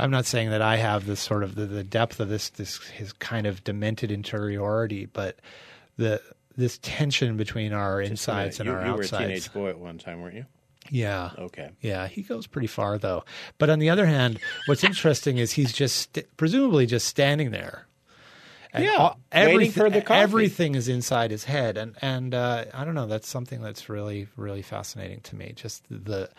I'm 0.00 0.10
not 0.10 0.26
saying 0.26 0.50
that 0.50 0.62
I 0.62 0.76
have 0.76 1.06
this 1.06 1.20
sort 1.20 1.42
of 1.44 1.54
the, 1.54 1.66
the 1.66 1.84
depth 1.84 2.20
of 2.20 2.28
this 2.28 2.48
this 2.50 2.78
his 2.88 3.12
kind 3.12 3.46
of 3.46 3.62
demented 3.64 4.10
interiority, 4.10 5.06
but 5.06 5.38
the 5.96 6.20
this 6.56 6.78
tension 6.82 7.36
between 7.36 7.72
our 7.72 8.00
insides 8.00 8.58
Uh, 8.58 8.62
and 8.64 8.68
you, 8.70 8.76
our 8.76 8.86
you 8.86 8.92
were 8.94 9.02
a 9.02 9.06
teenage 9.06 9.52
boy 9.52 9.68
at 9.70 9.78
one 9.78 9.98
time, 9.98 10.20
weren't 10.20 10.34
you? 10.36 10.46
Yeah. 10.90 11.30
Okay. 11.38 11.70
Yeah, 11.80 12.08
he 12.08 12.22
goes 12.22 12.46
pretty 12.46 12.66
far 12.66 12.98
though. 12.98 13.24
But 13.58 13.70
on 13.70 13.78
the 13.78 13.90
other 13.90 14.06
hand, 14.06 14.40
what's 14.66 14.82
interesting 14.82 15.38
is 15.38 15.52
he's 15.52 15.72
just 15.72 15.96
st- 16.14 16.36
presumably 16.36 16.86
just 16.86 17.06
standing 17.06 17.50
there. 17.52 17.86
And 18.72 18.84
Yeah, 18.84 18.96
all- 18.96 19.20
waiting 19.32 19.52
everything, 19.52 19.72
for 19.72 19.90
the 19.90 20.00
coffee. 20.00 20.20
everything 20.20 20.74
is 20.76 20.88
inside 20.88 21.30
his 21.30 21.44
head, 21.44 21.76
and 21.76 21.96
and 22.00 22.34
uh, 22.34 22.64
I 22.72 22.84
don't 22.84 22.94
know. 22.94 23.06
That's 23.06 23.28
something 23.28 23.60
that's 23.62 23.88
really 23.88 24.28
really 24.36 24.62
fascinating 24.62 25.20
to 25.22 25.36
me. 25.36 25.52
Just 25.54 25.82
the 25.90 26.30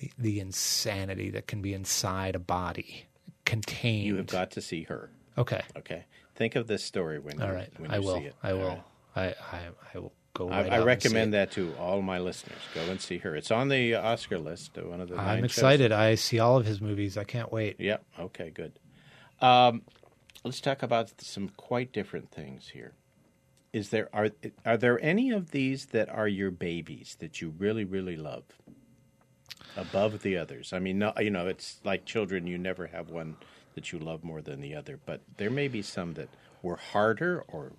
the, 0.00 0.10
the 0.18 0.40
insanity 0.40 1.30
that 1.30 1.46
can 1.46 1.62
be 1.62 1.74
inside 1.74 2.34
a 2.34 2.38
body, 2.38 3.06
contained. 3.44 4.06
You 4.06 4.16
have 4.16 4.26
got 4.26 4.52
to 4.52 4.60
see 4.60 4.82
her. 4.84 5.10
okay. 5.38 5.62
Okay. 5.76 6.04
Think 6.34 6.56
of 6.56 6.66
this 6.66 6.82
story 6.82 7.18
when 7.18 7.38
you, 7.38 7.44
All 7.44 7.52
right. 7.52 7.68
when 7.78 7.90
you 7.90 7.96
I 7.96 7.98
will. 8.00 8.16
see 8.16 8.24
it. 8.24 8.34
I 8.42 8.52
All 8.52 8.58
will. 8.58 8.68
right. 8.68 8.82
I, 9.14 9.22
I 9.56 9.60
I 9.94 9.98
will 9.98 10.12
go. 10.32 10.48
I, 10.48 10.62
Right 10.62 10.72
I 10.72 10.76
out 10.78 10.86
recommend 10.86 11.34
and 11.34 11.52
see 11.54 11.60
it. 11.62 11.66
that 11.66 11.74
to 11.76 11.80
all 11.82 12.00
my 12.00 12.18
listeners. 12.20 12.58
Go 12.74 12.80
and 12.90 12.98
see 13.00 13.18
her. 13.18 13.36
It's 13.36 13.50
on 13.50 13.68
the 13.68 13.94
Oscar 13.96 14.38
list. 14.38 14.78
uh, 14.78 14.82
One 14.88 15.00
of 15.02 15.08
the. 15.10 15.16
I'm 15.18 15.44
excited. 15.44 15.92
I 15.92 16.14
see 16.14 16.38
all 16.38 16.56
of 16.56 16.64
his 16.64 16.80
movies. 16.80 17.18
I 17.18 17.24
can't 17.24 17.52
wait. 17.52 17.76
Shows. 17.76 17.84
Yep. 17.84 18.04
Okay. 18.20 18.50
Good. 18.50 18.78
Um, 19.40 19.82
let's 20.44 20.60
talk 20.62 20.82
about 20.82 21.12
some 21.20 21.50
quite 21.50 21.92
different 21.92 22.30
things 22.30 22.68
here. 22.68 22.94
Is 23.74 23.90
there 23.90 24.08
are 24.14 24.30
are 24.64 24.76
there 24.78 24.98
any 25.04 25.30
of 25.30 25.50
these 25.50 25.86
that 25.86 26.08
are 26.08 26.28
your 26.28 26.50
babies 26.50 27.16
that 27.20 27.40
you 27.42 27.50
really 27.58 27.84
really 27.84 28.16
love 28.16 28.44
above 29.76 30.22
the 30.22 30.36
others? 30.36 30.72
I 30.72 30.78
mean, 30.78 30.98
no, 30.98 31.12
you 31.18 31.30
know, 31.30 31.46
it's 31.46 31.80
like 31.84 32.04
children. 32.04 32.46
You 32.46 32.58
never 32.58 32.86
have 32.88 33.10
one 33.10 33.36
that 33.74 33.92
you 33.92 33.98
love 33.98 34.22
more 34.22 34.42
than 34.42 34.60
the 34.60 34.74
other, 34.74 34.98
but 35.06 35.20
there 35.38 35.50
may 35.50 35.68
be 35.68 35.82
some 35.82 36.14
that 36.14 36.28
were 36.62 36.76
harder 36.76 37.44
or 37.48 37.72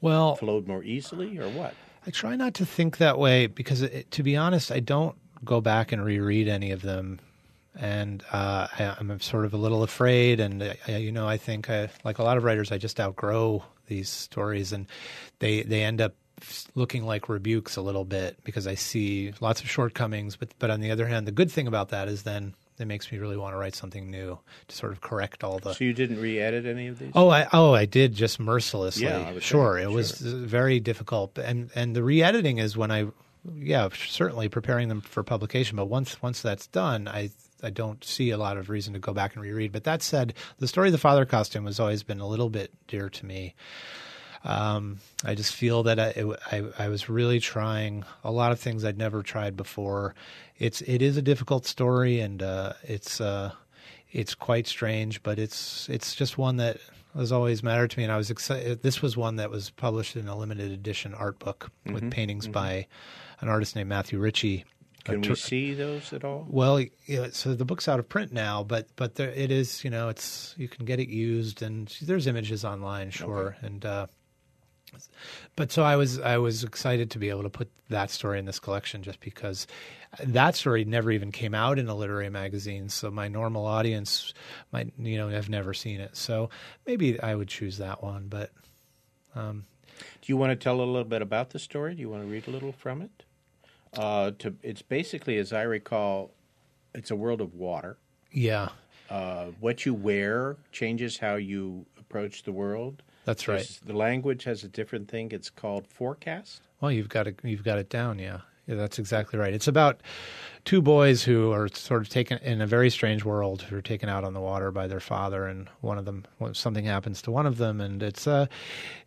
Well, 0.00 0.36
flowed 0.36 0.66
more 0.66 0.82
easily, 0.82 1.38
or 1.38 1.48
what? 1.48 1.74
I 2.06 2.10
try 2.10 2.34
not 2.34 2.54
to 2.54 2.66
think 2.66 2.96
that 2.96 3.18
way 3.18 3.46
because, 3.46 3.82
it, 3.82 4.10
to 4.12 4.22
be 4.22 4.36
honest, 4.36 4.72
I 4.72 4.80
don't 4.80 5.14
go 5.44 5.60
back 5.60 5.92
and 5.92 6.04
reread 6.04 6.48
any 6.48 6.70
of 6.70 6.82
them, 6.82 7.20
and 7.78 8.22
uh, 8.32 8.66
I, 8.78 8.96
I'm 8.98 9.20
sort 9.20 9.44
of 9.44 9.54
a 9.54 9.56
little 9.56 9.82
afraid. 9.82 10.40
And 10.40 10.62
I, 10.88 10.96
you 10.96 11.12
know, 11.12 11.28
I 11.28 11.36
think 11.36 11.70
I, 11.70 11.90
like 12.04 12.18
a 12.18 12.22
lot 12.22 12.36
of 12.36 12.44
writers, 12.44 12.72
I 12.72 12.78
just 12.78 12.98
outgrow 12.98 13.62
these 13.86 14.08
stories, 14.08 14.72
and 14.72 14.86
they 15.38 15.62
they 15.62 15.82
end 15.82 16.00
up 16.00 16.14
looking 16.74 17.04
like 17.04 17.28
rebukes 17.28 17.76
a 17.76 17.82
little 17.82 18.04
bit 18.04 18.36
because 18.44 18.66
I 18.66 18.74
see 18.74 19.32
lots 19.40 19.60
of 19.60 19.70
shortcomings. 19.70 20.36
But 20.36 20.50
but 20.58 20.70
on 20.70 20.80
the 20.80 20.90
other 20.90 21.06
hand, 21.06 21.26
the 21.26 21.32
good 21.32 21.50
thing 21.50 21.66
about 21.66 21.90
that 21.90 22.08
is 22.08 22.22
then 22.22 22.54
it 22.78 22.86
makes 22.86 23.12
me 23.12 23.18
really 23.18 23.36
want 23.36 23.52
to 23.52 23.58
write 23.58 23.74
something 23.74 24.10
new 24.10 24.38
to 24.68 24.76
sort 24.76 24.92
of 24.92 25.00
correct 25.00 25.44
all 25.44 25.58
the 25.58 25.74
So 25.74 25.84
you 25.84 25.92
didn't 25.92 26.20
re-edit 26.20 26.66
any 26.66 26.88
of 26.88 26.98
these? 26.98 27.12
Oh, 27.14 27.28
I 27.28 27.46
oh 27.52 27.74
I 27.74 27.84
did 27.84 28.14
just 28.14 28.40
mercilessly. 28.40 29.04
Yeah, 29.04 29.18
I 29.18 29.32
was 29.32 29.42
sure, 29.42 29.78
it 29.78 29.90
was 29.90 30.12
very 30.12 30.80
difficult, 30.80 31.38
and 31.38 31.70
and 31.74 31.94
the 31.94 32.02
re-editing 32.02 32.58
is 32.58 32.76
when 32.76 32.90
I, 32.90 33.06
yeah, 33.54 33.88
certainly 33.94 34.48
preparing 34.48 34.88
them 34.88 35.00
for 35.00 35.22
publication. 35.22 35.76
But 35.76 35.86
once 35.86 36.20
once 36.22 36.40
that's 36.42 36.66
done, 36.66 37.06
I 37.06 37.30
I 37.62 37.70
don't 37.70 38.02
see 38.02 38.30
a 38.30 38.38
lot 38.38 38.56
of 38.56 38.70
reason 38.70 38.94
to 38.94 38.98
go 38.98 39.12
back 39.12 39.34
and 39.34 39.42
reread. 39.42 39.72
But 39.72 39.84
that 39.84 40.02
said, 40.02 40.34
the 40.58 40.68
story 40.68 40.88
of 40.88 40.92
the 40.92 40.98
father 40.98 41.26
costume 41.26 41.66
has 41.66 41.78
always 41.78 42.02
been 42.02 42.20
a 42.20 42.26
little 42.26 42.50
bit 42.50 42.72
dear 42.88 43.08
to 43.10 43.26
me. 43.26 43.54
Um, 44.44 45.00
I 45.24 45.34
just 45.34 45.54
feel 45.54 45.82
that 45.82 46.00
I, 46.00 46.06
it, 46.16 46.26
I 46.50 46.84
I 46.84 46.88
was 46.88 47.08
really 47.08 47.40
trying 47.40 48.04
a 48.24 48.30
lot 48.30 48.52
of 48.52 48.60
things 48.60 48.84
I'd 48.84 48.96
never 48.98 49.22
tried 49.22 49.56
before. 49.56 50.14
It's 50.58 50.80
it 50.82 51.02
is 51.02 51.16
a 51.16 51.22
difficult 51.22 51.66
story, 51.66 52.20
and 52.20 52.42
uh, 52.42 52.72
it's 52.82 53.20
uh, 53.20 53.52
it's 54.10 54.34
quite 54.34 54.66
strange, 54.66 55.22
but 55.22 55.38
it's 55.38 55.88
it's 55.88 56.14
just 56.14 56.38
one 56.38 56.56
that 56.56 56.78
has 57.14 57.32
always 57.32 57.62
mattered 57.62 57.90
to 57.90 57.98
me. 57.98 58.04
And 58.04 58.12
I 58.12 58.16
was 58.16 58.30
excited. 58.30 58.82
This 58.82 59.02
was 59.02 59.16
one 59.16 59.36
that 59.36 59.50
was 59.50 59.70
published 59.70 60.16
in 60.16 60.26
a 60.28 60.36
limited 60.36 60.70
edition 60.70 61.12
art 61.12 61.38
book 61.38 61.70
with 61.86 62.10
paintings 62.10 62.48
by 62.48 62.86
an 63.40 63.48
artist 63.48 63.76
named 63.76 63.88
Matthew 63.88 64.18
Ritchie. 64.18 64.64
Can 65.04 65.24
A 65.24 65.28
we 65.28 65.34
see 65.34 65.72
those 65.74 66.12
at 66.12 66.24
all? 66.24 66.46
well, 66.48 66.82
yeah, 67.06 67.28
so 67.32 67.54
the 67.54 67.64
book's 67.64 67.88
out 67.88 67.98
of 67.98 68.08
print 68.08 68.32
now, 68.32 68.62
but 68.62 68.88
but 68.96 69.14
there, 69.14 69.30
it 69.30 69.50
is. 69.50 69.82
You 69.84 69.90
know, 69.90 70.08
it's 70.08 70.54
you 70.58 70.68
can 70.68 70.84
get 70.84 71.00
it 71.00 71.08
used, 71.08 71.62
and 71.62 71.88
there's 72.02 72.26
images 72.26 72.64
online, 72.64 73.10
sure. 73.10 73.56
And 73.62 73.84
uh, 73.84 74.06
but 75.56 75.70
so 75.72 75.82
I 75.82 75.96
was 75.96 76.18
I 76.20 76.38
was 76.38 76.64
excited 76.64 77.10
to 77.12 77.18
be 77.18 77.28
able 77.30 77.42
to 77.42 77.50
put 77.50 77.68
that 77.88 78.10
story 78.10 78.38
in 78.38 78.44
this 78.44 78.58
collection, 78.58 79.02
just 79.02 79.20
because 79.20 79.66
that 80.22 80.54
story 80.56 80.84
never 80.84 81.10
even 81.10 81.32
came 81.32 81.54
out 81.54 81.78
in 81.78 81.88
a 81.88 81.94
literary 81.94 82.30
magazine. 82.30 82.88
So 82.88 83.10
my 83.10 83.28
normal 83.28 83.66
audience 83.66 84.32
might 84.72 84.92
you 84.98 85.16
know 85.16 85.28
have 85.28 85.48
never 85.48 85.74
seen 85.74 86.00
it. 86.00 86.16
So 86.16 86.50
maybe 86.86 87.20
I 87.20 87.34
would 87.34 87.48
choose 87.48 87.78
that 87.78 88.02
one, 88.02 88.26
but. 88.28 88.50
Um, 89.34 89.64
Do 90.22 90.32
you 90.32 90.36
want 90.36 90.50
to 90.50 90.56
tell 90.56 90.76
a 90.76 90.84
little 90.84 91.04
bit 91.04 91.22
about 91.22 91.50
the 91.50 91.58
story? 91.58 91.94
Do 91.94 92.00
you 92.00 92.08
want 92.10 92.24
to 92.24 92.28
read 92.28 92.48
a 92.48 92.50
little 92.50 92.72
from 92.72 93.02
it? 93.02 93.22
Uh, 93.96 94.32
to 94.38 94.54
it's 94.62 94.82
basically, 94.82 95.36
as 95.38 95.52
I 95.52 95.62
recall, 95.62 96.30
it's 96.94 97.10
a 97.10 97.16
world 97.16 97.40
of 97.40 97.54
water. 97.54 97.96
yeah, 98.32 98.68
Uh, 99.08 99.46
what 99.60 99.84
you 99.86 99.92
wear 99.94 100.56
changes 100.72 101.18
how 101.18 101.34
you 101.36 101.86
approach 101.98 102.42
the 102.44 102.52
world. 102.52 103.02
That's 103.24 103.46
right. 103.48 103.56
There's- 103.58 103.80
The 103.84 103.92
language 103.94 104.44
has 104.44 104.64
a 104.64 104.68
different 104.68 105.08
thing. 105.08 105.30
It's 105.32 105.50
called 105.50 105.86
forecast. 105.86 106.62
Well, 106.80 106.90
you've 106.92 107.08
got 107.08 107.26
it. 107.26 107.38
You've 107.42 107.64
got 107.64 107.78
it 107.78 107.88
down. 107.90 108.18
Yeah, 108.18 108.40
yeah, 108.66 108.74
that's 108.76 108.98
exactly 108.98 109.38
right. 109.38 109.52
It's 109.52 109.68
about 109.68 110.00
two 110.64 110.82
boys 110.82 111.22
who 111.22 111.52
are 111.52 111.68
sort 111.68 112.02
of 112.02 112.08
taken 112.08 112.38
in 112.38 112.60
a 112.60 112.66
very 112.66 112.90
strange 112.90 113.24
world 113.24 113.62
who 113.62 113.76
are 113.76 113.82
taken 113.82 114.08
out 114.08 114.24
on 114.24 114.34
the 114.34 114.40
water 114.40 114.70
by 114.70 114.86
their 114.86 115.00
father, 115.00 115.46
and 115.46 115.68
one 115.80 115.98
of 115.98 116.04
them 116.04 116.26
something 116.52 116.84
happens 116.84 117.22
to 117.22 117.30
one 117.30 117.46
of 117.46 117.56
them, 117.58 117.80
and 117.80 118.02
it's 118.02 118.26
uh, 118.26 118.46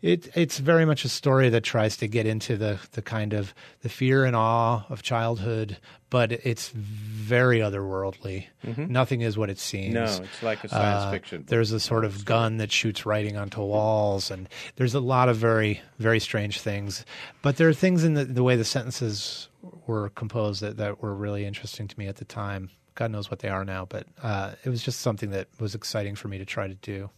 it 0.02 0.28
it's 0.34 0.58
very 0.58 0.84
much 0.84 1.04
a 1.04 1.08
story 1.08 1.48
that 1.48 1.62
tries 1.62 1.96
to 1.98 2.08
get 2.08 2.26
into 2.26 2.56
the 2.56 2.78
the 2.92 3.02
kind 3.02 3.32
of 3.32 3.54
the 3.82 3.88
fear 3.88 4.24
and 4.24 4.36
awe 4.36 4.84
of 4.88 5.02
childhood, 5.02 5.78
but 6.10 6.32
it's 6.32 6.68
very 6.70 7.58
otherworldly. 7.58 8.46
Mm-hmm. 8.64 8.92
Nothing 8.92 9.20
is 9.20 9.36
what 9.36 9.50
it 9.50 9.58
seems. 9.58 9.94
No, 9.94 10.04
it's 10.04 10.42
like 10.42 10.64
a 10.64 10.68
science 10.68 11.04
uh, 11.04 11.10
fiction. 11.10 11.44
There's 11.46 11.72
a 11.72 11.80
sort 11.80 12.04
of 12.04 12.24
gun 12.24 12.58
that 12.58 12.72
shoots 12.72 13.06
writing 13.06 13.36
onto 13.36 13.60
walls, 13.60 14.30
and 14.30 14.48
there's 14.76 14.94
a 14.94 15.00
lot 15.00 15.28
of 15.28 15.36
very 15.36 15.80
very 15.98 16.20
strange 16.20 16.60
things. 16.60 17.04
But 17.42 17.56
there 17.56 17.68
are 17.68 17.74
things 17.74 18.04
in 18.04 18.14
the, 18.14 18.24
the 18.24 18.42
way 18.42 18.56
the 18.56 18.64
sentences 18.64 19.48
were 19.86 20.10
composed 20.10 20.62
that, 20.62 20.76
that 20.76 21.02
were 21.02 21.14
really 21.14 21.44
interesting 21.44 21.88
to 21.88 21.98
me 21.98 22.06
at 22.06 22.16
the 22.16 22.24
time. 22.24 22.70
God 22.94 23.10
knows 23.10 23.30
what 23.30 23.40
they 23.40 23.48
are 23.48 23.64
now, 23.64 23.86
but 23.86 24.06
uh, 24.22 24.52
it 24.64 24.68
was 24.68 24.82
just 24.82 25.00
something 25.00 25.30
that 25.30 25.48
was 25.58 25.74
exciting 25.74 26.14
for 26.14 26.28
me 26.28 26.38
to 26.38 26.44
try 26.44 26.68
to 26.68 26.74
do. 26.74 27.10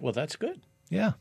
Well, 0.00 0.12
that's 0.12 0.36
good. 0.36 0.60
Yeah. 0.90 1.12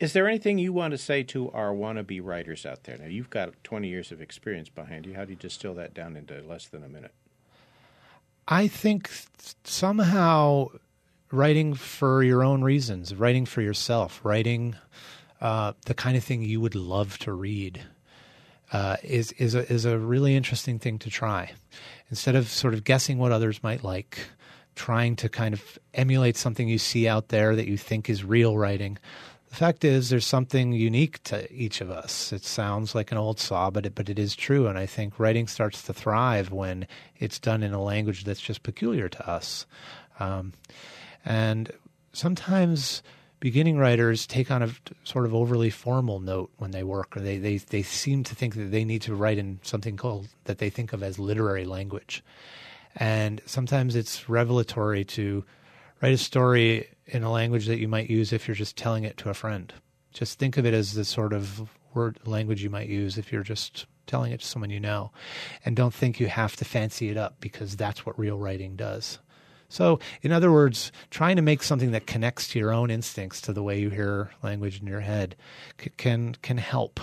Is 0.00 0.12
there 0.12 0.26
anything 0.26 0.58
you 0.58 0.72
want 0.72 0.90
to 0.90 0.98
say 0.98 1.22
to 1.24 1.50
our 1.52 1.72
wannabe 1.72 2.20
writers 2.22 2.66
out 2.66 2.82
there? 2.82 2.98
Now, 2.98 3.06
you've 3.06 3.30
got 3.30 3.52
20 3.62 3.88
years 3.88 4.10
of 4.10 4.20
experience 4.20 4.68
behind 4.68 5.06
you. 5.06 5.14
How 5.14 5.24
do 5.24 5.30
you 5.30 5.36
distill 5.36 5.74
that 5.74 5.94
down 5.94 6.16
into 6.16 6.42
less 6.42 6.66
than 6.66 6.82
a 6.82 6.88
minute? 6.88 7.12
I 8.48 8.66
think 8.66 9.10
somehow 9.62 10.68
writing 11.30 11.74
for 11.74 12.22
your 12.22 12.42
own 12.42 12.62
reasons, 12.62 13.14
writing 13.14 13.46
for 13.46 13.62
yourself, 13.62 14.20
writing 14.24 14.76
uh, 15.40 15.74
the 15.86 15.94
kind 15.94 16.16
of 16.16 16.24
thing 16.24 16.42
you 16.42 16.60
would 16.60 16.74
love 16.74 17.18
to 17.18 17.32
read 17.32 17.82
uh, 18.72 18.96
is 19.02 19.32
is 19.32 19.54
a 19.54 19.70
is 19.72 19.84
a 19.84 19.98
really 19.98 20.36
interesting 20.36 20.78
thing 20.78 20.98
to 21.00 21.10
try. 21.10 21.52
Instead 22.10 22.36
of 22.36 22.48
sort 22.48 22.74
of 22.74 22.84
guessing 22.84 23.18
what 23.18 23.32
others 23.32 23.62
might 23.62 23.82
like, 23.82 24.18
trying 24.74 25.16
to 25.16 25.28
kind 25.28 25.54
of 25.54 25.78
emulate 25.94 26.36
something 26.36 26.68
you 26.68 26.78
see 26.78 27.08
out 27.08 27.28
there 27.28 27.56
that 27.56 27.66
you 27.66 27.76
think 27.76 28.10
is 28.10 28.24
real 28.24 28.56
writing. 28.56 28.98
The 29.50 29.56
fact 29.56 29.84
is, 29.84 30.10
there's 30.10 30.26
something 30.26 30.72
unique 30.72 31.22
to 31.24 31.52
each 31.52 31.80
of 31.80 31.88
us. 31.88 32.32
It 32.32 32.44
sounds 32.44 32.92
like 32.92 33.12
an 33.12 33.18
old 33.18 33.38
saw, 33.38 33.70
but 33.70 33.86
it, 33.86 33.94
but 33.94 34.08
it 34.08 34.18
is 34.18 34.34
true. 34.34 34.66
And 34.66 34.76
I 34.76 34.86
think 34.86 35.20
writing 35.20 35.46
starts 35.46 35.82
to 35.82 35.94
thrive 35.94 36.50
when 36.50 36.88
it's 37.18 37.38
done 37.38 37.62
in 37.62 37.72
a 37.72 37.80
language 37.80 38.24
that's 38.24 38.40
just 38.40 38.64
peculiar 38.64 39.08
to 39.08 39.30
us. 39.30 39.64
Um, 40.18 40.54
and 41.24 41.70
sometimes 42.12 43.02
beginning 43.44 43.76
writers 43.76 44.26
take 44.26 44.50
on 44.50 44.62
a 44.62 44.70
sort 45.02 45.26
of 45.26 45.34
overly 45.34 45.68
formal 45.68 46.18
note 46.18 46.50
when 46.56 46.70
they 46.70 46.82
work, 46.82 47.14
or 47.14 47.20
they, 47.20 47.36
they, 47.36 47.58
they 47.58 47.82
seem 47.82 48.24
to 48.24 48.34
think 48.34 48.54
that 48.54 48.70
they 48.70 48.86
need 48.86 49.02
to 49.02 49.14
write 49.14 49.36
in 49.36 49.60
something 49.60 49.98
called 49.98 50.26
that 50.44 50.56
they 50.56 50.70
think 50.70 50.94
of 50.94 51.02
as 51.02 51.18
literary 51.18 51.66
language. 51.66 52.24
And 52.96 53.42
sometimes 53.44 53.96
it's 53.96 54.30
revelatory 54.30 55.04
to 55.04 55.44
write 56.00 56.14
a 56.14 56.16
story 56.16 56.88
in 57.04 57.22
a 57.22 57.30
language 57.30 57.66
that 57.66 57.76
you 57.76 57.86
might 57.86 58.08
use 58.08 58.32
if 58.32 58.48
you're 58.48 58.54
just 58.54 58.78
telling 58.78 59.04
it 59.04 59.18
to 59.18 59.28
a 59.28 59.34
friend. 59.34 59.70
Just 60.14 60.38
think 60.38 60.56
of 60.56 60.64
it 60.64 60.72
as 60.72 60.94
the 60.94 61.04
sort 61.04 61.34
of 61.34 61.68
word 61.92 62.18
language 62.24 62.62
you 62.62 62.70
might 62.70 62.88
use 62.88 63.18
if 63.18 63.30
you're 63.30 63.42
just 63.42 63.84
telling 64.06 64.32
it 64.32 64.40
to 64.40 64.46
someone 64.46 64.70
you 64.70 64.80
know. 64.80 65.12
And 65.66 65.76
don't 65.76 65.92
think 65.92 66.18
you 66.18 66.28
have 66.28 66.56
to 66.56 66.64
fancy 66.64 67.10
it 67.10 67.18
up 67.18 67.40
because 67.40 67.76
that's 67.76 68.06
what 68.06 68.18
real 68.18 68.38
writing 68.38 68.74
does. 68.74 69.18
So, 69.74 69.98
in 70.22 70.30
other 70.30 70.52
words, 70.52 70.92
trying 71.10 71.34
to 71.34 71.42
make 71.42 71.60
something 71.60 71.90
that 71.90 72.06
connects 72.06 72.46
to 72.48 72.60
your 72.60 72.72
own 72.72 72.92
instincts, 72.92 73.40
to 73.40 73.52
the 73.52 73.60
way 73.60 73.80
you 73.80 73.90
hear 73.90 74.30
language 74.40 74.80
in 74.80 74.86
your 74.86 75.00
head, 75.00 75.34
can 75.96 76.36
can 76.42 76.58
help. 76.58 77.00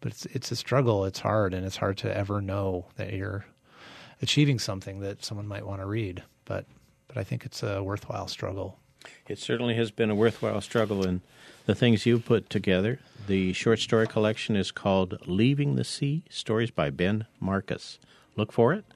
But 0.00 0.12
it's 0.12 0.24
it's 0.24 0.50
a 0.50 0.56
struggle. 0.56 1.04
It's 1.04 1.18
hard, 1.18 1.52
and 1.52 1.66
it's 1.66 1.76
hard 1.76 1.98
to 1.98 2.16
ever 2.16 2.40
know 2.40 2.86
that 2.96 3.12
you're 3.12 3.44
achieving 4.22 4.58
something 4.58 5.00
that 5.00 5.22
someone 5.22 5.46
might 5.46 5.66
want 5.66 5.82
to 5.82 5.86
read. 5.86 6.22
But 6.46 6.64
but 7.08 7.18
I 7.18 7.24
think 7.24 7.44
it's 7.44 7.62
a 7.62 7.82
worthwhile 7.82 8.26
struggle. 8.26 8.78
It 9.28 9.38
certainly 9.38 9.74
has 9.74 9.90
been 9.90 10.08
a 10.08 10.14
worthwhile 10.14 10.62
struggle, 10.62 11.06
and 11.06 11.20
the 11.66 11.74
things 11.74 12.06
you've 12.06 12.24
put 12.24 12.48
together. 12.48 13.00
The 13.26 13.52
short 13.52 13.80
story 13.80 14.06
collection 14.06 14.56
is 14.56 14.70
called 14.70 15.18
"Leaving 15.26 15.76
the 15.76 15.84
Sea: 15.84 16.22
Stories 16.30 16.70
by 16.70 16.88
Ben 16.88 17.26
Marcus." 17.38 17.98
Look 18.34 18.50
for 18.50 18.72
it. 18.72 18.86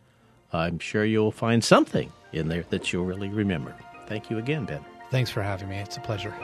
I'm 0.50 0.78
sure 0.78 1.04
you'll 1.04 1.30
find 1.30 1.62
something 1.62 2.10
in 2.38 2.48
there 2.48 2.64
that 2.70 2.92
you'll 2.92 3.04
really 3.04 3.28
remember. 3.28 3.74
Thank 4.06 4.30
you 4.30 4.38
again, 4.38 4.64
Ben. 4.64 4.84
Thanks 5.10 5.30
for 5.30 5.42
having 5.42 5.68
me. 5.68 5.78
It's 5.78 5.96
a 5.96 6.00
pleasure. 6.00 6.34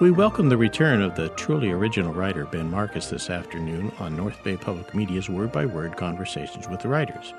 We 0.00 0.12
welcome 0.12 0.48
the 0.48 0.56
return 0.56 1.02
of 1.02 1.16
the 1.16 1.28
truly 1.30 1.72
original 1.72 2.14
writer 2.14 2.44
Ben 2.44 2.70
Marcus 2.70 3.08
this 3.10 3.30
afternoon 3.30 3.90
on 3.98 4.16
North 4.16 4.42
Bay 4.44 4.56
Public 4.56 4.94
Media's 4.94 5.28
Word 5.28 5.50
by 5.50 5.66
Word 5.66 5.96
Conversations 5.96 6.68
with 6.68 6.80
the 6.80 6.88
Writers. 6.88 7.34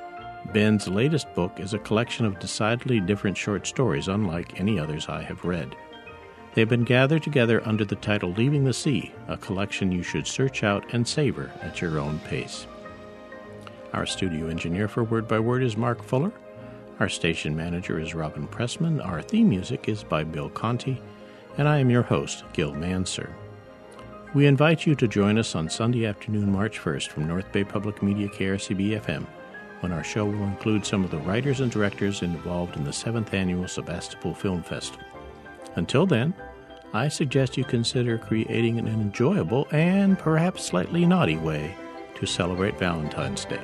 Ben's 0.53 0.87
latest 0.87 1.33
book 1.35 1.57
is 1.59 1.73
a 1.73 1.79
collection 1.79 2.25
of 2.25 2.39
decidedly 2.39 2.99
different 2.99 3.37
short 3.37 3.65
stories, 3.65 4.09
unlike 4.09 4.59
any 4.59 4.77
others 4.77 5.07
I 5.07 5.23
have 5.23 5.45
read. 5.45 5.73
They 6.59 6.63
have 6.63 6.67
been 6.67 6.83
gathered 6.83 7.23
together 7.23 7.65
under 7.65 7.85
the 7.85 7.95
title 7.95 8.33
Leaving 8.33 8.65
the 8.65 8.73
Sea, 8.73 9.13
a 9.29 9.37
collection 9.37 9.93
you 9.93 10.03
should 10.03 10.27
search 10.27 10.61
out 10.61 10.93
and 10.93 11.07
savor 11.07 11.49
at 11.61 11.79
your 11.79 11.99
own 11.99 12.19
pace. 12.19 12.67
Our 13.93 14.05
studio 14.05 14.47
engineer 14.49 14.89
for 14.89 15.05
Word 15.05 15.25
by 15.25 15.39
Word 15.39 15.63
is 15.63 15.77
Mark 15.77 16.03
Fuller. 16.03 16.33
Our 16.99 17.07
station 17.07 17.55
manager 17.55 17.97
is 17.97 18.13
Robin 18.13 18.45
Pressman. 18.45 18.99
Our 18.99 19.21
theme 19.21 19.47
music 19.47 19.87
is 19.87 20.03
by 20.03 20.25
Bill 20.25 20.49
Conti. 20.49 21.01
And 21.57 21.65
I 21.65 21.77
am 21.77 21.89
your 21.89 22.03
host, 22.03 22.43
Gil 22.51 22.73
Mansergh. 22.73 23.31
We 24.33 24.45
invite 24.45 24.85
you 24.85 24.95
to 24.95 25.07
join 25.07 25.37
us 25.37 25.55
on 25.55 25.69
Sunday 25.69 26.05
afternoon, 26.05 26.51
March 26.51 26.77
1st 26.77 27.07
from 27.07 27.25
North 27.25 27.49
Bay 27.53 27.63
Public 27.63 28.03
Media 28.03 28.27
KRCB 28.27 28.99
FM, 28.99 29.25
when 29.79 29.93
our 29.93 30.03
show 30.03 30.25
will 30.25 30.43
include 30.43 30.85
some 30.85 31.05
of 31.05 31.11
the 31.11 31.19
writers 31.19 31.61
and 31.61 31.71
directors 31.71 32.21
involved 32.21 32.75
in 32.75 32.83
the 32.83 32.91
7th 32.91 33.33
annual 33.33 33.65
Sebastopol 33.65 34.33
Film 34.33 34.61
Festival. 34.61 35.05
Until 35.75 36.05
then, 36.05 36.33
I 36.93 37.07
suggest 37.07 37.55
you 37.55 37.63
consider 37.63 38.17
creating 38.17 38.79
an 38.79 38.87
enjoyable 38.87 39.67
and 39.71 40.17
perhaps 40.17 40.65
slightly 40.65 41.05
naughty 41.05 41.37
way 41.37 41.75
to 42.15 42.25
celebrate 42.25 42.79
Valentine's 42.79 43.45
Day. 43.45 43.61